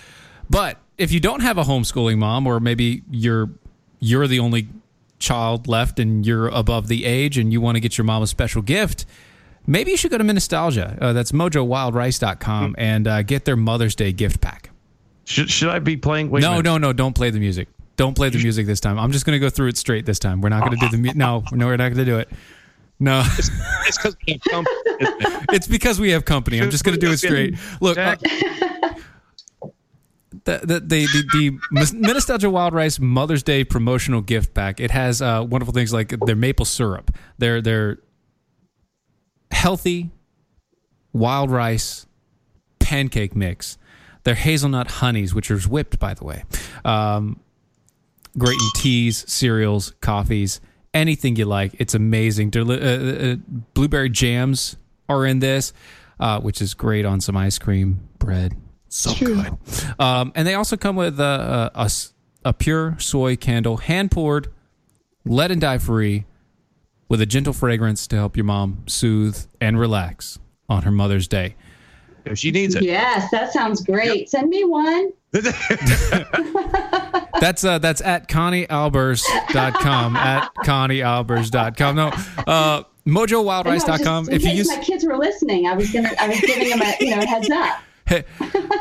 But 0.48 0.78
if 0.98 1.10
you 1.12 1.20
don't 1.20 1.40
have 1.40 1.58
a 1.58 1.64
homeschooling 1.64 2.18
mom, 2.18 2.46
or 2.46 2.60
maybe 2.60 3.02
you're 3.10 3.50
you're 4.00 4.26
the 4.26 4.38
only 4.38 4.68
child 5.18 5.66
left 5.66 5.98
and 5.98 6.26
you're 6.26 6.48
above 6.48 6.88
the 6.88 7.04
age 7.06 7.38
and 7.38 7.52
you 7.52 7.60
want 7.60 7.76
to 7.76 7.80
get 7.80 7.96
your 7.98 8.04
mom 8.04 8.22
a 8.22 8.26
special 8.26 8.60
gift, 8.62 9.06
maybe 9.66 9.90
you 9.90 9.96
should 9.96 10.10
go 10.10 10.18
to 10.18 10.24
Nostalgia. 10.24 10.96
Uh, 11.00 11.12
that's 11.12 11.32
mojowildrice.com 11.32 12.74
and 12.78 13.06
uh, 13.06 13.22
get 13.22 13.44
their 13.44 13.56
Mother's 13.56 13.94
Day 13.94 14.12
gift 14.12 14.40
pack. 14.40 14.70
Should, 15.24 15.50
should 15.50 15.70
I 15.70 15.78
be 15.78 15.96
playing? 15.96 16.30
Wait 16.30 16.42
no, 16.42 16.60
no, 16.60 16.76
no! 16.78 16.92
Don't 16.92 17.14
play 17.14 17.30
the 17.30 17.40
music. 17.40 17.68
Don't 17.96 18.14
play 18.14 18.28
the 18.28 18.38
music 18.38 18.66
this 18.66 18.80
time. 18.80 18.98
I'm 18.98 19.12
just 19.12 19.24
going 19.24 19.36
to 19.36 19.38
go 19.38 19.48
through 19.48 19.68
it 19.68 19.76
straight 19.76 20.04
this 20.04 20.18
time. 20.18 20.40
We're 20.40 20.48
not 20.48 20.60
going 20.60 20.72
to 20.72 20.78
do 20.78 20.88
the 20.88 20.98
music. 20.98 21.16
no, 21.16 21.44
no, 21.52 21.66
we're 21.66 21.76
not 21.76 21.94
going 21.94 21.96
to 21.98 22.04
do 22.04 22.18
it. 22.18 22.28
No. 22.98 23.22
It's 23.86 23.98
because 23.98 24.16
we 24.26 24.32
have 24.32 24.42
company, 24.50 24.76
it? 24.86 25.44
It's 25.52 25.66
because 25.66 26.00
we 26.00 26.10
have 26.10 26.24
company. 26.24 26.60
I'm 26.60 26.70
just 26.70 26.84
going 26.84 26.98
to 26.98 27.00
do 27.00 27.12
it 27.12 27.18
straight. 27.18 27.56
Look, 27.80 27.98
uh, 27.98 28.16
the 30.44 30.58
the 30.64 30.80
the 30.80 31.06
the, 31.72 32.38
the 32.38 32.50
Wild 32.50 32.74
Rice 32.74 32.98
Mother's 32.98 33.42
Day 33.42 33.64
promotional 33.64 34.20
gift 34.20 34.54
pack. 34.54 34.80
It 34.80 34.90
has 34.90 35.22
uh, 35.22 35.44
wonderful 35.48 35.74
things 35.74 35.92
like 35.92 36.14
their 36.24 36.36
maple 36.36 36.64
syrup, 36.64 37.14
their 37.38 37.60
their 37.60 37.98
healthy 39.54 40.10
wild 41.12 41.50
rice 41.50 42.06
pancake 42.78 43.34
mix, 43.34 43.78
their 44.24 44.34
hazelnut 44.34 44.90
honeys, 44.90 45.34
which 45.34 45.50
are 45.50 45.58
whipped 45.60 45.98
by 45.98 46.14
the 46.14 46.24
way. 46.24 46.44
Um, 46.84 47.40
great 48.36 48.58
in 48.60 48.68
teas, 48.82 49.24
cereals, 49.32 49.94
coffees, 50.00 50.60
anything 50.92 51.36
you 51.36 51.44
like. 51.44 51.74
It's 51.78 51.94
amazing. 51.94 52.50
Deli- 52.50 52.80
uh, 52.80 53.32
uh, 53.32 53.36
blueberry 53.74 54.10
jams 54.10 54.76
are 55.08 55.24
in 55.24 55.38
this, 55.38 55.72
uh, 56.20 56.40
which 56.40 56.60
is 56.60 56.74
great 56.74 57.04
on 57.04 57.20
some 57.20 57.36
ice 57.36 57.58
cream, 57.58 58.08
bread. 58.18 58.54
So 58.88 59.14
good. 59.14 59.56
Um, 59.98 60.32
and 60.34 60.46
they 60.46 60.54
also 60.54 60.76
come 60.76 60.96
with 60.96 61.18
a 61.18 61.70
a, 61.74 61.82
a 61.84 61.90
a 62.44 62.52
pure 62.52 62.96
soy 62.98 63.36
candle, 63.36 63.78
hand 63.78 64.10
poured, 64.10 64.52
lead 65.24 65.50
and 65.50 65.60
dye 65.60 65.78
free, 65.78 66.26
with 67.14 67.20
a 67.20 67.26
gentle 67.26 67.52
fragrance 67.52 68.08
to 68.08 68.16
help 68.16 68.36
your 68.36 68.42
mom 68.42 68.82
soothe 68.88 69.46
and 69.60 69.78
relax 69.78 70.40
on 70.68 70.82
her 70.82 70.90
Mother's 70.90 71.28
Day. 71.28 71.54
If 72.24 72.40
she 72.40 72.50
needs 72.50 72.74
it. 72.74 72.82
Yes, 72.82 73.30
that 73.30 73.52
sounds 73.52 73.84
great. 73.84 74.28
Send 74.28 74.48
me 74.48 74.64
one. 74.64 75.12
That's 77.40 77.62
uh, 77.62 77.78
that's 77.78 78.00
at 78.00 78.28
ConnieAlbers.com. 78.28 80.16
at 80.16 80.54
ConnieAlbers.com. 80.64 81.96
No, 81.96 82.08
uh, 82.08 82.12
I 82.46 82.78
know, 82.78 82.86
MojoWildRice.com. 83.06 84.24
just 84.24 84.32
If 84.32 84.42
you 84.42 84.48
case 84.48 84.58
use 84.58 84.68
my 84.68 84.82
kids 84.82 85.04
were 85.04 85.16
listening, 85.16 85.66
I 85.68 85.74
was 85.74 85.92
gonna 85.92 86.10
I 86.18 86.28
was 86.28 86.40
giving 86.40 86.68
them 86.70 86.82
a 86.82 86.96
you 86.98 87.10
know 87.14 87.22
a 87.22 87.26
heads 87.26 87.50
up. 87.50 87.78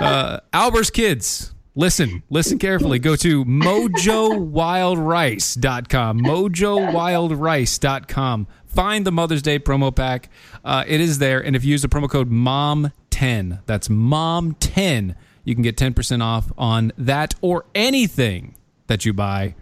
uh, 0.02 0.40
Albers 0.54 0.92
Kids, 0.92 1.53
listen, 1.76 2.24
listen 2.30 2.58
carefully. 2.60 3.00
Go 3.00 3.16
to 3.18 3.44
mojowildrice.com. 3.46 6.20
Mojowildrice.com. 6.22 8.48
Find 8.66 9.06
the 9.06 9.12
Mother's 9.12 9.42
Day 9.42 9.60
promo 9.60 9.96
pack. 9.96 10.30
Uh, 10.66 10.84
it 10.88 11.00
is 11.00 11.20
there. 11.20 11.40
And 11.40 11.56
if 11.56 11.64
you 11.64 11.72
use 11.72 11.84
the 11.84 11.88
promo 11.88 12.10
code 12.10 12.30
MOM10, 12.32 13.62
that's 13.66 13.88
MOM10, 13.88 15.16
you 15.44 15.54
can 15.54 15.64
get 15.64 15.78
10% 15.78 16.24
off 16.24 16.52
on 16.58 16.92
that 16.98 17.36
or 17.42 17.66
anything 17.76 18.56
that 18.88 19.06
you 19.06 19.14
buy 19.14 19.56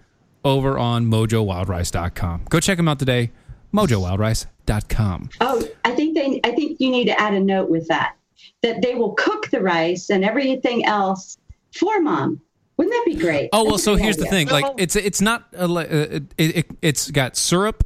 over 0.43 0.77
on 0.77 1.05
mojowildrice.com. 1.07 2.45
Go 2.49 2.59
check 2.59 2.77
them 2.77 2.87
out 2.87 2.99
today. 2.99 3.31
mojowildrice.com. 3.73 5.29
Oh, 5.41 5.67
I 5.83 5.91
think 5.91 6.15
they 6.15 6.39
I 6.43 6.51
think 6.51 6.79
you 6.79 6.89
need 6.89 7.05
to 7.05 7.19
add 7.19 7.33
a 7.33 7.39
note 7.39 7.69
with 7.69 7.87
that. 7.87 8.15
That 8.63 8.81
they 8.81 8.95
will 8.95 9.13
cook 9.13 9.49
the 9.51 9.61
rice 9.61 10.09
and 10.09 10.23
everything 10.23 10.85
else 10.85 11.37
for 11.73 11.99
mom. 12.01 12.41
Wouldn't 12.77 12.93
that 12.93 13.03
be 13.05 13.15
great? 13.21 13.49
Oh 13.53 13.63
well, 13.63 13.71
That's 13.73 13.83
so 13.83 13.93
great 13.95 14.03
here's 14.05 14.17
the 14.17 14.25
thing. 14.25 14.47
Like 14.47 14.65
it's 14.77 14.95
it's 14.95 15.21
not 15.21 15.45
a, 15.53 15.67
li- 15.67 15.83
uh, 15.85 16.19
it, 16.37 16.57
it 16.57 16.65
it's 16.81 17.11
got 17.11 17.35
syrup, 17.37 17.83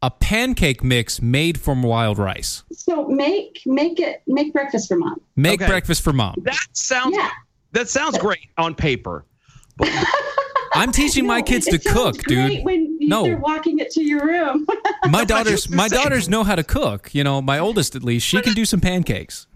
a 0.00 0.10
pancake 0.10 0.82
mix 0.82 1.20
made 1.20 1.60
from 1.60 1.82
wild 1.82 2.18
rice. 2.18 2.62
So 2.72 3.06
make 3.08 3.60
make 3.66 4.00
it 4.00 4.22
make 4.26 4.52
breakfast 4.52 4.88
for 4.88 4.96
mom. 4.96 5.20
Make 5.36 5.60
Okay. 5.60 5.68
breakfast 5.70 6.02
for 6.02 6.12
mom. 6.12 6.34
That 6.42 6.56
sounds 6.72 7.14
Yeah. 7.16 7.28
that 7.72 7.88
sounds 7.90 8.16
great 8.18 8.48
on 8.56 8.74
paper. 8.74 9.24
I'm 10.74 10.92
teaching 10.92 11.26
my 11.26 11.40
kids 11.42 11.66
to 11.66 11.78
cook, 11.78 12.22
great 12.24 12.56
dude. 12.56 12.64
When 12.64 12.96
you- 13.00 13.08
No. 13.08 13.22
they're 13.24 13.38
walking 13.38 13.78
it 13.78 13.90
to 13.92 14.02
your 14.02 14.24
room. 14.26 14.66
My 15.10 15.24
daughters, 15.24 15.70
my 15.70 15.88
daughters 15.88 16.28
know 16.28 16.42
how 16.44 16.54
to 16.56 16.64
cook. 16.64 17.14
You 17.14 17.22
know, 17.24 17.40
my 17.40 17.58
oldest 17.58 17.94
at 17.94 18.02
least, 18.02 18.26
she 18.26 18.40
can 18.42 18.52
do 18.54 18.64
some 18.64 18.80
pancakes. 18.80 19.46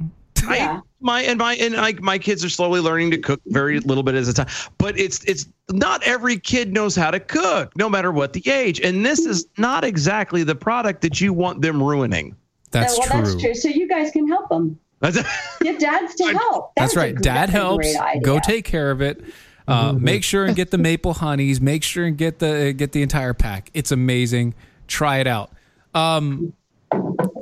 Yeah. 0.42 0.79
I, 0.79 0.81
my 1.00 1.22
and 1.22 1.38
my 1.38 1.55
and 1.57 1.74
like 1.74 2.00
my 2.00 2.18
kids 2.18 2.44
are 2.44 2.48
slowly 2.50 2.81
learning 2.81 3.11
to 3.12 3.18
cook 3.18 3.41
very 3.47 3.80
little 3.80 4.03
bit 4.03 4.14
at 4.14 4.28
a 4.28 4.32
time. 4.32 4.49
But 4.78 4.99
it's 4.99 5.24
it's 5.24 5.47
not 5.70 6.03
every 6.05 6.38
kid 6.38 6.72
knows 6.72 6.95
how 6.95 7.11
to 7.11 7.20
cook, 7.20 7.74
no 7.76 7.88
matter 7.88 8.12
what 8.12 8.32
the 8.32 8.49
age. 8.49 8.80
And 8.80 9.05
this 9.05 9.20
is 9.20 9.47
not 9.57 9.84
exactly 9.84 10.43
the 10.43 10.55
product 10.55 11.03
that 11.03 11.20
you 11.20 11.32
want 11.32 11.62
them 11.62 11.82
ruining. 11.82 12.36
That's 12.70 12.99
well, 12.99 13.09
true. 13.09 13.20
that's 13.22 13.41
true. 13.41 13.55
So 13.55 13.68
you 13.68 13.88
guys 13.88 14.11
can 14.11 14.28
help 14.28 14.49
them. 14.49 14.78
That's 15.01 15.16
Get 15.62 15.80
dads 15.80 16.14
to 16.16 16.24
help. 16.26 16.72
That's 16.76 16.95
That's 16.95 16.97
right. 16.97 17.14
gr- 17.14 17.22
Dad 17.22 17.51
helps. 17.51 17.88
Go 18.22 18.38
take 18.38 18.64
care 18.64 18.91
of 18.91 19.01
it. 19.01 19.22
Uh, 19.68 19.93
Mm-hmm. 19.93 20.05
Make 20.05 20.24
sure 20.24 20.45
and 20.47 20.57
get 20.57 20.70
the 20.72 20.78
maple 20.78 21.14
honeys. 21.14 21.61
Make 21.61 21.82
sure 21.84 22.05
and 22.05 22.16
get 22.18 22.41
the 22.41 22.72
get 22.76 22.93
the 22.93 23.03
entire 23.03 23.34
pack. 23.34 23.70
It's 23.72 23.93
amazing. 23.93 24.55
try 24.88 25.18
it 25.18 25.26
out. 25.28 25.53
Um, 25.95 26.53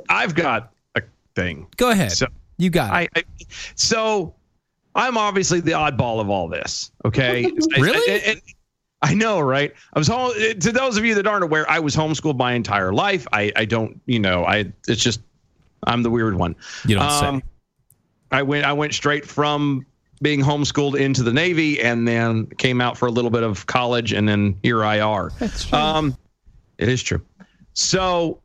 I've 0.09 0.35
got 0.35 0.71
a 0.95 1.01
thing. 1.35 1.67
go 1.77 1.89
ahead. 1.89 2.11
So 2.11 2.27
you 2.59 2.69
got 2.69 3.01
it. 3.01 3.09
I, 3.15 3.19
I 3.19 3.23
so 3.73 4.35
I'm 4.93 5.17
obviously 5.17 5.59
the 5.61 5.71
oddball 5.71 6.21
of 6.21 6.29
all 6.29 6.47
this. 6.47 6.91
Okay, 7.05 7.45
I- 7.75 7.79
Really? 7.79 8.11
I, 8.13 8.31
I- 8.33 8.41
I 9.01 9.13
know, 9.13 9.39
right? 9.39 9.73
I 9.93 9.97
was 9.97 10.09
home. 10.09 10.33
To 10.59 10.71
those 10.73 10.97
of 10.97 11.05
you 11.05 11.15
that 11.15 11.25
aren't 11.25 11.45
aware, 11.45 11.65
I 11.71 11.79
was 11.79 11.95
homeschooled 11.95 12.35
my 12.37 12.51
entire 12.51 12.91
life. 12.91 13.25
I, 13.31 13.49
I 13.55 13.63
don't, 13.63 14.01
you 14.07 14.19
know, 14.19 14.43
I. 14.43 14.73
It's 14.89 15.01
just 15.01 15.21
I'm 15.87 16.03
the 16.03 16.09
weird 16.09 16.35
one. 16.35 16.53
You 16.85 16.95
don't 16.95 17.05
Um, 17.05 17.39
say. 17.39 17.45
I 18.33 18.43
went. 18.43 18.65
I 18.65 18.73
went 18.73 18.93
straight 18.93 19.25
from 19.25 19.85
being 20.21 20.41
homeschooled 20.41 20.99
into 20.99 21.23
the 21.23 21.31
Navy, 21.31 21.79
and 21.79 22.05
then 22.05 22.47
came 22.57 22.81
out 22.81 22.97
for 22.97 23.05
a 23.07 23.11
little 23.11 23.31
bit 23.31 23.43
of 23.43 23.65
college, 23.67 24.11
and 24.11 24.27
then 24.27 24.59
here 24.63 24.83
I 24.83 24.99
are. 24.99 25.31
That's 25.39 25.63
true. 25.63 25.79
Um, 25.79 26.17
it 26.77 26.89
is 26.89 27.01
true. 27.01 27.21
So 27.75 28.41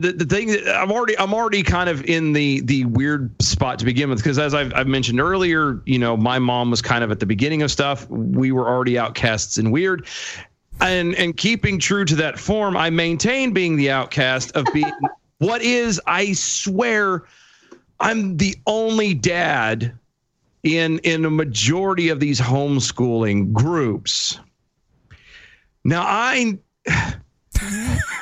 the, 0.00 0.12
the 0.12 0.24
thing 0.24 0.48
that 0.48 0.76
I'm 0.76 0.90
already 0.90 1.16
I'm 1.18 1.32
already 1.32 1.62
kind 1.62 1.88
of 1.88 2.04
in 2.04 2.32
the 2.32 2.60
the 2.60 2.84
weird 2.86 3.30
spot 3.40 3.78
to 3.78 3.84
begin 3.84 4.10
with 4.10 4.18
because 4.18 4.38
as 4.38 4.52
I've, 4.52 4.74
I've 4.74 4.88
mentioned 4.88 5.20
earlier, 5.20 5.80
you 5.86 5.98
know, 5.98 6.16
my 6.16 6.38
mom 6.38 6.70
was 6.70 6.82
kind 6.82 7.04
of 7.04 7.10
at 7.10 7.20
the 7.20 7.26
beginning 7.26 7.62
of 7.62 7.70
stuff. 7.70 8.08
We 8.10 8.50
were 8.50 8.68
already 8.68 8.98
outcasts 8.98 9.56
and 9.56 9.72
weird. 9.72 10.06
And 10.80 11.14
and 11.14 11.36
keeping 11.36 11.78
true 11.78 12.04
to 12.06 12.16
that 12.16 12.38
form, 12.38 12.76
I 12.76 12.90
maintain 12.90 13.52
being 13.52 13.76
the 13.76 13.90
outcast 13.90 14.50
of 14.56 14.66
being 14.72 14.92
what 15.38 15.62
is, 15.62 16.00
I 16.06 16.32
swear, 16.32 17.24
I'm 18.00 18.36
the 18.36 18.56
only 18.66 19.14
dad 19.14 19.96
in 20.64 20.98
in 21.00 21.24
a 21.24 21.30
majority 21.30 22.08
of 22.08 22.18
these 22.18 22.40
homeschooling 22.40 23.52
groups. 23.52 24.40
Now 25.84 26.02
I 26.04 26.58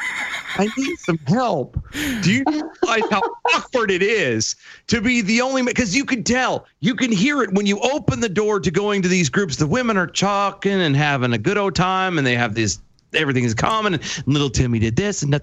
I 0.59 0.68
need 0.76 0.98
some 0.98 1.18
help. 1.26 1.76
Do 2.22 2.32
you 2.32 2.44
realize 2.46 3.11
how 3.11 3.22
awkward 3.55 3.90
it 3.90 4.03
is 4.03 4.57
to 4.88 5.00
be 5.00 5.20
the 5.20 5.40
only 5.40 5.62
man? 5.62 5.72
because 5.72 5.96
you 5.96 6.05
can 6.05 6.22
tell, 6.22 6.66
you 6.80 6.94
can 6.94 7.11
hear 7.11 7.42
it 7.42 7.53
when 7.55 7.66
you 7.66 7.78
open 7.80 8.20
the 8.20 8.28
door 8.28 8.61
to 8.61 8.70
going 8.70 9.03
to 9.03 9.09
these 9.09 9.28
groups. 9.30 9.57
The 9.57 9.66
women 9.66 9.96
are 9.96 10.07
talking 10.07 10.80
and 10.80 10.96
having 10.96 11.32
a 11.32 11.38
good 11.38 11.59
old 11.59 11.74
time, 11.74 12.18
and 12.18 12.26
they 12.26 12.36
have 12.36 12.55
this 12.55 12.80
everything 13.14 13.44
is 13.44 13.55
common. 13.55 13.94
And 13.94 14.26
little 14.26 14.50
Timmy 14.50 14.78
did 14.78 14.96
this, 14.96 15.22
and 15.22 15.34
and 15.34 15.42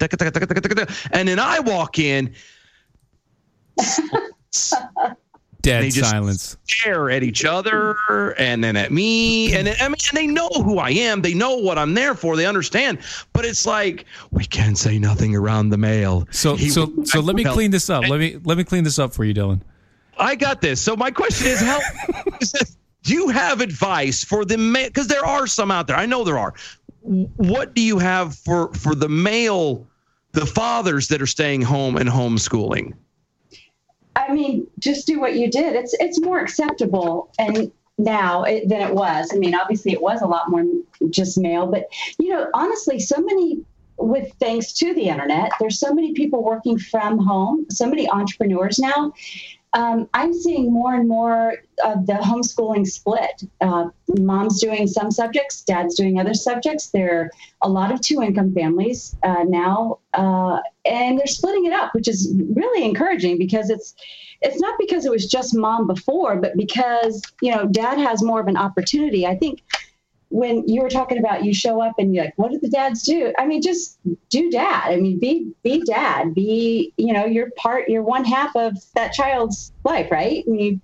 then 1.27 1.39
I 1.39 1.59
walk 1.59 1.99
in. 1.99 2.33
Dead 5.61 5.83
they 5.83 5.89
just 5.89 6.09
silence. 6.09 6.57
stare 6.67 7.09
at 7.09 7.21
each 7.21 7.43
other 7.43 7.97
and 8.37 8.63
then 8.63 8.77
at 8.77 8.91
me. 8.91 9.53
And 9.53 9.67
I 9.67 9.87
mean 9.89 9.95
and 10.09 10.17
they 10.17 10.27
know 10.27 10.47
who 10.49 10.79
I 10.79 10.91
am. 10.91 11.21
They 11.21 11.33
know 11.33 11.57
what 11.57 11.77
I'm 11.77 11.93
there 11.93 12.15
for. 12.15 12.37
They 12.37 12.45
understand. 12.45 12.99
But 13.33 13.43
it's 13.45 13.65
like 13.65 14.05
we 14.31 14.45
can't 14.45 14.77
say 14.77 14.97
nothing 14.97 15.35
around 15.35 15.69
the 15.69 15.77
mail 15.77 16.27
So 16.31 16.55
He 16.55 16.69
so 16.69 16.85
would- 16.85 17.07
so 17.07 17.19
let 17.19 17.35
me 17.35 17.43
clean 17.43 17.71
this 17.71 17.89
up. 17.89 18.07
Let 18.07 18.19
me 18.19 18.37
let 18.43 18.57
me 18.57 18.63
clean 18.63 18.83
this 18.83 18.99
up 18.99 19.13
for 19.13 19.25
you, 19.25 19.33
Dylan. 19.33 19.61
I 20.17 20.35
got 20.35 20.61
this. 20.61 20.79
So 20.81 20.95
my 20.95 21.11
question 21.11 21.47
is 21.47 21.59
how 21.59 21.79
do 23.03 23.13
you 23.13 23.29
have 23.29 23.61
advice 23.61 24.23
for 24.23 24.45
the 24.45 24.57
male 24.57 24.87
because 24.87 25.07
there 25.07 25.25
are 25.25 25.47
some 25.47 25.71
out 25.71 25.87
there. 25.87 25.95
I 25.97 26.05
know 26.05 26.23
there 26.23 26.37
are. 26.37 26.53
What 27.01 27.73
do 27.73 27.81
you 27.81 27.97
have 27.99 28.35
for 28.35 28.73
for 28.73 28.95
the 28.95 29.09
male 29.09 29.87
the 30.31 30.45
fathers 30.45 31.07
that 31.07 31.21
are 31.21 31.27
staying 31.27 31.61
home 31.61 31.97
and 31.97 32.07
homeschooling 32.09 32.93
I 34.15 34.33
mean, 34.33 34.67
just 34.79 35.07
do 35.07 35.19
what 35.19 35.35
you 35.35 35.49
did. 35.49 35.75
It's 35.75 35.93
it's 35.99 36.19
more 36.19 36.39
acceptable 36.39 37.31
and 37.39 37.71
now 37.97 38.43
it, 38.43 38.67
than 38.69 38.81
it 38.81 38.93
was. 38.93 39.31
I 39.33 39.37
mean, 39.37 39.53
obviously 39.53 39.91
it 39.91 40.01
was 40.01 40.21
a 40.21 40.27
lot 40.27 40.49
more 40.49 40.65
just 41.09 41.37
male, 41.37 41.67
but 41.67 41.85
you 42.17 42.29
know, 42.29 42.47
honestly, 42.53 42.99
so 42.99 43.21
many 43.21 43.61
with 43.97 44.31
thanks 44.39 44.71
to 44.73 44.93
the 44.93 45.09
internet, 45.09 45.51
there's 45.59 45.79
so 45.79 45.93
many 45.93 46.13
people 46.13 46.43
working 46.43 46.77
from 46.77 47.17
home, 47.17 47.65
so 47.69 47.85
many 47.85 48.09
entrepreneurs 48.09 48.79
now. 48.79 49.13
Um, 49.73 50.09
I'm 50.13 50.33
seeing 50.33 50.73
more 50.73 50.95
and 50.95 51.07
more 51.07 51.55
of 51.83 52.07
the 52.07 52.13
homeschooling 52.13 52.87
split. 52.87 53.43
Uh, 53.61 53.89
mom's 54.17 54.59
doing 54.59 54.87
some 54.87 55.11
subjects, 55.11 55.61
dad's 55.61 55.95
doing 55.95 56.19
other 56.19 56.33
subjects. 56.33 56.89
There 56.89 57.19
are 57.19 57.31
a 57.61 57.69
lot 57.69 57.91
of 57.91 58.01
two 58.01 58.23
income 58.23 58.53
families 58.53 59.15
uh, 59.21 59.43
now, 59.47 59.99
uh, 60.13 60.59
and 60.85 61.19
they're 61.19 61.27
splitting 61.27 61.65
it 61.65 61.73
up, 61.73 61.93
which 61.93 62.07
is 62.07 62.33
really 62.55 62.83
encouraging 62.83 63.37
because 63.37 63.69
it's 63.69 63.93
it's 64.41 64.59
not 64.59 64.79
because 64.79 65.05
it 65.05 65.11
was 65.11 65.27
just 65.27 65.55
mom 65.55 65.85
before, 65.85 66.37
but 66.37 66.57
because 66.57 67.21
you 67.41 67.51
know 67.51 67.67
dad 67.67 67.99
has 67.99 68.23
more 68.23 68.39
of 68.39 68.47
an 68.47 68.57
opportunity. 68.57 69.27
I 69.27 69.35
think 69.35 69.61
when 70.29 70.67
you 70.67 70.81
were 70.81 70.89
talking 70.89 71.17
about 71.17 71.43
you 71.43 71.53
show 71.53 71.81
up 71.81 71.95
and 71.97 72.13
you're 72.13 72.25
like, 72.25 72.37
what 72.37 72.51
do 72.51 72.59
the 72.59 72.69
dads 72.69 73.01
do? 73.03 73.33
I 73.37 73.47
mean, 73.47 73.61
just 73.61 73.97
do 74.29 74.49
dad. 74.51 74.91
I 74.91 74.97
mean, 74.97 75.19
be 75.19 75.51
be 75.63 75.83
dad. 75.85 76.35
Be 76.35 76.93
you 76.97 77.11
know, 77.11 77.25
you're 77.25 77.49
part. 77.57 77.89
You're 77.89 78.03
one 78.03 78.25
half 78.25 78.55
of 78.55 78.75
that 78.93 79.11
child's 79.13 79.71
life, 79.83 80.11
right? 80.11 80.43
I 80.47 80.49
mean, 80.49 80.81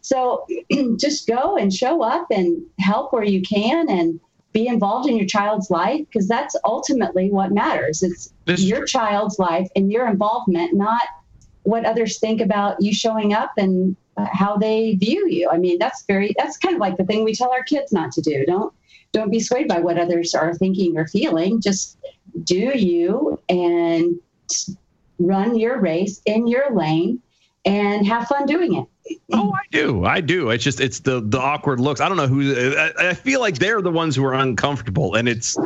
so 0.00 0.46
just 0.96 1.28
go 1.28 1.56
and 1.56 1.72
show 1.72 2.02
up 2.02 2.26
and 2.30 2.62
help 2.80 3.12
where 3.12 3.24
you 3.24 3.42
can 3.42 3.88
and 3.88 4.18
be 4.52 4.66
involved 4.66 5.08
in 5.08 5.16
your 5.16 5.26
child's 5.26 5.70
life 5.70 6.00
because 6.06 6.26
that's 6.26 6.56
ultimately 6.64 7.30
what 7.30 7.52
matters. 7.52 8.02
It's 8.02 8.32
This 8.46 8.62
your 8.64 8.84
child's 8.84 9.38
life 9.38 9.68
and 9.76 9.92
your 9.92 10.08
involvement, 10.08 10.74
not 10.74 11.02
what 11.62 11.84
others 11.84 12.18
think 12.18 12.40
about 12.40 12.80
you 12.80 12.92
showing 12.92 13.32
up 13.32 13.52
and 13.56 13.96
uh, 14.16 14.26
how 14.32 14.56
they 14.56 14.96
view 14.96 15.28
you. 15.28 15.48
I 15.50 15.58
mean, 15.58 15.78
that's 15.78 16.04
very 16.06 16.34
that's 16.36 16.56
kind 16.56 16.74
of 16.74 16.80
like 16.80 16.96
the 16.96 17.04
thing 17.04 17.22
we 17.22 17.34
tell 17.34 17.52
our 17.52 17.62
kids 17.62 17.92
not 17.92 18.10
to 18.12 18.20
do. 18.20 18.44
Don't 18.44 18.74
don't 19.12 19.30
be 19.30 19.40
swayed 19.40 19.68
by 19.68 19.80
what 19.80 19.98
others 19.98 20.34
are 20.34 20.54
thinking 20.54 20.96
or 20.96 21.06
feeling. 21.06 21.60
Just 21.60 21.98
do 22.44 22.56
you 22.78 23.40
and 23.48 24.16
run 25.18 25.56
your 25.58 25.80
race 25.80 26.20
in 26.26 26.46
your 26.46 26.74
lane 26.74 27.20
and 27.64 28.06
have 28.06 28.26
fun 28.26 28.46
doing 28.46 28.74
it. 28.74 29.18
Oh, 29.32 29.52
I 29.52 29.62
do. 29.72 30.04
I 30.04 30.20
do. 30.20 30.50
It's 30.50 30.62
just 30.62 30.80
it's 30.80 31.00
the 31.00 31.20
the 31.20 31.38
awkward 31.40 31.80
looks. 31.80 32.00
I 32.00 32.08
don't 32.08 32.16
know 32.16 32.28
who. 32.28 32.76
I, 32.76 33.10
I 33.10 33.14
feel 33.14 33.40
like 33.40 33.58
they're 33.58 33.82
the 33.82 33.90
ones 33.90 34.14
who 34.14 34.24
are 34.24 34.34
uncomfortable, 34.34 35.16
and 35.16 35.28
it's 35.28 35.56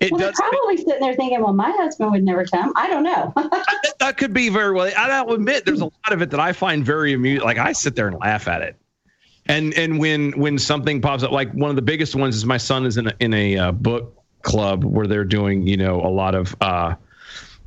it 0.00 0.12
Well, 0.12 0.18
they're 0.20 0.30
does. 0.30 0.36
probably 0.38 0.76
sitting 0.76 1.00
there 1.00 1.14
thinking, 1.14 1.40
"Well, 1.42 1.52
my 1.52 1.70
husband 1.72 2.12
would 2.12 2.22
never 2.22 2.44
come." 2.44 2.72
I 2.76 2.88
don't 2.88 3.02
know. 3.02 3.32
that, 3.36 3.94
that 3.98 4.16
could 4.16 4.32
be 4.32 4.48
very 4.48 4.72
well. 4.72 4.90
I'll 4.96 5.32
admit, 5.32 5.64
there's 5.66 5.80
a 5.80 5.86
lot 5.86 6.12
of 6.12 6.22
it 6.22 6.30
that 6.30 6.40
I 6.40 6.52
find 6.52 6.84
very 6.84 7.12
amusing. 7.12 7.44
Like 7.44 7.58
I 7.58 7.72
sit 7.72 7.96
there 7.96 8.06
and 8.08 8.18
laugh 8.20 8.46
at 8.46 8.62
it. 8.62 8.76
And 9.52 9.74
and 9.74 9.98
when 9.98 10.32
when 10.32 10.58
something 10.58 11.00
pops 11.02 11.22
up, 11.22 11.30
like 11.30 11.52
one 11.52 11.68
of 11.68 11.76
the 11.76 11.82
biggest 11.82 12.14
ones 12.14 12.36
is 12.36 12.46
my 12.46 12.56
son 12.56 12.86
is 12.86 12.96
in 12.96 13.08
a, 13.08 13.14
in 13.20 13.34
a 13.34 13.58
uh, 13.58 13.72
book 13.72 14.18
club 14.42 14.82
where 14.82 15.06
they're 15.06 15.24
doing 15.26 15.66
you 15.66 15.76
know 15.76 16.00
a 16.00 16.08
lot 16.08 16.34
of 16.34 16.56
uh, 16.62 16.94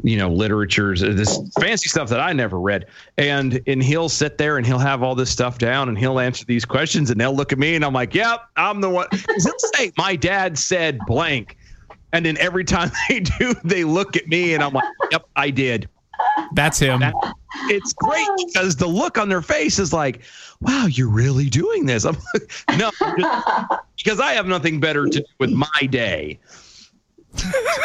you 0.03 0.17
know 0.17 0.29
literatures 0.29 1.01
this 1.01 1.39
fancy 1.59 1.87
stuff 1.87 2.09
that 2.09 2.19
I 2.19 2.33
never 2.33 2.59
read 2.59 2.87
and 3.17 3.61
and 3.67 3.83
he'll 3.83 4.09
sit 4.09 4.37
there 4.39 4.57
and 4.57 4.65
he'll 4.65 4.79
have 4.79 5.03
all 5.03 5.15
this 5.15 5.29
stuff 5.29 5.57
down 5.57 5.87
and 5.87 5.97
he'll 5.97 6.19
answer 6.19 6.43
these 6.45 6.65
questions 6.65 7.11
and 7.11 7.21
they'll 7.21 7.35
look 7.35 7.53
at 7.53 7.59
me 7.59 7.75
and 7.75 7.85
I'm 7.85 7.93
like 7.93 8.13
yep 8.13 8.41
I'm 8.55 8.81
the 8.81 8.89
one. 8.89 9.07
he'll 9.11 9.59
say 9.75 9.91
my 9.97 10.15
dad 10.15 10.57
said 10.57 10.99
blank 11.05 11.55
and 12.13 12.25
then 12.25 12.35
every 12.39 12.65
time 12.65 12.91
they 13.09 13.19
do 13.21 13.53
they 13.63 13.83
look 13.83 14.17
at 14.17 14.27
me 14.27 14.53
and 14.53 14.63
I'm 14.63 14.73
like 14.73 14.83
yep 15.11 15.25
I 15.35 15.49
did 15.49 15.87
That's 16.53 16.79
him. 16.79 17.01
it's 17.69 17.93
great 17.93 18.27
because 18.45 18.75
the 18.75 18.87
look 18.87 19.17
on 19.17 19.29
their 19.29 19.41
face 19.41 19.79
is 19.79 19.93
like, 19.93 20.21
wow, 20.65 20.87
you're 20.87 21.09
really 21.09 21.49
doing 21.49 21.85
this. 21.85 22.05
I'm 22.05 22.17
like, 22.33 22.51
no, 22.77 22.91
just- 23.19 23.69
because 23.97 24.19
I 24.19 24.33
have 24.33 24.47
nothing 24.47 24.79
better 24.79 25.05
to 25.05 25.19
do 25.19 25.25
with 25.39 25.51
my 25.51 25.87
day. 25.89 26.39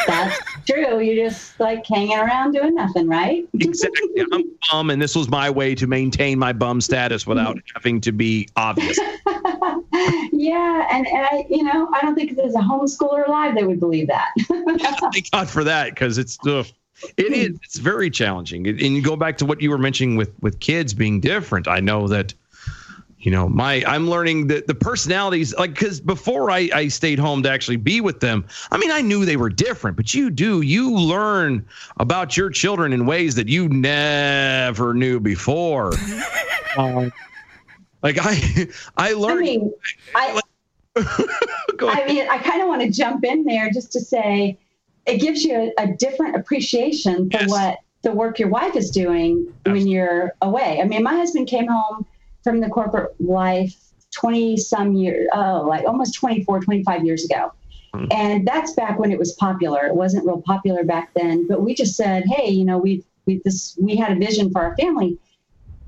That's 0.07 0.39
true. 0.65 1.01
You're 1.01 1.29
just 1.29 1.59
like 1.59 1.85
hanging 1.87 2.17
around 2.17 2.53
doing 2.53 2.75
nothing, 2.75 3.09
right? 3.09 3.49
Exactly. 3.55 4.25
I'm 4.33 4.45
bum, 4.71 4.91
and 4.91 5.03
this 5.03 5.17
was 5.17 5.29
my 5.29 5.51
way 5.51 5.75
to 5.75 5.87
maintain 5.87 6.39
my 6.39 6.53
bum 6.53 6.81
status 6.81 7.27
without 7.27 7.59
having 7.75 8.01
to 8.03 8.13
be 8.13 8.49
obvious. 8.57 8.99
yeah, 10.33 10.87
and, 10.93 11.07
and 11.07 11.27
I, 11.31 11.45
you 11.51 11.65
know, 11.65 11.89
I 11.93 12.01
don't 12.01 12.15
think 12.15 12.31
if 12.31 12.37
there's 12.37 12.55
a 12.55 12.59
homeschooler 12.59 13.27
alive 13.27 13.57
that 13.57 13.67
would 13.67 13.81
believe 13.81 14.07
that. 14.09 14.29
Thank 15.13 15.31
God 15.33 15.49
for 15.51 15.65
that 15.65 15.91
because 15.91 16.17
it's 16.17 16.39
ugh. 16.47 16.67
it 17.17 17.33
is 17.33 17.59
it's 17.65 17.79
very 17.79 18.09
challenging. 18.11 18.69
And 18.69 18.81
you 18.81 19.03
go 19.03 19.17
back 19.17 19.37
to 19.39 19.47
what 19.47 19.61
you 19.61 19.71
were 19.71 19.79
mentioning 19.79 20.17
with 20.17 20.33
with 20.41 20.61
kids 20.61 20.95
being 20.95 21.21
different. 21.21 21.67
I 21.67 21.81
know 21.81 22.07
that 22.09 22.35
you 23.21 23.31
know 23.31 23.49
my 23.49 23.85
i'm 23.87 24.09
learning 24.09 24.47
that 24.47 24.67
the 24.67 24.75
personalities 24.75 25.55
like 25.57 25.75
because 25.75 26.01
before 26.01 26.51
I, 26.51 26.71
I 26.75 26.89
stayed 26.89 27.19
home 27.19 27.43
to 27.43 27.51
actually 27.51 27.77
be 27.77 28.01
with 28.01 28.21
them 28.21 28.47
i 28.71 28.79
mean 28.79 28.91
i 28.91 29.01
knew 29.01 29.25
they 29.25 29.37
were 29.37 29.51
different 29.51 29.97
but 29.97 30.15
you 30.15 30.31
do 30.31 30.63
you 30.63 30.93
learn 30.95 31.67
about 31.99 32.37
your 32.37 32.51
children 32.51 32.93
in 32.93 33.07
ways 33.07 33.35
that 33.35 33.49
you 33.49 33.69
never 33.69 34.95
knew 34.95 35.21
before 35.21 35.93
Um, 36.79 37.11
like 38.03 38.17
i 38.21 38.69
i 38.97 39.11
I 39.11 39.13
learned 39.13 39.41
mean, 39.41 39.73
I, 40.15 40.41
I 40.97 42.05
mean, 42.07 42.29
I 42.29 42.39
kind 42.39 42.63
of 42.63 42.69
want 42.69 42.83
to 42.83 42.91
jump 42.91 43.25
in 43.25 43.45
there 43.45 43.71
just 43.71 43.93
to 43.93 44.01
say 44.01 44.59
it 45.07 45.19
gives 45.19 45.45
you 45.45 45.73
a, 45.79 45.83
a 45.83 45.97
different 45.97 46.37
appreciation 46.37 47.31
for 47.31 47.39
Yes. 47.39 47.51
what 47.51 47.79
the 48.03 48.13
work 48.13 48.39
your 48.39 48.49
wife 48.49 48.77
is 48.77 48.91
doing 48.91 49.53
when 49.67 49.87
you're 49.87 50.35
away. 50.43 50.81
I 50.81 50.87
mean, 50.87 51.03
my 51.03 51.15
husband 51.15 51.49
came 51.49 51.67
home 51.69 52.07
from 52.43 52.61
the 52.61 52.69
corporate 52.69 53.13
life 53.21 53.77
20 54.13 54.57
some 54.57 54.95
years, 54.95 55.29
oh, 55.33 55.65
like 55.69 55.87
almost 55.87 56.15
24, 56.15 56.61
25 56.61 57.05
years 57.05 57.25
ago. 57.25 57.53
And 58.13 58.47
that's 58.47 58.73
back 58.75 59.01
when 59.01 59.11
it 59.11 59.19
was 59.19 59.33
popular. 59.33 59.85
It 59.87 59.97
wasn't 59.97 60.25
real 60.25 60.43
popular 60.43 60.85
back 60.85 61.11
then, 61.15 61.49
but 61.49 61.63
we 61.63 61.75
just 61.75 61.97
said, 61.97 62.23
hey, 62.27 62.49
you 62.49 62.65
know, 62.65 62.79
we've 62.79 63.05
we 63.27 63.41
this 63.45 63.77
we 63.81 63.97
had 63.97 64.13
a 64.13 64.15
vision 64.15 64.51
for 64.53 64.63
our 64.63 64.77
family, 64.77 65.19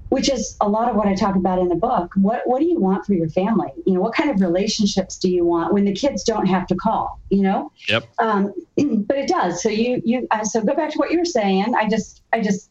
which 0.08 0.28
is 0.28 0.56
a 0.60 0.68
lot 0.68 0.90
of 0.90 0.96
what 0.96 1.06
I 1.06 1.14
talk 1.14 1.36
about 1.36 1.60
in 1.60 1.68
the 1.68 1.76
book. 1.76 2.10
What 2.16 2.42
what 2.44 2.58
do 2.60 2.66
you 2.66 2.80
want 2.80 3.06
for 3.06 3.14
your 3.14 3.28
family? 3.28 3.70
You 3.86 3.94
know, 3.94 4.00
what 4.00 4.14
kind 4.14 4.30
of 4.30 4.40
relationships 4.40 5.16
do 5.16 5.30
you 5.30 5.44
want 5.44 5.72
when 5.72 5.84
the 5.84 5.94
kids 5.94 6.24
don't 6.24 6.46
have 6.46 6.66
to 6.66 6.74
call? 6.74 7.20
You 7.30 7.42
know, 7.42 7.72
Yep. 7.88 8.08
um, 8.18 8.52
but 8.76 9.18
it 9.18 9.28
does. 9.28 9.62
So 9.62 9.68
you 9.68 10.02
you 10.04 10.26
uh, 10.32 10.42
so 10.42 10.60
go 10.60 10.74
back 10.74 10.90
to 10.90 10.98
what 10.98 11.12
you 11.12 11.18
were 11.20 11.24
saying. 11.24 11.72
I 11.76 11.88
just 11.88 12.22
I 12.32 12.40
just 12.40 12.68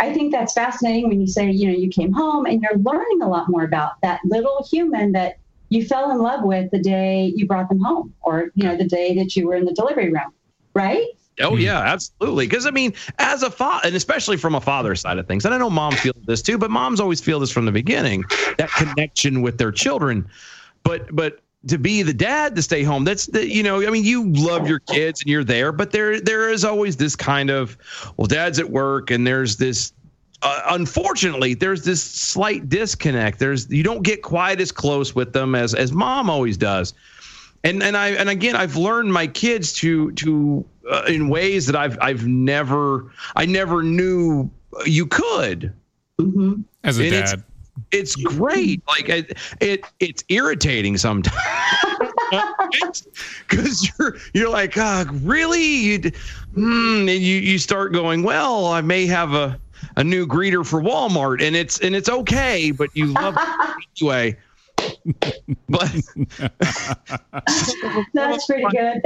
I 0.00 0.12
think 0.12 0.32
that's 0.32 0.52
fascinating 0.52 1.08
when 1.08 1.20
you 1.20 1.26
say 1.26 1.50
you 1.50 1.66
know 1.66 1.76
you 1.76 1.88
came 1.88 2.12
home 2.12 2.46
and 2.46 2.62
you're 2.62 2.78
learning 2.78 3.22
a 3.22 3.28
lot 3.28 3.48
more 3.48 3.64
about 3.64 4.00
that 4.02 4.20
little 4.24 4.66
human 4.70 5.12
that 5.12 5.38
you 5.70 5.84
fell 5.84 6.10
in 6.10 6.18
love 6.18 6.44
with 6.44 6.70
the 6.70 6.78
day 6.78 7.32
you 7.34 7.46
brought 7.46 7.68
them 7.68 7.80
home, 7.80 8.14
or 8.20 8.50
you 8.54 8.64
know 8.64 8.76
the 8.76 8.86
day 8.86 9.14
that 9.16 9.36
you 9.36 9.46
were 9.46 9.54
in 9.54 9.64
the 9.64 9.72
delivery 9.72 10.12
room, 10.12 10.32
right? 10.74 11.06
Oh 11.40 11.50
mm-hmm. 11.50 11.60
yeah, 11.60 11.80
absolutely. 11.80 12.46
Because 12.46 12.66
I 12.66 12.70
mean, 12.70 12.94
as 13.18 13.42
a 13.42 13.50
father, 13.50 13.86
and 13.86 13.96
especially 13.96 14.36
from 14.36 14.54
a 14.54 14.60
father's 14.60 15.00
side 15.00 15.18
of 15.18 15.26
things, 15.26 15.44
and 15.44 15.54
I 15.54 15.58
know 15.58 15.70
moms 15.70 16.00
feel 16.00 16.14
this 16.26 16.42
too, 16.42 16.58
but 16.58 16.70
moms 16.70 17.00
always 17.00 17.20
feel 17.20 17.40
this 17.40 17.50
from 17.50 17.64
the 17.64 17.72
beginning 17.72 18.24
that 18.56 18.70
connection 18.70 19.42
with 19.42 19.58
their 19.58 19.72
children. 19.72 20.28
But 20.84 21.14
but 21.14 21.40
to 21.66 21.78
be 21.78 22.02
the 22.02 22.14
dad 22.14 22.54
to 22.56 22.62
stay 22.62 22.82
home, 22.82 23.04
that's 23.04 23.26
the 23.26 23.46
you 23.46 23.62
know, 23.62 23.86
I 23.86 23.90
mean, 23.90 24.04
you 24.04 24.30
love 24.32 24.68
your 24.68 24.78
kids 24.80 25.22
and 25.22 25.30
you're 25.30 25.44
there, 25.44 25.72
but 25.72 25.90
there 25.90 26.20
there 26.20 26.50
is 26.50 26.64
always 26.64 26.96
this 26.96 27.16
kind 27.16 27.50
of 27.50 27.76
well, 28.16 28.26
dad's 28.26 28.58
at 28.58 28.70
work, 28.70 29.10
and 29.10 29.26
there's 29.26 29.56
this. 29.56 29.92
Uh, 30.40 30.62
unfortunately, 30.70 31.54
there's 31.54 31.84
this 31.84 32.00
slight 32.00 32.68
disconnect. 32.68 33.40
There's 33.40 33.68
you 33.70 33.82
don't 33.82 34.02
get 34.02 34.22
quite 34.22 34.60
as 34.60 34.70
close 34.70 35.14
with 35.14 35.32
them 35.32 35.56
as 35.56 35.74
as 35.74 35.90
mom 35.90 36.30
always 36.30 36.56
does 36.56 36.94
and 37.64 37.82
and 37.82 37.96
I 37.96 38.08
and 38.10 38.28
again 38.28 38.56
I've 38.56 38.76
learned 38.76 39.12
my 39.12 39.26
kids 39.26 39.72
to 39.74 40.12
to 40.12 40.64
uh, 40.90 41.04
in 41.08 41.28
ways 41.28 41.66
that 41.66 41.76
I've 41.76 41.98
I've 42.00 42.26
never 42.26 43.10
I 43.36 43.46
never 43.46 43.82
knew 43.82 44.50
you 44.86 45.06
could. 45.06 45.72
As 46.84 46.98
a 46.98 47.02
And 47.02 47.10
dad. 47.10 47.44
It's 47.90 48.16
great. 48.16 48.82
Like 48.86 49.08
it, 49.08 49.38
it 49.60 49.84
it's 50.00 50.24
irritating 50.28 50.96
sometimes 50.96 51.36
because 53.48 53.90
you're 53.98 54.16
you're 54.34 54.48
like, 54.48 54.76
ah, 54.76 55.04
really? 55.22 55.64
You, 55.64 55.98
hmm, 56.54 57.08
and 57.08 57.10
you 57.10 57.36
you 57.36 57.58
start 57.58 57.92
going, 57.92 58.22
well, 58.22 58.66
I 58.66 58.80
may 58.80 59.06
have 59.06 59.32
a 59.32 59.58
a 59.96 60.04
new 60.04 60.26
greeter 60.26 60.66
for 60.66 60.80
Walmart, 60.80 61.42
and 61.42 61.56
it's 61.56 61.80
and 61.80 61.94
it's 61.94 62.08
okay, 62.08 62.70
but 62.70 62.90
you 62.94 63.06
love 63.06 63.36
it 63.36 63.76
anyway. 64.00 64.36
But 65.68 65.94
That's 68.14 68.46
pretty 68.46 68.64
good. 68.70 69.00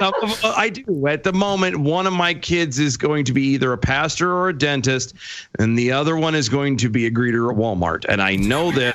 Uh, 0.00 0.54
I 0.56 0.68
do. 0.70 1.06
At 1.06 1.22
the 1.24 1.32
moment, 1.32 1.78
one 1.78 2.06
of 2.06 2.12
my 2.12 2.34
kids 2.34 2.78
is 2.78 2.96
going 2.96 3.24
to 3.26 3.32
be 3.32 3.42
either 3.42 3.72
a 3.72 3.78
pastor 3.78 4.32
or 4.32 4.48
a 4.48 4.56
dentist, 4.58 5.14
and 5.58 5.78
the 5.78 5.92
other 5.92 6.16
one 6.16 6.34
is 6.34 6.48
going 6.48 6.76
to 6.78 6.88
be 6.88 7.06
a 7.06 7.10
greeter 7.10 7.50
at 7.50 7.56
Walmart. 7.56 8.04
And 8.08 8.20
I 8.22 8.36
know 8.36 8.70
that 8.72 8.94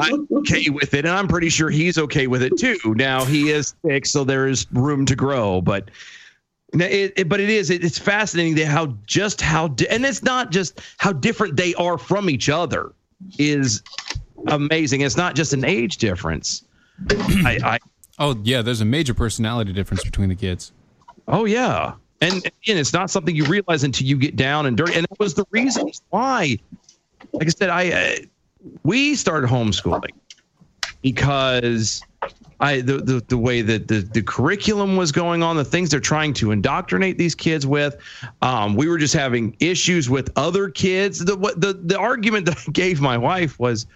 I'm 0.00 0.26
okay 0.38 0.68
with 0.70 0.94
it, 0.94 1.04
and 1.04 1.14
I'm 1.14 1.28
pretty 1.28 1.48
sure 1.48 1.70
he's 1.70 1.98
okay 1.98 2.26
with 2.26 2.42
it 2.42 2.56
too. 2.58 2.78
Now 2.84 3.24
he 3.24 3.50
is 3.50 3.74
sick, 3.84 4.06
so 4.06 4.24
there 4.24 4.46
is 4.48 4.66
room 4.72 5.06
to 5.06 5.16
grow, 5.16 5.60
but. 5.60 5.90
It, 6.74 7.12
it- 7.16 7.28
but 7.28 7.38
it 7.38 7.50
is 7.50 7.68
it, 7.68 7.84
it's 7.84 7.98
fascinating 7.98 8.54
that 8.54 8.64
how 8.64 8.96
just 9.04 9.42
how 9.42 9.68
di- 9.68 9.86
and 9.88 10.06
it's 10.06 10.22
not 10.22 10.50
just 10.50 10.80
how 10.96 11.12
different 11.12 11.54
they 11.54 11.74
are 11.74 11.98
from 11.98 12.30
each 12.30 12.48
other 12.48 12.92
is 13.38 13.82
amazing. 14.46 15.00
It's 15.02 15.16
not 15.16 15.34
just 15.34 15.52
an 15.52 15.64
age 15.64 15.98
difference. 15.98 16.64
I, 17.10 17.58
I 17.64 17.78
Oh 18.18 18.36
yeah, 18.42 18.62
there's 18.62 18.80
a 18.80 18.84
major 18.84 19.14
personality 19.14 19.72
difference 19.72 20.04
between 20.04 20.28
the 20.28 20.34
kids. 20.36 20.72
Oh 21.28 21.44
yeah, 21.44 21.94
and 22.20 22.34
again, 22.34 22.76
it's 22.76 22.92
not 22.92 23.10
something 23.10 23.34
you 23.34 23.44
realize 23.46 23.84
until 23.84 24.06
you 24.06 24.16
get 24.16 24.36
down 24.36 24.66
and 24.66 24.76
dirty. 24.76 24.94
And 24.94 25.06
that 25.10 25.18
was 25.18 25.34
the 25.34 25.44
reason 25.50 25.90
why. 26.10 26.58
Like 27.32 27.46
I 27.46 27.50
said, 27.50 27.70
I 27.70 27.90
uh, 27.90 28.16
we 28.84 29.14
started 29.14 29.48
homeschooling 29.50 30.12
because 31.00 32.02
I 32.60 32.80
the 32.80 32.98
the, 32.98 33.24
the 33.26 33.38
way 33.38 33.62
that 33.62 33.88
the, 33.88 34.00
the 34.00 34.22
curriculum 34.22 34.96
was 34.96 35.10
going 35.10 35.42
on, 35.42 35.56
the 35.56 35.64
things 35.64 35.90
they're 35.90 35.98
trying 35.98 36.32
to 36.34 36.52
indoctrinate 36.52 37.18
these 37.18 37.34
kids 37.34 37.66
with. 37.66 37.96
Um, 38.42 38.76
we 38.76 38.88
were 38.88 38.98
just 38.98 39.14
having 39.14 39.56
issues 39.58 40.08
with 40.08 40.30
other 40.36 40.68
kids. 40.68 41.24
The 41.24 41.36
what 41.36 41.60
the 41.60 41.72
the 41.72 41.98
argument 41.98 42.46
that 42.46 42.58
I 42.68 42.70
gave 42.70 43.00
my 43.00 43.18
wife 43.18 43.58
was, 43.58 43.86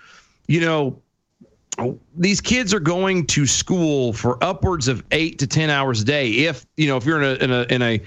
you 0.47 0.61
know, 0.61 1.01
these 2.17 2.41
kids 2.41 2.73
are 2.73 2.81
going 2.81 3.27
to 3.27 3.47
school 3.47 4.13
for 4.13 4.43
upwards 4.43 4.89
of 4.89 5.05
eight 5.11 5.39
to 5.41 5.47
ten 5.47 5.69
hours 5.71 6.03
a 6.03 6.05
day. 6.05 6.31
If 6.31 6.67
you 6.77 6.89
know, 6.89 6.97
if 6.97 7.05
you're 7.05 7.23
in 7.23 7.41
a 7.41 7.45
in 7.45 7.51
a 7.51 7.75
in 7.75 7.83
a 7.83 8.01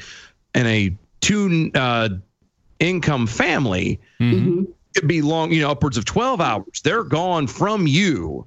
in 0.56 0.66
a 0.66 0.96
two 1.22 1.72
uh, 1.76 2.10
income 2.80 3.28
family, 3.28 4.00
it'd 4.96 5.08
be 5.08 5.22
long. 5.22 5.52
You 5.52 5.62
know, 5.62 5.72
upwards 5.72 5.98
of 5.98 6.06
twelve 6.06 6.42
hours. 6.42 6.82
They're 6.84 7.04
gone 7.04 7.46
from 7.46 7.86
you, 7.86 8.46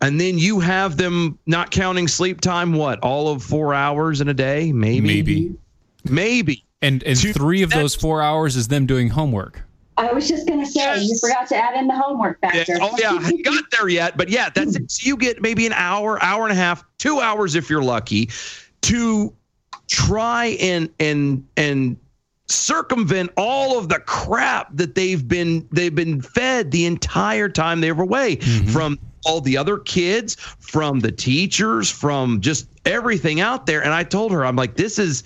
and 0.00 0.20
then 0.20 0.38
you 0.38 0.60
have 0.60 0.96
them 0.96 1.38
not 1.46 1.70
counting 1.70 2.06
sleep 2.06 2.40
time. 2.40 2.74
What 2.74 3.00
all 3.00 3.28
of 3.28 3.42
four 3.42 3.74
hours 3.74 4.20
in 4.20 4.28
a 4.28 4.34
day? 4.34 4.70
Maybe. 4.72 5.06
Maybe. 5.06 5.56
Maybe. 6.04 6.64
And 6.82 7.02
and 7.02 7.18
three 7.18 7.62
of 7.62 7.70
those 7.70 7.94
four 7.94 8.22
hours 8.22 8.54
is 8.54 8.68
them 8.68 8.86
doing 8.86 9.08
homework. 9.08 9.62
I 9.98 10.12
was 10.12 10.28
just 10.28 10.46
going 10.46 10.60
to 10.60 10.66
say, 10.66 11.02
you 11.02 11.18
forgot 11.18 11.48
to 11.48 11.56
add 11.56 11.74
in 11.74 11.86
the 11.86 11.94
homework 11.94 12.38
Yeah, 12.42 12.52
factor. 12.52 12.78
oh 12.80 12.94
yeah, 12.98 13.12
I 13.12 13.22
haven't 13.22 13.44
got 13.44 13.64
there 13.70 13.88
yet, 13.88 14.16
but 14.16 14.28
yeah, 14.28 14.50
that's 14.50 14.76
it. 14.76 14.90
So 14.90 15.06
you 15.06 15.16
get 15.16 15.40
maybe 15.40 15.66
an 15.66 15.72
hour, 15.72 16.22
hour 16.22 16.42
and 16.42 16.52
a 16.52 16.56
half, 16.56 16.84
two 16.98 17.20
hours 17.20 17.54
if 17.54 17.70
you're 17.70 17.82
lucky, 17.82 18.28
to 18.82 19.32
try 19.88 20.56
and 20.60 20.90
and 21.00 21.46
and 21.56 21.96
circumvent 22.48 23.30
all 23.36 23.78
of 23.78 23.88
the 23.88 23.98
crap 24.00 24.68
that 24.76 24.94
they've 24.94 25.26
been 25.26 25.66
they've 25.72 25.94
been 25.94 26.20
fed 26.20 26.70
the 26.70 26.84
entire 26.84 27.48
time 27.48 27.80
they 27.80 27.90
were 27.92 28.04
away 28.04 28.36
mm-hmm. 28.36 28.68
from 28.68 28.98
all 29.24 29.40
the 29.40 29.56
other 29.56 29.78
kids, 29.78 30.36
from 30.60 31.00
the 31.00 31.10
teachers, 31.10 31.90
from 31.90 32.40
just 32.40 32.68
everything 32.84 33.40
out 33.40 33.66
there. 33.66 33.82
And 33.82 33.92
I 33.92 34.04
told 34.04 34.30
her, 34.30 34.46
I'm 34.46 34.54
like, 34.54 34.76
this 34.76 34.98
is 34.98 35.24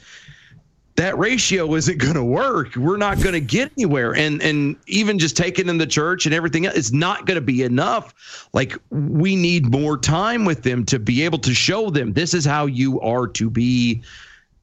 that 0.97 1.17
ratio 1.19 1.75
isn't 1.75 1.99
going 2.03 2.15
to 2.15 2.25
work. 2.25 2.77
We're 2.77 2.97
not 2.97 3.21
going 3.21 3.33
to 3.33 3.41
get 3.41 3.73
anywhere. 3.77 4.15
And 4.15 4.43
and 4.43 4.77
even 4.87 5.19
just 5.19 5.37
taking 5.37 5.69
in 5.69 5.79
the 5.79 5.87
church 5.87 6.27
and 6.27 6.35
everything 6.35 6.67
else, 6.67 6.77
it's 6.77 6.93
not 6.93 7.27
going 7.27 7.37
to 7.37 7.41
be 7.41 7.63
enough. 7.63 8.49
Like 8.53 8.77
we 8.91 9.37
need 9.37 9.71
more 9.71 9.97
time 9.97 10.45
with 10.45 10.63
them 10.63 10.85
to 10.87 10.99
be 10.99 11.23
able 11.23 11.39
to 11.39 11.55
show 11.55 11.91
them 11.91 12.13
this 12.13 12.35
is 12.35 12.45
how 12.45 12.67
you 12.67 13.01
are 13.01 13.27
to 13.29 13.49
be 13.51 14.03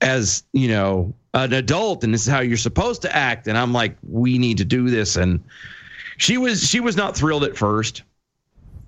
as, 0.01 0.43
you 0.53 0.67
know, 0.67 1.13
an 1.33 1.53
adult 1.53 2.03
and 2.03 2.13
this 2.13 2.21
is 2.27 2.31
how 2.31 2.39
you're 2.39 2.57
supposed 2.57 3.01
to 3.03 3.15
act. 3.15 3.47
And 3.47 3.57
I'm 3.57 3.73
like, 3.73 3.95
we 4.07 4.37
need 4.37 4.57
to 4.57 4.65
do 4.65 4.89
this. 4.89 5.15
And 5.15 5.43
she 6.17 6.37
was 6.37 6.67
she 6.67 6.79
was 6.79 6.95
not 6.95 7.15
thrilled 7.15 7.43
at 7.43 7.57
first. 7.57 8.03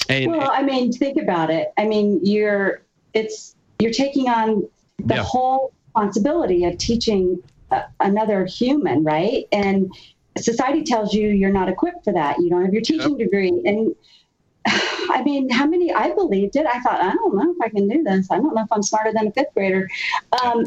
And 0.08 0.32
well, 0.32 0.50
I 0.52 0.64
mean, 0.64 0.92
think 0.92 1.22
about 1.22 1.50
it. 1.52 1.72
I 1.78 1.86
mean, 1.86 2.20
you're 2.24 2.82
it's 3.14 3.56
you're 3.80 3.92
taking 3.94 4.28
on 4.30 4.68
the 5.00 5.16
Yeah. 5.16 5.24
whole 5.24 5.72
responsibility 6.00 6.66
of 6.66 6.78
teaching 6.78 7.42
a, 7.72 7.84
another 8.00 8.46
human, 8.46 9.04
right? 9.04 9.46
And 9.52 9.94
society 10.38 10.84
tells 10.84 11.14
you 11.14 11.30
you're 11.30 11.52
not 11.52 11.70
equipped 11.70 12.04
for 12.04 12.14
that. 12.14 12.40
You 12.40 12.50
don't 12.50 12.64
have 12.64 12.74
your 12.74 12.82
teaching 12.82 13.18
degree, 13.18 13.50
and 13.66 13.96
I 14.66 15.22
mean, 15.24 15.50
how 15.50 15.66
many? 15.66 15.94
I 15.94 16.14
believed 16.14 16.56
it. 16.56 16.66
I 16.66 16.80
thought, 16.82 17.02
I 17.02 17.14
don't 17.14 17.36
know 17.36 17.52
if 17.52 17.58
I 17.62 17.70
can 17.70 17.88
do 17.88 18.04
this. 18.04 18.28
I 18.32 18.38
don't 18.38 18.54
know 18.54 18.62
if 18.62 18.72
I'm 18.72 18.84
smarter 18.84 19.12
than 19.14 19.28
a 19.28 19.32
fifth 19.32 19.54
grader. 19.54 19.90
Um, 20.44 20.66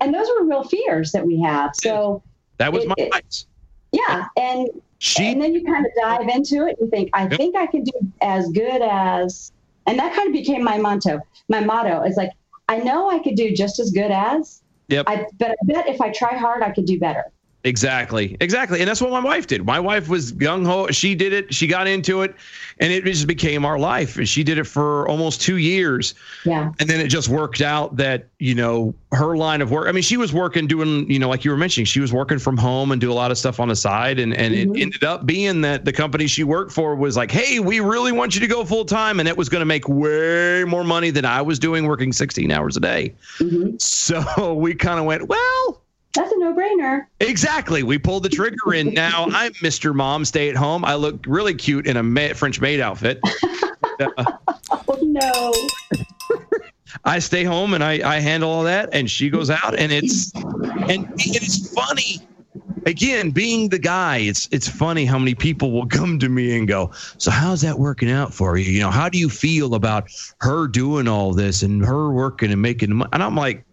and 0.00 0.14
those 0.14 0.28
were 0.38 0.46
real 0.46 0.64
fears 0.64 1.12
that 1.12 1.26
we 1.26 1.40
have. 1.42 1.72
So 1.74 2.22
that 2.58 2.72
was 2.72 2.84
it- 2.84 2.88
my 2.88 2.94
it- 2.98 3.44
yeah, 3.92 4.26
and 4.36 4.68
she, 4.98 5.24
and 5.26 5.40
then 5.40 5.54
you 5.54 5.64
kind 5.64 5.86
of 5.86 5.92
dive 6.00 6.28
into 6.28 6.66
it 6.66 6.76
and 6.80 6.90
think, 6.90 7.10
I 7.12 7.28
think 7.28 7.54
I 7.54 7.66
can 7.66 7.84
do 7.84 7.92
as 8.22 8.48
good 8.48 8.82
as, 8.82 9.52
and 9.86 9.96
that 10.00 10.16
kind 10.16 10.26
of 10.26 10.32
became 10.32 10.64
my 10.64 10.78
motto. 10.78 11.20
My 11.48 11.60
motto 11.60 12.02
is 12.02 12.16
like, 12.16 12.32
I 12.68 12.78
know 12.78 13.08
I 13.08 13.20
could 13.20 13.36
do 13.36 13.54
just 13.54 13.78
as 13.78 13.92
good 13.92 14.10
as, 14.10 14.62
Yep. 14.88 15.04
I, 15.08 15.26
but 15.38 15.52
I 15.52 15.64
bet 15.64 15.88
if 15.88 16.00
I 16.00 16.10
try 16.10 16.36
hard, 16.36 16.62
I 16.62 16.70
could 16.70 16.86
do 16.86 16.98
better. 16.98 17.32
Exactly. 17.64 18.36
Exactly. 18.40 18.80
And 18.80 18.88
that's 18.88 19.00
what 19.00 19.10
my 19.10 19.20
wife 19.20 19.46
did. 19.46 19.64
My 19.64 19.80
wife 19.80 20.08
was 20.08 20.34
gung 20.34 20.66
ho. 20.66 20.88
She 20.88 21.14
did 21.14 21.32
it. 21.32 21.52
She 21.52 21.66
got 21.66 21.86
into 21.86 22.20
it 22.20 22.36
and 22.78 22.92
it 22.92 23.04
just 23.04 23.26
became 23.26 23.64
our 23.64 23.78
life. 23.78 24.18
And 24.18 24.28
she 24.28 24.44
did 24.44 24.58
it 24.58 24.64
for 24.64 25.08
almost 25.08 25.40
two 25.40 25.56
years. 25.56 26.14
Yeah. 26.44 26.72
And 26.78 26.90
then 26.90 27.00
it 27.00 27.08
just 27.08 27.30
worked 27.30 27.62
out 27.62 27.96
that, 27.96 28.26
you 28.38 28.54
know, 28.54 28.94
her 29.12 29.34
line 29.38 29.62
of 29.62 29.70
work. 29.70 29.88
I 29.88 29.92
mean, 29.92 30.02
she 30.02 30.18
was 30.18 30.30
working 30.30 30.66
doing, 30.66 31.10
you 31.10 31.18
know, 31.18 31.30
like 31.30 31.42
you 31.42 31.50
were 31.50 31.56
mentioning, 31.56 31.86
she 31.86 32.00
was 32.00 32.12
working 32.12 32.38
from 32.38 32.58
home 32.58 32.92
and 32.92 33.00
do 33.00 33.10
a 33.10 33.14
lot 33.14 33.30
of 33.30 33.38
stuff 33.38 33.58
on 33.58 33.68
the 33.68 33.76
side. 33.76 34.18
And, 34.18 34.36
and 34.36 34.52
it 34.52 34.68
mm-hmm. 34.68 34.82
ended 34.82 35.04
up 35.04 35.24
being 35.24 35.62
that 35.62 35.86
the 35.86 35.92
company 35.92 36.26
she 36.26 36.44
worked 36.44 36.70
for 36.70 36.94
was 36.94 37.16
like, 37.16 37.30
hey, 37.30 37.60
we 37.60 37.80
really 37.80 38.12
want 38.12 38.34
you 38.34 38.42
to 38.42 38.46
go 38.46 38.62
full 38.66 38.84
time. 38.84 39.20
And 39.20 39.28
it 39.28 39.38
was 39.38 39.48
going 39.48 39.62
to 39.62 39.66
make 39.66 39.88
way 39.88 40.64
more 40.64 40.84
money 40.84 41.08
than 41.08 41.24
I 41.24 41.40
was 41.40 41.58
doing 41.58 41.86
working 41.86 42.12
16 42.12 42.50
hours 42.50 42.76
a 42.76 42.80
day. 42.80 43.14
Mm-hmm. 43.38 43.78
So 43.78 44.52
we 44.58 44.74
kind 44.74 44.98
of 44.98 45.06
went, 45.06 45.28
well, 45.28 45.80
That's 46.56 46.70
a 46.70 46.76
no 46.76 46.82
brainer. 46.84 47.06
Exactly. 47.20 47.82
We 47.82 47.98
pulled 47.98 48.22
the 48.22 48.28
trigger 48.28 48.74
and 48.74 48.92
now 48.94 49.24
I'm 49.32 49.52
Mr. 49.54 49.94
Mom, 49.94 50.24
stay 50.24 50.48
at 50.48 50.56
home. 50.56 50.84
I 50.84 50.94
look 50.94 51.24
really 51.26 51.54
cute 51.54 51.86
in 51.86 51.96
a 51.96 52.02
ma- 52.02 52.34
French 52.34 52.60
maid 52.60 52.80
outfit. 52.80 53.20
Uh, 54.00 54.24
Oh, 54.88 54.98
no. 55.02 55.52
I 57.04 57.18
stay 57.18 57.44
home 57.44 57.74
and 57.74 57.82
I, 57.84 58.16
I 58.16 58.20
handle 58.20 58.50
all 58.50 58.64
that, 58.64 58.90
and 58.92 59.10
she 59.10 59.28
goes 59.30 59.50
out, 59.50 59.78
and 59.78 59.92
it's 59.92 60.32
and 60.34 61.12
it's 61.18 61.72
funny. 61.74 62.20
Again, 62.86 63.30
being 63.30 63.68
the 63.68 63.78
guy, 63.78 64.18
it's 64.18 64.48
it's 64.52 64.68
funny 64.68 65.04
how 65.04 65.18
many 65.18 65.34
people 65.34 65.72
will 65.72 65.86
come 65.86 66.18
to 66.18 66.28
me 66.28 66.56
and 66.56 66.66
go, 66.68 66.90
"So 67.18 67.30
how's 67.30 67.60
that 67.62 67.78
working 67.78 68.10
out 68.10 68.32
for 68.32 68.56
you? 68.56 68.70
You 68.70 68.80
know, 68.80 68.90
how 68.90 69.08
do 69.08 69.18
you 69.18 69.28
feel 69.28 69.74
about 69.74 70.08
her 70.40 70.66
doing 70.66 71.08
all 71.08 71.32
this 71.34 71.62
and 71.62 71.84
her 71.84 72.10
working 72.10 72.50
and 72.52 72.60
making?" 72.62 72.94
Money? 72.94 73.10
And 73.12 73.22
I'm 73.22 73.36
like, 73.36 73.64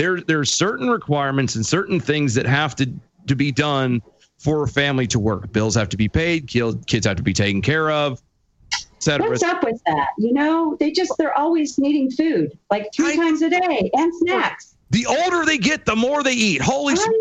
there 0.00 0.20
there's 0.22 0.50
certain 0.50 0.88
requirements 0.88 1.56
and 1.56 1.66
certain 1.66 2.00
things 2.00 2.32
that 2.34 2.46
have 2.46 2.74
to 2.76 2.90
to 3.26 3.36
be 3.36 3.52
done 3.52 4.00
for 4.38 4.62
a 4.62 4.68
family 4.68 5.06
to 5.06 5.18
work. 5.18 5.52
Bills 5.52 5.74
have 5.74 5.90
to 5.90 5.98
be 5.98 6.08
paid, 6.08 6.48
kids 6.48 7.06
have 7.06 7.16
to 7.16 7.22
be 7.22 7.34
taken 7.34 7.60
care 7.60 7.90
of, 7.90 8.22
etc. 8.96 9.28
What's 9.28 9.42
up 9.42 9.62
with 9.62 9.78
that? 9.84 10.08
You 10.16 10.32
know, 10.32 10.74
they 10.80 10.90
just 10.90 11.12
they're 11.18 11.36
always 11.36 11.76
needing 11.78 12.10
food 12.10 12.58
like 12.70 12.88
three 12.94 13.12
I, 13.12 13.16
times 13.16 13.42
a 13.42 13.50
day 13.50 13.90
and 13.92 14.14
snacks. 14.14 14.74
The 14.88 15.04
older 15.06 15.44
they 15.44 15.58
get, 15.58 15.84
the 15.84 15.94
more 15.94 16.22
they 16.22 16.32
eat. 16.32 16.62
Holy 16.62 16.94
ten 16.94 17.12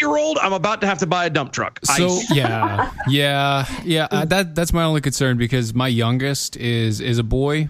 year 0.00 0.16
old, 0.16 0.38
I'm 0.38 0.54
about 0.54 0.80
to 0.80 0.86
have 0.86 0.98
to 1.00 1.06
buy 1.06 1.26
a 1.26 1.30
dump 1.30 1.52
truck. 1.52 1.78
So 1.84 2.20
yeah, 2.30 2.90
yeah, 3.06 3.66
yeah. 3.84 4.08
Uh, 4.10 4.24
that 4.24 4.54
that's 4.54 4.72
my 4.72 4.84
only 4.84 5.02
concern 5.02 5.36
because 5.36 5.74
my 5.74 5.88
youngest 5.88 6.56
is 6.56 7.02
is 7.02 7.18
a 7.18 7.22
boy. 7.22 7.68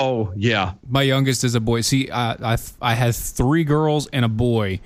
Oh 0.00 0.32
yeah, 0.36 0.74
my 0.88 1.02
youngest 1.02 1.44
is 1.44 1.54
a 1.54 1.60
boy. 1.60 1.80
See, 1.82 2.10
I 2.10 2.54
I, 2.54 2.56
I 2.80 2.94
have 2.94 3.16
three 3.16 3.64
girls 3.64 4.08
and 4.12 4.24
a 4.24 4.28
boy, 4.28 4.80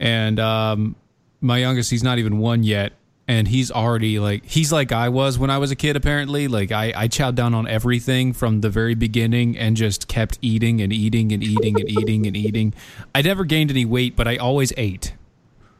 and 0.00 0.38
um, 0.40 0.96
my 1.40 1.58
youngest 1.58 1.90
he's 1.90 2.02
not 2.02 2.18
even 2.18 2.38
one 2.38 2.62
yet, 2.62 2.92
and 3.28 3.48
he's 3.48 3.70
already 3.70 4.18
like 4.18 4.44
he's 4.44 4.72
like 4.72 4.92
I 4.92 5.08
was 5.08 5.38
when 5.38 5.50
I 5.50 5.58
was 5.58 5.70
a 5.70 5.76
kid. 5.76 5.96
Apparently, 5.96 6.48
like 6.48 6.72
I 6.72 6.92
I 6.94 7.08
chowed 7.08 7.34
down 7.34 7.54
on 7.54 7.66
everything 7.66 8.32
from 8.32 8.60
the 8.60 8.70
very 8.70 8.94
beginning 8.94 9.56
and 9.56 9.76
just 9.76 10.08
kept 10.08 10.38
eating 10.42 10.80
and 10.80 10.92
eating 10.92 11.32
and 11.32 11.42
eating 11.42 11.80
and 11.80 11.90
eating 11.90 12.26
and 12.26 12.36
eating. 12.36 12.74
I 13.14 13.22
never 13.22 13.44
gained 13.44 13.70
any 13.70 13.84
weight, 13.84 14.16
but 14.16 14.26
I 14.26 14.36
always 14.36 14.72
ate. 14.76 15.14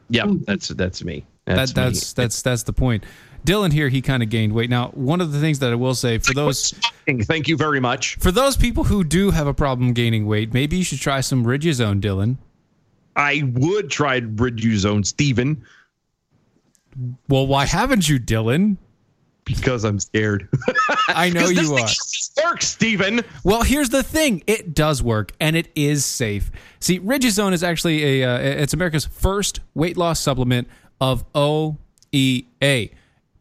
Yeah, 0.08 0.26
that's 0.46 0.68
that's 0.68 1.02
me. 1.04 1.24
That's 1.44 1.72
that, 1.72 1.84
that's 1.84 2.16
me. 2.16 2.22
that's 2.22 2.42
that's 2.42 2.62
the 2.64 2.72
point. 2.72 3.04
Dylan 3.44 3.72
here, 3.72 3.88
he 3.88 4.00
kind 4.02 4.22
of 4.22 4.28
gained 4.28 4.52
weight. 4.52 4.70
Now, 4.70 4.88
one 4.88 5.20
of 5.20 5.32
the 5.32 5.40
things 5.40 5.58
that 5.60 5.72
I 5.72 5.74
will 5.74 5.94
say 5.94 6.18
for 6.18 6.32
those, 6.32 6.70
thank 7.22 7.48
you 7.48 7.56
very 7.56 7.80
much. 7.80 8.16
For 8.16 8.30
those 8.30 8.56
people 8.56 8.84
who 8.84 9.02
do 9.04 9.30
have 9.30 9.46
a 9.46 9.54
problem 9.54 9.92
gaining 9.92 10.26
weight, 10.26 10.52
maybe 10.52 10.76
you 10.76 10.84
should 10.84 11.00
try 11.00 11.20
some 11.20 11.44
Riduzone, 11.44 12.00
Dylan. 12.00 12.36
I 13.16 13.42
would 13.54 13.90
try 13.90 14.20
Riduzone, 14.20 15.04
Stephen. 15.04 15.64
Well, 17.28 17.46
why 17.46 17.66
haven't 17.66 18.08
you, 18.08 18.18
Dylan? 18.20 18.76
Because 19.44 19.84
I'm 19.84 19.98
scared. 19.98 20.48
I 21.08 21.28
know 21.30 21.48
you 21.48 21.74
are. 21.74 21.88
Works, 22.44 22.68
Stephen. 22.68 23.22
Well, 23.42 23.62
here's 23.62 23.88
the 23.88 24.02
thing: 24.02 24.42
it 24.46 24.72
does 24.72 25.02
work, 25.02 25.32
and 25.40 25.56
it 25.56 25.68
is 25.74 26.04
safe. 26.04 26.50
See, 26.78 27.00
Riduzone 27.00 27.52
is 27.52 27.64
actually 27.64 28.22
a 28.22 28.30
uh, 28.30 28.38
it's 28.38 28.72
America's 28.72 29.04
first 29.04 29.60
weight 29.74 29.96
loss 29.96 30.20
supplement 30.20 30.68
of 31.00 31.30
OEA. 31.32 32.92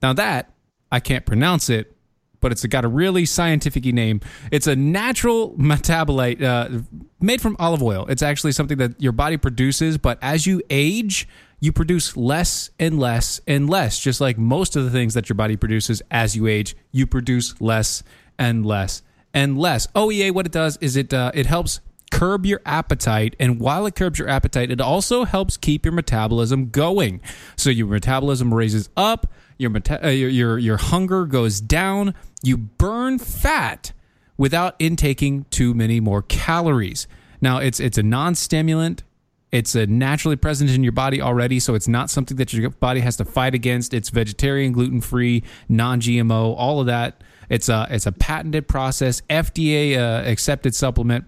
Now 0.02 0.14
that 0.14 0.52
I 0.92 1.00
can't 1.00 1.26
pronounce 1.26 1.70
it, 1.70 1.96
but 2.42 2.52
it's 2.52 2.66
got 2.66 2.84
a 2.84 2.88
really 2.88 3.26
scientific 3.26 3.86
name. 3.86 4.20
It's 4.52 4.68
a 4.68 4.76
natural 4.76 5.52
metabolite 5.52 6.42
uh, 6.42 6.82
made 7.20 7.40
from 7.40 7.56
olive 7.60 7.84
oil. 7.84 8.06
It's 8.10 8.24
actually 8.24 8.52
something 8.52 8.80
that 8.80 9.00
your 9.00 9.12
body 9.12 9.38
produces, 9.38 9.98
but 9.98 10.18
as 10.22 10.48
you 10.48 10.62
age, 10.70 11.28
you 11.60 11.72
produce 11.72 12.18
less 12.18 12.72
and 12.80 13.00
less 13.00 13.40
and 13.48 13.70
less. 13.70 14.00
Just 14.00 14.20
like 14.20 14.38
most 14.38 14.76
of 14.76 14.84
the 14.84 14.90
things 14.90 15.14
that 15.14 15.30
your 15.30 15.36
body 15.36 15.56
produces 15.56 16.02
as 16.10 16.36
you 16.36 16.48
age, 16.48 16.76
you 16.92 17.06
produce 17.06 17.62
less 17.62 18.04
and 18.40 18.66
less 18.66 19.04
and 19.34 19.58
less. 19.58 19.88
OEA, 19.88 20.32
what 20.32 20.48
it 20.48 20.52
does 20.52 20.78
is 20.82 20.96
it 20.96 21.14
uh, 21.14 21.32
it 21.36 21.46
helps 21.46 21.80
curb 22.12 22.46
your 22.46 22.62
appetite, 22.66 23.36
and 23.40 23.60
while 23.60 23.86
it 23.86 23.96
curbs 23.96 24.20
your 24.20 24.28
appetite, 24.28 24.70
it 24.70 24.82
also 24.82 25.24
helps 25.24 25.56
keep 25.56 25.86
your 25.86 25.94
metabolism 25.94 26.70
going. 26.70 27.22
So 27.56 27.70
your 27.70 27.88
metabolism 27.88 28.54
raises 28.54 28.90
up, 28.98 29.32
your 29.62 29.70
meta- 29.70 30.06
uh, 30.06 30.10
your, 30.10 30.30
your 30.30 30.58
your 30.58 30.78
hunger 30.78 31.26
goes 31.26 31.62
down, 31.62 32.14
you 32.44 32.58
burn 32.58 33.20
fat 33.20 33.94
without 34.38 34.76
intaking 34.80 35.46
too 35.50 35.74
many 35.74 36.00
more 36.00 36.24
calories. 36.24 37.08
Now 37.42 37.60
it's 37.60 37.80
it's 37.80 37.98
a 37.98 38.04
non-stimulant 38.04 39.04
it's 39.52 39.76
a 39.76 39.86
naturally 39.86 40.38
present 40.38 40.70
in 40.70 40.82
your 40.82 40.94
body 40.94 41.22
already, 41.22 41.60
so 41.60 41.76
it's 41.76 41.88
not 41.88 42.10
something 42.10 42.38
that 42.38 42.54
your 42.54 42.70
body 42.70 43.02
has 43.02 43.18
to 43.18 43.26
fight 43.26 43.54
against. 43.54 43.94
It's 43.94 44.10
vegetarian, 44.10 44.72
gluten 44.72 45.02
free, 45.02 45.44
non 45.68 46.00
GMO, 46.00 46.56
all 46.58 46.80
of 46.80 46.86
that. 46.86 47.22
It's 47.50 47.68
a 47.68 47.86
it's 47.90 48.06
a 48.06 48.14
patented 48.14 48.70
process, 48.70 49.22
FDA 49.30 49.98
uh, 49.98 50.28
accepted 50.28 50.74
supplement, 50.74 51.26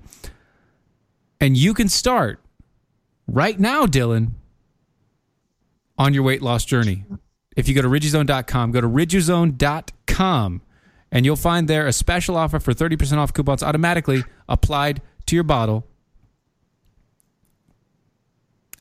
and 1.41 1.57
you 1.57 1.73
can 1.73 1.89
start 1.89 2.39
right 3.27 3.59
now, 3.59 3.85
Dylan, 3.85 4.31
on 5.97 6.13
your 6.13 6.23
weight 6.23 6.41
loss 6.41 6.63
journey. 6.63 7.03
If 7.55 7.67
you 7.67 7.75
go 7.75 7.81
to 7.81 7.87
riduzone.com, 7.87 8.71
go 8.71 8.81
to 8.81 8.87
riduzone.com, 8.89 10.61
and 11.11 11.25
you'll 11.25 11.35
find 11.35 11.67
there 11.67 11.87
a 11.87 11.93
special 11.93 12.35
offer 12.35 12.59
for 12.59 12.73
30% 12.73 13.17
off 13.17 13.33
coupons 13.33 13.63
automatically 13.63 14.23
applied 14.47 15.01
to 15.27 15.35
your 15.35 15.43
bottle 15.43 15.85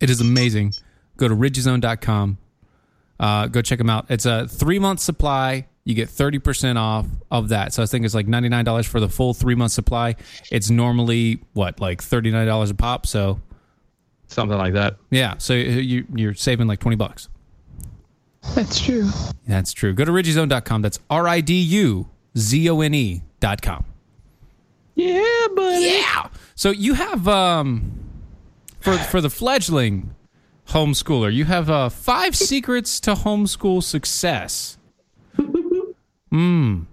it 0.02 0.10
is 0.10 0.20
amazing. 0.20 0.74
Go 1.16 1.28
to 1.28 1.34
riduzone.com. 1.34 2.38
Uh, 3.20 3.46
go 3.46 3.62
check 3.62 3.78
them 3.78 3.88
out. 3.88 4.06
It's 4.08 4.26
a 4.26 4.48
three 4.48 4.80
month 4.80 4.98
supply. 4.98 5.68
You 5.84 5.94
get 5.94 6.08
30% 6.08 6.76
off 6.76 7.06
of 7.30 7.50
that. 7.50 7.72
So 7.72 7.84
I 7.84 7.86
think 7.86 8.04
it's 8.04 8.14
like 8.14 8.26
$99 8.26 8.86
for 8.86 8.98
the 8.98 9.08
full 9.08 9.32
three 9.32 9.54
month 9.54 9.70
supply. 9.70 10.16
It's 10.50 10.70
normally, 10.70 11.44
what, 11.52 11.78
like 11.78 12.02
$39 12.02 12.70
a 12.70 12.74
pop? 12.74 13.06
So 13.06 13.40
something 14.26 14.58
like 14.58 14.72
that. 14.72 14.96
Yeah. 15.10 15.38
So 15.38 15.54
you, 15.54 16.04
you're 16.16 16.34
saving 16.34 16.66
like 16.66 16.80
20 16.80 16.96
bucks. 16.96 17.28
That's 18.54 18.80
true. 18.80 19.08
That's 19.46 19.72
true. 19.72 19.94
Go 19.94 20.04
to 20.04 20.12
riduzone.com. 20.12 20.82
That's 20.82 20.98
R 21.08 21.28
I 21.28 21.40
D 21.40 21.60
U 21.60 22.08
Z 22.36 22.68
O 22.68 22.80
N 22.80 22.94
E.com. 22.94 23.84
Yeah, 24.94 25.46
buddy. 25.54 25.84
Yeah. 25.86 26.28
So 26.54 26.70
you 26.70 26.94
have 26.94 27.26
um 27.28 27.92
for 28.80 28.96
for 28.98 29.20
the 29.20 29.30
fledgling 29.30 30.14
homeschooler, 30.68 31.32
you 31.32 31.44
have 31.44 31.70
uh, 31.70 31.88
five 31.88 32.36
secrets 32.36 33.00
to 33.00 33.14
homeschool 33.14 33.82
success. 33.82 34.78
Hmm. 36.30 36.84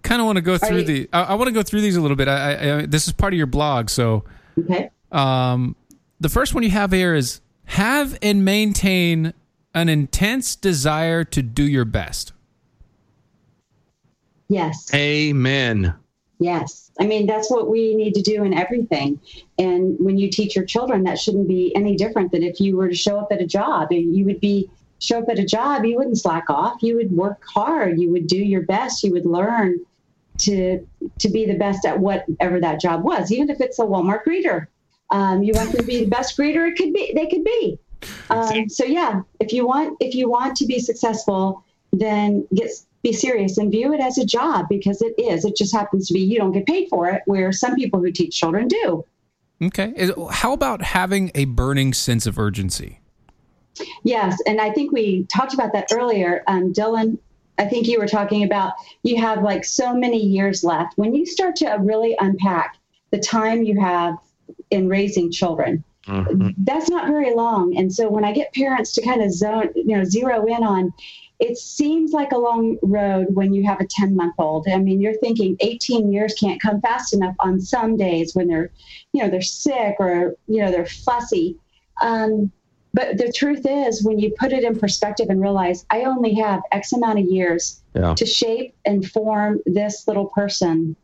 Kind 0.00 0.22
of 0.22 0.26
want 0.26 0.36
to 0.36 0.42
go 0.42 0.56
through 0.56 0.78
you, 0.78 0.84
the. 0.84 1.08
I, 1.12 1.22
I 1.24 1.34
want 1.34 1.48
to 1.48 1.52
go 1.52 1.62
through 1.62 1.82
these 1.82 1.96
a 1.96 2.00
little 2.00 2.16
bit. 2.16 2.28
I, 2.28 2.78
I, 2.78 2.86
this 2.86 3.06
is 3.06 3.12
part 3.12 3.34
of 3.34 3.36
your 3.36 3.46
blog, 3.46 3.90
so. 3.90 4.24
Okay. 4.58 4.90
Um, 5.12 5.76
the 6.18 6.30
first 6.30 6.54
one 6.54 6.62
you 6.62 6.70
have 6.70 6.92
here 6.92 7.14
is 7.14 7.42
have 7.66 8.16
and 8.22 8.42
maintain 8.42 9.34
an 9.74 9.88
intense 9.88 10.56
desire 10.56 11.24
to 11.24 11.42
do 11.42 11.62
your 11.62 11.84
best. 11.84 12.32
Yes. 14.48 14.92
Amen. 14.92 15.94
Yes. 16.38 16.90
I 16.98 17.06
mean, 17.06 17.26
that's 17.26 17.50
what 17.50 17.68
we 17.68 17.94
need 17.94 18.14
to 18.14 18.22
do 18.22 18.42
in 18.44 18.52
everything. 18.52 19.20
And 19.58 19.96
when 20.00 20.18
you 20.18 20.30
teach 20.30 20.56
your 20.56 20.64
children, 20.64 21.04
that 21.04 21.20
shouldn't 21.20 21.46
be 21.46 21.74
any 21.76 21.94
different 21.96 22.32
than 22.32 22.42
if 22.42 22.60
you 22.60 22.76
were 22.76 22.88
to 22.88 22.94
show 22.94 23.18
up 23.18 23.28
at 23.30 23.40
a 23.40 23.46
job. 23.46 23.92
You 23.92 24.24
would 24.24 24.40
be 24.40 24.70
show 25.00 25.18
up 25.18 25.28
at 25.28 25.38
a 25.38 25.44
job, 25.44 25.84
you 25.84 25.96
wouldn't 25.96 26.18
slack 26.18 26.48
off. 26.50 26.82
You 26.82 26.96
would 26.96 27.10
work 27.12 27.42
hard. 27.46 27.98
You 27.98 28.10
would 28.12 28.26
do 28.26 28.36
your 28.36 28.62
best. 28.62 29.02
You 29.02 29.12
would 29.12 29.26
learn 29.26 29.80
to 30.38 30.86
to 31.18 31.28
be 31.28 31.46
the 31.46 31.56
best 31.56 31.84
at 31.84 31.98
whatever 31.98 32.60
that 32.60 32.80
job 32.80 33.02
was, 33.02 33.32
even 33.32 33.50
if 33.50 33.60
it's 33.60 33.78
a 33.78 33.82
Walmart 33.82 34.24
greeter. 34.26 34.66
Um, 35.10 35.42
you 35.42 35.52
want 35.54 35.72
them 35.72 35.80
to 35.80 35.86
be 35.86 36.04
the 36.04 36.10
best 36.10 36.38
greeter 36.38 36.68
it 36.68 36.76
could 36.76 36.92
be. 36.92 37.12
They 37.14 37.26
could 37.26 37.44
be. 37.44 37.78
Um, 38.30 38.68
so 38.68 38.84
yeah, 38.84 39.22
if 39.40 39.52
you 39.52 39.66
want 39.66 39.96
if 40.00 40.14
you 40.14 40.30
want 40.30 40.56
to 40.56 40.66
be 40.66 40.78
successful, 40.78 41.64
then 41.92 42.46
get 42.54 42.70
be 43.02 43.12
serious 43.12 43.58
and 43.58 43.70
view 43.70 43.94
it 43.94 44.00
as 44.00 44.18
a 44.18 44.24
job 44.24 44.66
because 44.68 45.00
it 45.00 45.14
is. 45.18 45.44
It 45.44 45.56
just 45.56 45.74
happens 45.74 46.06
to 46.08 46.14
be 46.14 46.20
you 46.20 46.38
don't 46.38 46.52
get 46.52 46.66
paid 46.66 46.88
for 46.88 47.08
it, 47.08 47.22
where 47.26 47.50
some 47.52 47.74
people 47.74 48.00
who 48.00 48.12
teach 48.12 48.38
children 48.38 48.68
do. 48.68 49.04
Okay. 49.62 49.94
How 50.30 50.52
about 50.52 50.82
having 50.82 51.30
a 51.34 51.44
burning 51.44 51.92
sense 51.92 52.26
of 52.26 52.38
urgency? 52.38 53.00
Yes. 54.02 54.38
And 54.46 54.60
I 54.60 54.70
think 54.70 54.92
we 54.92 55.24
talked 55.24 55.54
about 55.54 55.72
that 55.72 55.88
earlier. 55.92 56.42
Um, 56.46 56.72
Dylan, 56.72 57.18
I 57.58 57.66
think 57.66 57.86
you 57.86 57.98
were 57.98 58.08
talking 58.08 58.42
about 58.42 58.74
you 59.02 59.20
have 59.20 59.42
like 59.42 59.64
so 59.64 59.94
many 59.94 60.18
years 60.18 60.64
left. 60.64 60.96
When 60.96 61.14
you 61.14 61.26
start 61.26 61.56
to 61.56 61.76
really 61.80 62.16
unpack 62.20 62.76
the 63.10 63.18
time 63.18 63.62
you 63.62 63.80
have 63.80 64.16
in 64.70 64.88
raising 64.88 65.30
children, 65.30 65.84
mm-hmm. 66.06 66.48
that's 66.58 66.88
not 66.88 67.06
very 67.08 67.34
long. 67.34 67.76
And 67.76 67.92
so 67.92 68.08
when 68.08 68.24
I 68.24 68.32
get 68.32 68.52
parents 68.54 68.92
to 68.92 69.02
kind 69.02 69.22
of 69.22 69.32
zone, 69.32 69.70
you 69.74 69.96
know, 69.96 70.04
zero 70.04 70.44
in 70.46 70.62
on, 70.62 70.92
it 71.38 71.56
seems 71.56 72.12
like 72.12 72.32
a 72.32 72.38
long 72.38 72.76
road 72.82 73.28
when 73.30 73.54
you 73.54 73.64
have 73.64 73.80
a 73.80 73.86
10 73.86 74.14
month 74.14 74.34
old. 74.38 74.66
I 74.68 74.78
mean, 74.78 75.00
you're 75.00 75.14
thinking 75.14 75.56
18 75.60 76.12
years 76.12 76.34
can't 76.34 76.60
come 76.60 76.80
fast 76.82 77.14
enough 77.14 77.34
on 77.40 77.60
some 77.60 77.96
days 77.96 78.34
when 78.34 78.48
they're, 78.48 78.70
you 79.12 79.22
know, 79.22 79.30
they're 79.30 79.40
sick 79.40 79.96
or, 79.98 80.36
you 80.46 80.62
know, 80.62 80.70
they're 80.70 80.86
fussy. 80.86 81.56
Um, 82.02 82.52
but 82.92 83.18
the 83.18 83.32
truth 83.32 83.64
is, 83.68 84.04
when 84.04 84.18
you 84.18 84.34
put 84.38 84.52
it 84.52 84.64
in 84.64 84.78
perspective 84.78 85.28
and 85.30 85.40
realize 85.40 85.86
I 85.90 86.02
only 86.02 86.34
have 86.34 86.60
X 86.72 86.92
amount 86.92 87.20
of 87.20 87.24
years 87.24 87.80
yeah. 87.94 88.14
to 88.14 88.26
shape 88.26 88.74
and 88.84 89.08
form 89.08 89.60
this 89.64 90.08
little 90.08 90.26
person, 90.26 90.96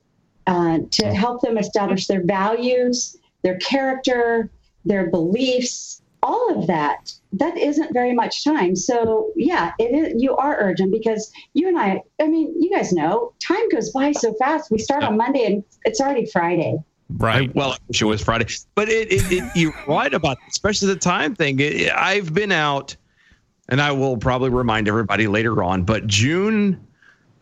uh, 0.47 0.81
to 0.91 1.15
help 1.15 1.43
them 1.43 1.59
establish 1.59 2.07
their 2.07 2.25
values, 2.25 3.17
their 3.43 3.57
character, 3.59 4.51
their 4.87 5.11
beliefs, 5.11 6.01
all 6.23 6.59
of 6.59 6.67
that. 6.69 7.13
That 7.33 7.59
isn't 7.59 7.93
very 7.93 8.15
much 8.15 8.45
time. 8.45 8.75
So 8.77 9.31
yeah, 9.37 9.73
it 9.79 9.95
is. 9.95 10.23
You 10.23 10.37
are 10.37 10.57
urgent 10.59 10.91
because 10.91 11.31
you 11.53 11.69
and 11.69 11.79
I. 11.79 12.03
I 12.21 12.29
mean, 12.29 12.55
you 12.61 12.75
guys 12.75 12.93
know 12.93 13.35
time 13.47 13.69
goes 13.69 13.91
by 13.91 14.13
so 14.13 14.33
fast. 14.35 14.71
We 14.71 14.79
start 14.79 15.03
on 15.05 15.17
Monday 15.17 15.45
and 15.45 15.65
it's 15.85 16.01
already 16.01 16.27
Friday. 16.27 16.79
Right. 17.09 17.55
well, 17.55 17.73
I 17.73 17.77
wish 17.87 18.03
it 18.03 18.07
was 18.07 18.21
Friday, 18.21 18.47
but 18.75 18.89
it, 18.89 19.13
it, 19.13 19.31
it 19.31 19.45
you're 19.55 19.75
right 19.89 20.13
about, 20.13 20.39
especially 20.49 20.89
the 20.89 20.97
time 20.97 21.35
thing. 21.37 21.61
It, 21.61 21.93
I've 21.93 22.35
been 22.35 22.51
out, 22.51 22.97
and 23.69 23.81
I 23.81 23.93
will 23.93 24.17
probably 24.17 24.51
remind 24.51 24.89
everybody 24.89 25.29
later 25.29 25.63
on. 25.63 25.85
But 25.85 26.09
June, 26.09 26.85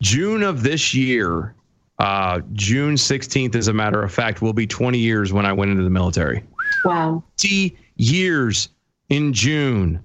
June 0.01 0.43
of 0.43 0.61
this 0.61 0.93
year, 0.93 1.55
uh, 1.97 2.41
June 2.53 2.93
16th, 2.93 3.55
as 3.55 3.67
a 3.67 3.73
matter 3.73 4.03
of 4.03 4.13
fact, 4.13 4.41
will 4.41 4.53
be 4.53 4.67
20 4.67 4.99
years 4.99 5.33
when 5.33 5.47
I 5.47 5.53
went 5.53 5.71
into 5.71 5.83
the 5.83 5.89
military. 5.89 6.43
Wow. 6.83 7.23
20 7.37 7.77
years 7.97 8.69
in 9.09 9.33
June. 9.33 10.03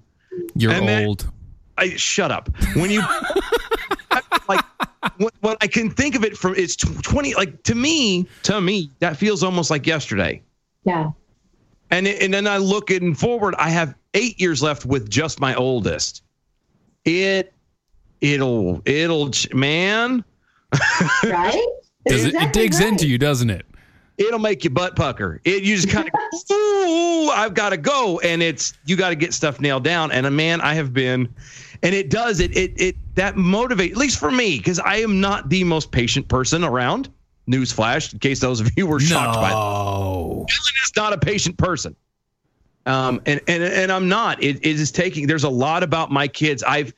You're 0.54 0.72
And 0.72 0.88
then- 0.88 1.06
old. 1.06 1.30
I 1.78 1.96
shut 1.96 2.30
up. 2.30 2.50
When 2.74 2.90
you 2.90 3.00
like 4.48 4.60
when, 5.16 5.30
when 5.40 5.56
I 5.62 5.66
can 5.66 5.88
think 5.88 6.14
of 6.14 6.24
it 6.24 6.36
from 6.36 6.54
it's 6.54 6.76
20 6.76 7.32
like 7.34 7.62
to 7.62 7.74
me, 7.74 8.26
to 8.42 8.60
me 8.60 8.90
that 8.98 9.16
feels 9.16 9.42
almost 9.42 9.70
like 9.70 9.86
yesterday. 9.86 10.42
Yeah. 10.84 11.12
And 11.90 12.06
it, 12.06 12.22
and 12.22 12.34
then 12.34 12.46
I 12.46 12.58
look 12.58 12.90
in 12.90 13.14
forward, 13.14 13.54
I 13.58 13.70
have 13.70 13.94
8 14.12 14.38
years 14.38 14.62
left 14.62 14.84
with 14.84 15.08
just 15.08 15.40
my 15.40 15.54
oldest. 15.54 16.22
It 17.06 17.54
it'll 18.20 18.82
it'll 18.84 19.30
man, 19.54 20.22
Right? 21.24 21.66
Does 22.06 22.24
it, 22.26 22.34
it 22.34 22.52
digs 22.52 22.78
right. 22.78 22.88
into 22.88 23.06
you, 23.08 23.16
doesn't 23.16 23.48
it? 23.50 23.64
It'll 24.20 24.38
make 24.38 24.62
you 24.62 24.70
butt 24.70 24.94
pucker. 24.94 25.40
It 25.44 25.64
you 25.64 25.74
just 25.74 25.90
kind 25.90 26.08
of 26.08 26.52
ooh, 26.52 27.30
I've 27.30 27.54
got 27.54 27.70
to 27.70 27.76
go, 27.76 28.20
and 28.20 28.42
it's 28.42 28.74
you 28.84 28.96
got 28.96 29.08
to 29.08 29.16
get 29.16 29.34
stuff 29.34 29.60
nailed 29.60 29.84
down. 29.84 30.12
And 30.12 30.26
a 30.26 30.30
man, 30.30 30.60
I 30.60 30.74
have 30.74 30.92
been, 30.92 31.28
and 31.82 31.94
it 31.94 32.10
does 32.10 32.40
it 32.40 32.56
it 32.56 32.72
it 32.80 32.96
that 33.16 33.36
motivate 33.36 33.92
at 33.92 33.96
least 33.96 34.18
for 34.18 34.30
me 34.30 34.58
because 34.58 34.78
I 34.78 34.96
am 34.96 35.20
not 35.20 35.48
the 35.48 35.64
most 35.64 35.90
patient 35.90 36.28
person 36.28 36.62
around. 36.62 37.08
Newsflash, 37.48 38.12
in 38.12 38.20
case 38.20 38.38
those 38.38 38.60
of 38.60 38.70
you 38.76 38.86
were 38.86 39.00
shocked 39.00 39.34
by 39.40 39.50
No. 39.50 40.46
Dylan 40.48 40.84
is 40.84 40.92
not 40.94 41.12
a 41.12 41.18
patient 41.18 41.56
person. 41.56 41.96
Um, 42.86 43.20
and 43.26 43.40
and 43.48 43.62
and 43.62 43.90
I'm 43.90 44.08
not. 44.08 44.42
It, 44.42 44.56
it 44.58 44.78
is 44.78 44.92
taking. 44.92 45.26
There's 45.26 45.44
a 45.44 45.50
lot 45.50 45.82
about 45.82 46.10
my 46.10 46.28
kids. 46.28 46.62
I've 46.62 46.94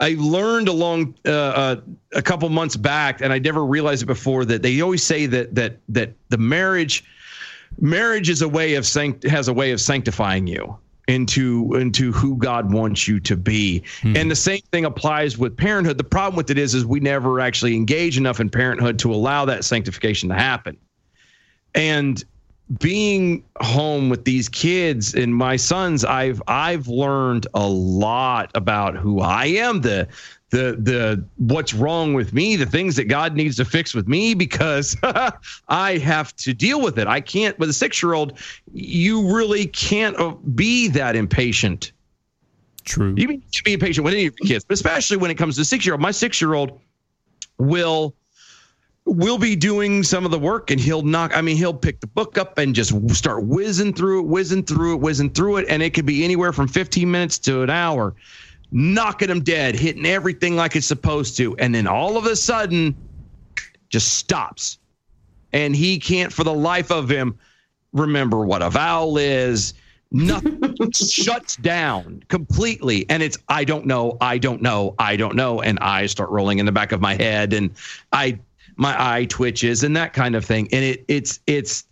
I 0.00 0.14
learned 0.18 0.68
along 0.68 1.16
uh, 1.26 1.30
uh, 1.30 1.80
a 2.12 2.22
couple 2.22 2.48
months 2.48 2.76
back, 2.76 3.20
and 3.20 3.32
I 3.32 3.38
never 3.38 3.64
realized 3.64 4.02
it 4.02 4.06
before 4.06 4.44
that 4.44 4.62
they 4.62 4.80
always 4.80 5.02
say 5.02 5.26
that 5.26 5.54
that 5.54 5.78
that 5.88 6.12
the 6.28 6.38
marriage 6.38 7.04
marriage 7.80 8.30
is 8.30 8.42
a 8.42 8.48
way 8.48 8.74
of 8.74 8.86
sanct- 8.86 9.24
has 9.24 9.48
a 9.48 9.52
way 9.52 9.72
of 9.72 9.80
sanctifying 9.80 10.46
you 10.46 10.76
into 11.08 11.74
into 11.74 12.12
who 12.12 12.36
God 12.36 12.72
wants 12.72 13.08
you 13.08 13.18
to 13.20 13.36
be. 13.36 13.82
And 14.04 14.30
the 14.30 14.36
same 14.36 14.60
thing 14.70 14.84
applies 14.84 15.38
with 15.38 15.56
parenthood. 15.56 15.98
The 15.98 16.04
problem 16.04 16.36
with 16.36 16.50
it 16.50 16.58
is 16.58 16.74
is 16.74 16.84
we 16.84 17.00
never 17.00 17.40
actually 17.40 17.74
engage 17.74 18.18
enough 18.18 18.40
in 18.40 18.50
parenthood 18.50 18.98
to 19.00 19.12
allow 19.12 19.46
that 19.46 19.64
sanctification 19.64 20.28
to 20.28 20.34
happen. 20.34 20.76
And 21.74 22.22
being 22.78 23.44
home 23.60 24.10
with 24.10 24.24
these 24.24 24.48
kids 24.48 25.14
and 25.14 25.34
my 25.34 25.56
sons, 25.56 26.04
I've 26.04 26.42
I've 26.48 26.86
learned 26.86 27.46
a 27.54 27.66
lot 27.66 28.50
about 28.54 28.96
who 28.96 29.20
I 29.20 29.46
am, 29.46 29.80
the 29.80 30.06
the 30.50 30.76
the 30.78 31.24
what's 31.36 31.72
wrong 31.72 32.14
with 32.14 32.32
me, 32.32 32.56
the 32.56 32.66
things 32.66 32.96
that 32.96 33.04
God 33.04 33.34
needs 33.34 33.56
to 33.56 33.64
fix 33.64 33.94
with 33.94 34.06
me 34.06 34.34
because 34.34 34.96
I 35.68 35.98
have 35.98 36.36
to 36.36 36.52
deal 36.52 36.82
with 36.82 36.98
it. 36.98 37.06
I 37.06 37.20
can't 37.20 37.58
with 37.58 37.70
a 37.70 37.72
6-year-old, 37.72 38.38
you 38.72 39.34
really 39.34 39.66
can't 39.66 40.18
uh, 40.18 40.30
be 40.54 40.88
that 40.88 41.16
impatient. 41.16 41.92
True. 42.84 43.14
You 43.16 43.26
need 43.26 43.52
to 43.52 43.62
be 43.62 43.74
impatient 43.74 44.04
with 44.04 44.14
any 44.14 44.26
of 44.26 44.34
your 44.40 44.46
kids, 44.46 44.64
but 44.64 44.74
especially 44.74 45.18
when 45.18 45.30
it 45.30 45.36
comes 45.36 45.56
to 45.56 45.62
6-year-old. 45.62 46.00
My 46.00 46.10
6-year-old 46.10 46.78
will 47.58 48.14
will 49.16 49.38
be 49.38 49.56
doing 49.56 50.02
some 50.02 50.24
of 50.24 50.30
the 50.30 50.38
work 50.38 50.70
and 50.70 50.80
he'll 50.80 51.02
knock 51.02 51.36
i 51.36 51.40
mean 51.40 51.56
he'll 51.56 51.74
pick 51.74 52.00
the 52.00 52.06
book 52.06 52.36
up 52.36 52.58
and 52.58 52.74
just 52.74 52.92
start 53.14 53.44
whizzing 53.44 53.92
through 53.92 54.20
it 54.20 54.26
whizzing 54.26 54.62
through 54.62 54.94
it 54.94 55.00
whizzing 55.00 55.30
through 55.30 55.56
it. 55.56 55.66
And 55.68 55.82
it 55.82 55.94
could 55.94 56.06
be 56.06 56.24
anywhere 56.24 56.52
from 56.52 56.68
15 56.68 57.10
minutes 57.10 57.38
to 57.40 57.62
an 57.62 57.70
hour 57.70 58.14
knocking 58.70 59.30
him 59.30 59.42
dead 59.42 59.74
hitting 59.74 60.04
everything 60.04 60.54
like 60.54 60.76
it's 60.76 60.86
supposed 60.86 61.36
to. 61.38 61.56
And 61.56 61.74
then 61.74 61.86
all 61.86 62.16
of 62.16 62.26
a 62.26 62.36
sudden 62.36 62.94
just 63.88 64.14
stops. 64.18 64.78
And 65.52 65.74
he 65.74 65.98
can't 65.98 66.32
for 66.32 66.44
the 66.44 66.52
life 66.52 66.90
of 66.90 67.08
him 67.08 67.38
remember 67.92 68.44
what 68.44 68.62
a 68.62 68.68
vowel 68.68 69.16
is. 69.16 69.74
Nothing. 70.10 70.60
Shuts 70.94 71.56
down 71.56 72.22
completely. 72.28 73.08
And 73.08 73.22
it's 73.22 73.38
i 73.48 73.64
don't 73.64 73.86
know 73.86 74.16
i 74.20 74.38
don't 74.38 74.62
know 74.62 74.94
i 74.98 75.16
don't 75.16 75.36
know. 75.36 75.62
And 75.62 75.78
i 75.80 76.06
start 76.06 76.30
rolling 76.30 76.58
in 76.58 76.66
the 76.66 76.72
back 76.72 76.92
of 76.92 77.00
my 77.00 77.14
head. 77.14 77.52
And 77.52 77.70
i 78.12 78.38
my 78.78 78.94
eye 78.98 79.26
twitches 79.26 79.84
and 79.84 79.94
that 79.96 80.14
kind 80.14 80.34
of 80.34 80.44
thing. 80.44 80.68
And 80.72 80.84
it 80.84 81.04
it's 81.08 81.40
it's 81.46 81.84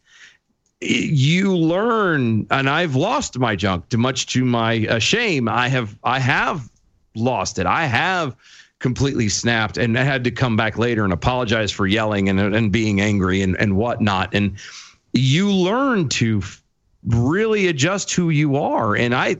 you 0.82 1.56
learn 1.56 2.46
and 2.50 2.68
i've 2.68 2.94
lost 2.94 3.38
my 3.38 3.56
junk 3.56 3.88
to 3.88 3.96
much 3.96 4.26
to 4.28 4.44
my 4.44 4.86
uh, 4.86 4.98
shame. 4.98 5.48
I 5.48 5.68
have 5.68 5.96
i 6.04 6.18
have 6.18 6.70
lost 7.14 7.58
it. 7.58 7.66
I 7.66 7.84
have 7.86 8.36
completely 8.78 9.28
snapped 9.28 9.78
and 9.78 9.98
I 9.98 10.02
had 10.02 10.22
to 10.24 10.30
come 10.30 10.56
back 10.56 10.78
later 10.78 11.02
and 11.02 11.12
apologize 11.12 11.72
for 11.72 11.86
yelling 11.86 12.28
and, 12.28 12.38
and 12.38 12.70
being 12.70 13.00
angry 13.00 13.42
and, 13.42 13.56
and 13.58 13.76
whatnot. 13.76 14.34
And 14.34 14.56
you 15.12 15.50
learn 15.50 16.08
to 16.10 16.42
really 17.06 17.68
adjust 17.68 18.12
who 18.12 18.30
you 18.30 18.56
are. 18.56 18.94
And 18.94 19.14
i 19.14 19.36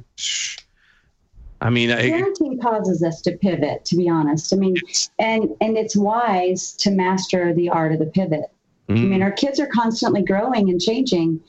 i 1.61 1.70
mean 1.70 1.90
I, 1.90 2.11
parenting 2.11 2.61
causes 2.61 3.02
us 3.02 3.20
to 3.22 3.32
pivot 3.32 3.84
to 3.86 3.96
be 3.96 4.09
honest. 4.09 4.52
I 4.52 4.57
mean 4.57 4.76
and 5.18 5.50
and 5.61 5.76
it's 5.76 5.96
wise 5.96 6.72
to 6.78 6.90
master 6.90 7.54
the 7.54 7.70
art 7.70 7.92
of 7.92 7.98
the 7.98 8.07
pivot. 8.07 8.50
I 8.88 8.92
mean 8.92 9.22
our 9.22 9.32
kids 9.32 9.59
are 9.59 9.66
constantly 9.66 10.22
growing 10.22 10.70
and 10.70 10.80
changing 10.80 11.40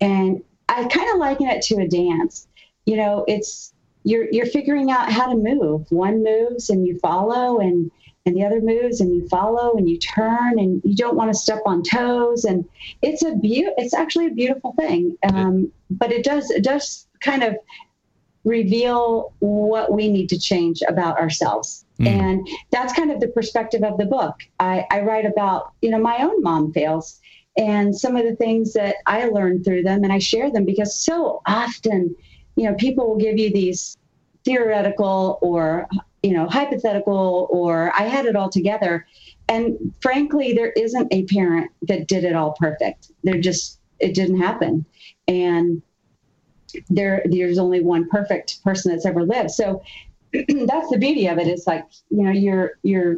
and 0.00 0.42
i 0.68 0.84
kind 0.84 1.10
of 1.10 1.18
liken 1.18 1.48
it 1.48 1.62
to 1.62 1.76
a 1.76 1.88
dance. 1.88 2.46
You 2.86 2.96
know 2.96 3.24
it's 3.26 3.72
you're 4.04 4.30
you're 4.30 4.46
figuring 4.46 4.90
out 4.90 5.10
how 5.10 5.26
to 5.26 5.34
move. 5.34 5.90
One 5.90 6.22
moves 6.22 6.70
and 6.70 6.86
you 6.86 6.98
follow 6.98 7.58
and 7.58 7.90
and 8.26 8.36
the 8.36 8.44
other 8.44 8.60
moves 8.60 9.00
and 9.00 9.14
you 9.14 9.28
follow 9.28 9.76
and 9.76 9.88
you 9.88 9.98
turn 9.98 10.58
and 10.58 10.80
you 10.84 10.96
don't 10.96 11.16
want 11.16 11.32
to 11.32 11.38
step 11.38 11.60
on 11.66 11.82
toes 11.82 12.44
and 12.44 12.64
it's 13.02 13.22
a 13.22 13.32
beau- 13.32 13.74
it's 13.76 13.92
actually 13.92 14.26
a 14.28 14.30
beautiful 14.30 14.72
thing. 14.78 15.16
Um, 15.32 15.72
but 15.90 16.12
it 16.12 16.24
does 16.24 16.50
it 16.50 16.64
does 16.64 17.06
kind 17.20 17.42
of 17.42 17.56
reveal 18.44 19.32
what 19.40 19.92
we 19.92 20.08
need 20.08 20.28
to 20.28 20.38
change 20.38 20.82
about 20.86 21.18
ourselves. 21.18 21.84
Hmm. 21.98 22.06
And 22.06 22.48
that's 22.70 22.92
kind 22.92 23.10
of 23.10 23.20
the 23.20 23.28
perspective 23.28 23.82
of 23.82 23.98
the 23.98 24.06
book. 24.06 24.34
I, 24.60 24.86
I 24.90 25.00
write 25.00 25.26
about, 25.26 25.72
you 25.80 25.90
know, 25.90 25.98
my 25.98 26.18
own 26.18 26.42
mom 26.42 26.72
fails 26.72 27.20
and 27.56 27.96
some 27.96 28.16
of 28.16 28.24
the 28.24 28.36
things 28.36 28.72
that 28.72 28.96
I 29.06 29.26
learned 29.26 29.64
through 29.64 29.84
them 29.84 30.02
and 30.02 30.12
I 30.12 30.18
share 30.18 30.50
them 30.50 30.64
because 30.64 30.94
so 30.98 31.40
often, 31.46 32.14
you 32.56 32.68
know, 32.68 32.74
people 32.74 33.08
will 33.08 33.18
give 33.18 33.38
you 33.38 33.52
these 33.52 33.96
theoretical 34.44 35.38
or, 35.40 35.88
you 36.22 36.32
know, 36.32 36.48
hypothetical 36.48 37.48
or 37.50 37.92
I 37.94 38.02
had 38.02 38.26
it 38.26 38.36
all 38.36 38.50
together. 38.50 39.06
And 39.48 39.94
frankly, 40.00 40.52
there 40.52 40.72
isn't 40.72 41.12
a 41.12 41.24
parent 41.24 41.70
that 41.82 42.08
did 42.08 42.24
it 42.24 42.34
all 42.34 42.52
perfect. 42.58 43.12
There 43.22 43.40
just, 43.40 43.78
it 44.00 44.14
didn't 44.14 44.40
happen. 44.40 44.84
And 45.28 45.80
there 46.88 47.22
there's 47.26 47.58
only 47.58 47.80
one 47.80 48.08
perfect 48.08 48.62
person 48.64 48.92
that's 48.92 49.06
ever 49.06 49.22
lived 49.24 49.50
so 49.50 49.82
that's 50.32 50.90
the 50.90 50.98
beauty 50.98 51.26
of 51.26 51.38
it 51.38 51.46
it's 51.46 51.66
like 51.66 51.84
you 52.10 52.22
know 52.22 52.30
you're 52.30 52.78
you're 52.82 53.16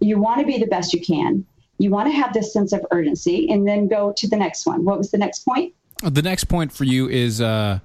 you 0.00 0.18
want 0.18 0.40
to 0.40 0.46
be 0.46 0.58
the 0.58 0.66
best 0.66 0.92
you 0.92 1.00
can 1.00 1.44
you 1.78 1.90
want 1.90 2.06
to 2.08 2.12
have 2.12 2.32
this 2.32 2.52
sense 2.52 2.72
of 2.72 2.84
urgency 2.90 3.50
and 3.50 3.66
then 3.66 3.88
go 3.88 4.12
to 4.16 4.28
the 4.28 4.36
next 4.36 4.66
one 4.66 4.84
what 4.84 4.98
was 4.98 5.10
the 5.10 5.18
next 5.18 5.40
point 5.44 5.72
The 6.02 6.22
next 6.22 6.44
point 6.44 6.72
for 6.72 6.84
you 6.84 7.08
is 7.10 7.40
uh, 7.42 7.80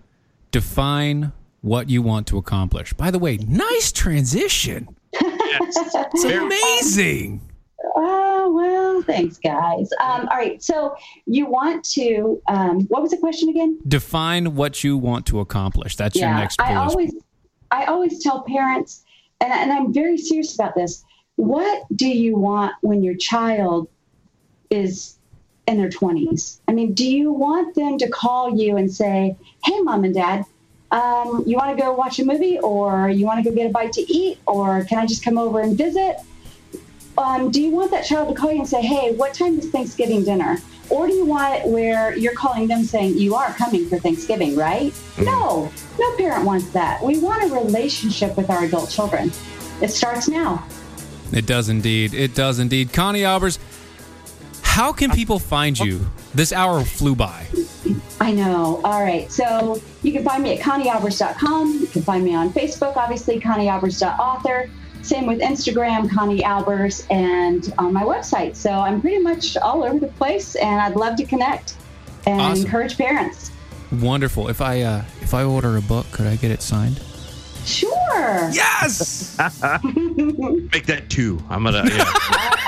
define 0.52 1.34
what 1.60 1.90
you 1.90 2.02
want 2.02 2.28
to 2.28 2.38
accomplish. 2.38 2.94
By 2.94 3.12
the 3.12 3.20
way, 3.20 3.36
nice 3.38 3.92
transition. 3.92 4.88
It's 5.12 6.24
amazing. 6.24 7.42
oh 7.96 8.52
well 8.54 8.85
thanks 9.04 9.38
guys 9.38 9.90
um, 10.02 10.28
all 10.30 10.38
right 10.38 10.62
so 10.62 10.96
you 11.26 11.46
want 11.46 11.84
to 11.84 12.42
um, 12.48 12.82
what 12.88 13.02
was 13.02 13.12
the 13.12 13.18
question 13.18 13.50
again 13.50 13.80
Define 13.88 14.56
what 14.56 14.84
you 14.84 14.98
want 14.98 15.26
to 15.28 15.40
accomplish. 15.40 15.96
That's 15.96 16.16
your 16.16 16.30
next 16.30 16.60
I 16.60 16.76
always, 16.76 17.14
I 17.72 17.86
always 17.86 18.22
tell 18.24 18.42
parents, 18.44 19.04
and, 19.42 19.52
and 19.52 19.72
I'm 19.72 19.94
very 19.94 20.18
serious 20.18 20.54
about 20.56 20.76
this. 20.76 21.04
What 21.36 21.84
do 21.96 22.08
you 22.08 22.38
want 22.38 22.74
when 22.82 23.04
your 23.04 23.16
child 23.16 23.88
is 24.70 25.18
in 25.68 25.78
their 25.78 25.90
20s? 25.90 26.60
I 26.68 26.74
mean, 26.74 26.94
do 26.94 27.06
you 27.10 27.32
want 27.32 27.76
them 27.76 27.98
to 27.98 28.10
call 28.10 28.58
you 28.58 28.78
and 28.78 28.92
say, 28.92 29.36
"Hey, 29.64 29.80
mom 29.82 30.04
and 30.04 30.14
dad, 30.14 30.46
um, 30.92 31.44
you 31.46 31.58
want 31.58 31.78
to 31.78 31.82
go 31.82 31.94
watch 31.94 32.20
a 32.20 32.26
movie, 32.26 32.60
or 32.60 33.10
you 33.10 33.26
want 33.26 33.44
to 33.44 33.50
go 33.50 33.56
get 33.56 33.68
a 33.68 33.72
bite 33.72 33.94
to 33.94 34.02
eat, 34.02 34.40
or 34.48 34.84
can 34.86 34.98
I 34.98 35.06
just 35.06 35.24
come 35.24 35.38
over 35.38 35.60
and 35.60 35.78
visit?" 35.78 36.18
Um, 37.18 37.52
do 37.52 37.62
you 37.62 37.72
want 37.72 37.92
that 37.92 38.06
child 38.06 38.30
to 38.30 38.40
call 38.40 38.52
you 38.52 38.60
and 38.60 38.68
say, 38.68 38.82
hey, 38.82 39.14
what 39.14 39.34
time 39.34 39.58
is 39.60 39.70
Thanksgiving 39.70 40.24
dinner? 40.24 40.58
Or 40.90 41.08
do 41.08 41.14
you 41.14 41.26
want 41.26 41.56
it 41.56 41.68
where 41.68 42.16
you're 42.16 42.34
calling 42.34 42.68
them 42.68 42.84
saying, 42.84 43.18
you 43.18 43.36
are 43.36 43.52
coming 43.54 43.88
for 43.88 43.98
Thanksgiving, 43.98 44.56
right? 44.56 44.94
No, 45.18 45.72
no 45.98 46.18
parent 46.18 46.46
wants 46.46 46.70
that. 46.72 47.04
We 47.04 47.20
want 47.20 47.44
a 47.44 47.56
relationship 47.56 48.38
with 48.38 48.50
our 48.50 48.66
adult 48.66 48.90
children. 48.90 49.32
It 49.82 49.90
starts 49.90 50.28
now. 50.28 50.66
It 51.32 51.48
does 51.48 51.70
indeed. 51.70 52.14
It 52.14 52.36
does 52.36 52.60
indeed. 52.60 52.94
Connie 52.94 53.22
Albers, 53.22 53.58
how 54.62 54.92
can 54.92 55.10
people 55.10 55.40
find 55.40 55.78
you? 55.80 56.06
This 56.36 56.52
hour 56.52 56.84
flew 56.84 57.16
by. 57.16 57.48
I 58.20 58.32
know. 58.32 58.82
All 58.84 59.02
right. 59.02 59.32
So 59.32 59.82
you 60.04 60.12
can 60.12 60.24
find 60.24 60.44
me 60.44 60.58
at 60.58 60.64
conniealbers.com. 60.64 61.80
You 61.80 61.88
can 61.88 62.02
find 62.02 62.24
me 62.24 62.36
on 62.36 62.52
Facebook, 62.52 62.96
obviously, 62.98 63.40
conniealbers.author. 63.40 64.70
Same 65.06 65.28
with 65.28 65.40
Instagram, 65.40 66.10
Connie 66.10 66.42
Albers, 66.42 67.06
and 67.12 67.72
on 67.78 67.94
my 67.94 68.02
website. 68.04 68.56
So 68.56 68.72
I'm 68.72 69.02
pretty 69.02 69.20
much 69.20 69.56
all 69.58 69.84
over 69.84 70.00
the 70.00 70.08
place, 70.08 70.56
and 70.56 70.82
I'd 70.82 70.96
love 70.96 71.16
to 71.18 71.26
connect 71.26 71.76
and 72.26 72.42
Awesome. 72.42 72.66
encourage 72.66 72.98
parents. 72.98 73.52
Wonderful. 73.92 74.48
If 74.50 74.62
I 74.62 74.82
uh, 74.82 75.04
if 75.22 75.36
I 75.36 75.44
order 75.44 75.78
a 75.78 75.82
book, 75.82 76.08
could 76.12 76.26
I 76.26 76.38
get 76.38 76.50
it 76.50 76.64
signed? 76.64 77.00
Sure. 77.66 78.50
Yes. 78.52 79.38
Make 79.84 80.86
that 80.88 81.04
two. 81.10 81.40
I'm 81.50 81.64
gonna. 81.64 81.84
Yeah. 81.88 82.12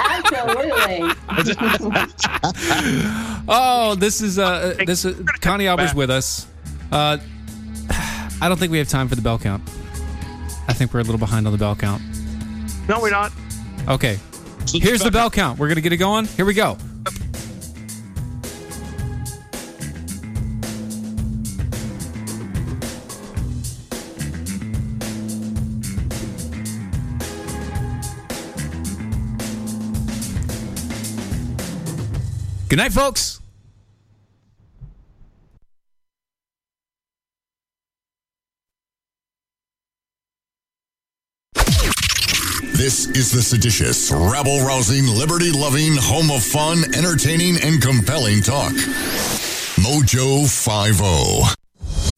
Absolutely. 0.10 1.14
Oh, 3.50 3.96
this 3.98 4.22
is 4.22 4.38
uh 4.40 4.76
this 4.86 5.06
is 5.06 5.20
Connie 5.42 5.66
Albers 5.66 5.94
with 5.94 6.10
us. 6.10 6.48
Uh, 6.92 7.18
I 7.90 8.48
don't 8.50 8.58
think 8.60 8.72
we 8.72 8.78
have 8.78 8.90
time 8.90 9.08
for 9.08 9.16
the 9.16 9.22
bell 9.22 9.40
count. 9.40 9.64
I 10.68 10.74
think 10.74 10.94
we're 10.94 11.00
a 11.00 11.04
little 11.04 11.20
behind 11.20 11.46
on 11.48 11.54
the 11.54 11.58
bell 11.58 11.76
count. 11.76 12.02
No, 12.88 13.00
we're 13.02 13.12
not. 13.12 13.32
Okay. 13.88 14.20
Here's 14.68 15.02
the 15.02 15.12
bell 15.12 15.30
count. 15.30 15.60
We're 15.60 15.70
gonna 15.70 15.82
get 15.82 15.94
it 15.94 15.98
going. 15.98 16.26
Here 16.26 16.46
we 16.46 16.54
go. 16.54 16.78
Good 32.70 32.84
night, 32.84 32.92
folks. 32.92 33.40
Is 43.28 43.32
the 43.32 43.42
seditious, 43.42 44.12
rabble 44.12 44.62
rousing, 44.62 45.06
liberty 45.08 45.52
loving, 45.52 45.96
home 45.98 46.32
of 46.32 46.44
fun, 46.44 46.84
entertaining, 46.96 47.58
and 47.62 47.82
compelling 47.82 48.42
talk. 48.42 48.72
Mojo 49.82 50.46
oh. 51.02 51.54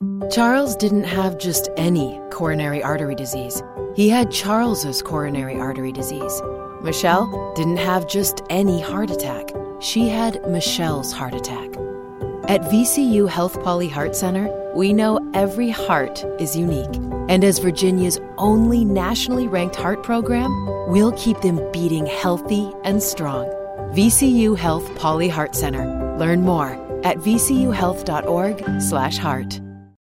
50. 0.02 0.28
Charles 0.30 0.76
didn't 0.76 1.06
have 1.06 1.38
just 1.38 1.70
any 1.78 2.20
coronary 2.32 2.84
artery 2.84 3.16
disease. 3.16 3.64
He 3.96 4.10
had 4.10 4.32
Charles's 4.32 5.02
coronary 5.02 5.56
artery 5.56 5.92
disease. 5.92 6.42
Michelle 6.82 7.54
didn't 7.56 7.78
have 7.78 8.08
just 8.08 8.42
any 8.50 8.80
heart 8.80 9.10
attack. 9.10 9.50
She 9.80 10.10
had 10.10 10.42
Michelle's 10.48 11.12
heart 11.12 11.34
attack. 11.34 11.70
At 12.50 12.62
VCU 12.62 13.30
Health 13.30 13.60
Pauley 13.60 13.92
Heart 13.92 14.16
Center, 14.16 14.50
we 14.74 14.92
know 14.92 15.20
every 15.36 15.70
heart 15.70 16.26
is 16.40 16.58
unique. 16.58 16.96
And 17.30 17.44
as 17.44 17.60
Virginia's 17.60 18.20
only 18.40 18.84
nationally 18.84 19.48
ranked 19.48 19.76
heart 19.76 20.02
program, 20.02 20.66
we'll 20.88 21.12
keep 21.12 21.40
them 21.42 21.62
beating 21.72 22.08
healthy 22.08 22.74
and 22.84 23.04
strong. 23.04 23.46
VCU 23.94 24.58
Health 24.58 24.90
Pauley 24.96 25.30
Heart 25.30 25.54
Center. 25.54 25.86
Learn 26.18 26.42
more 26.42 26.72
at 27.06 27.18
vcuhealth.org/heart. 27.18 29.69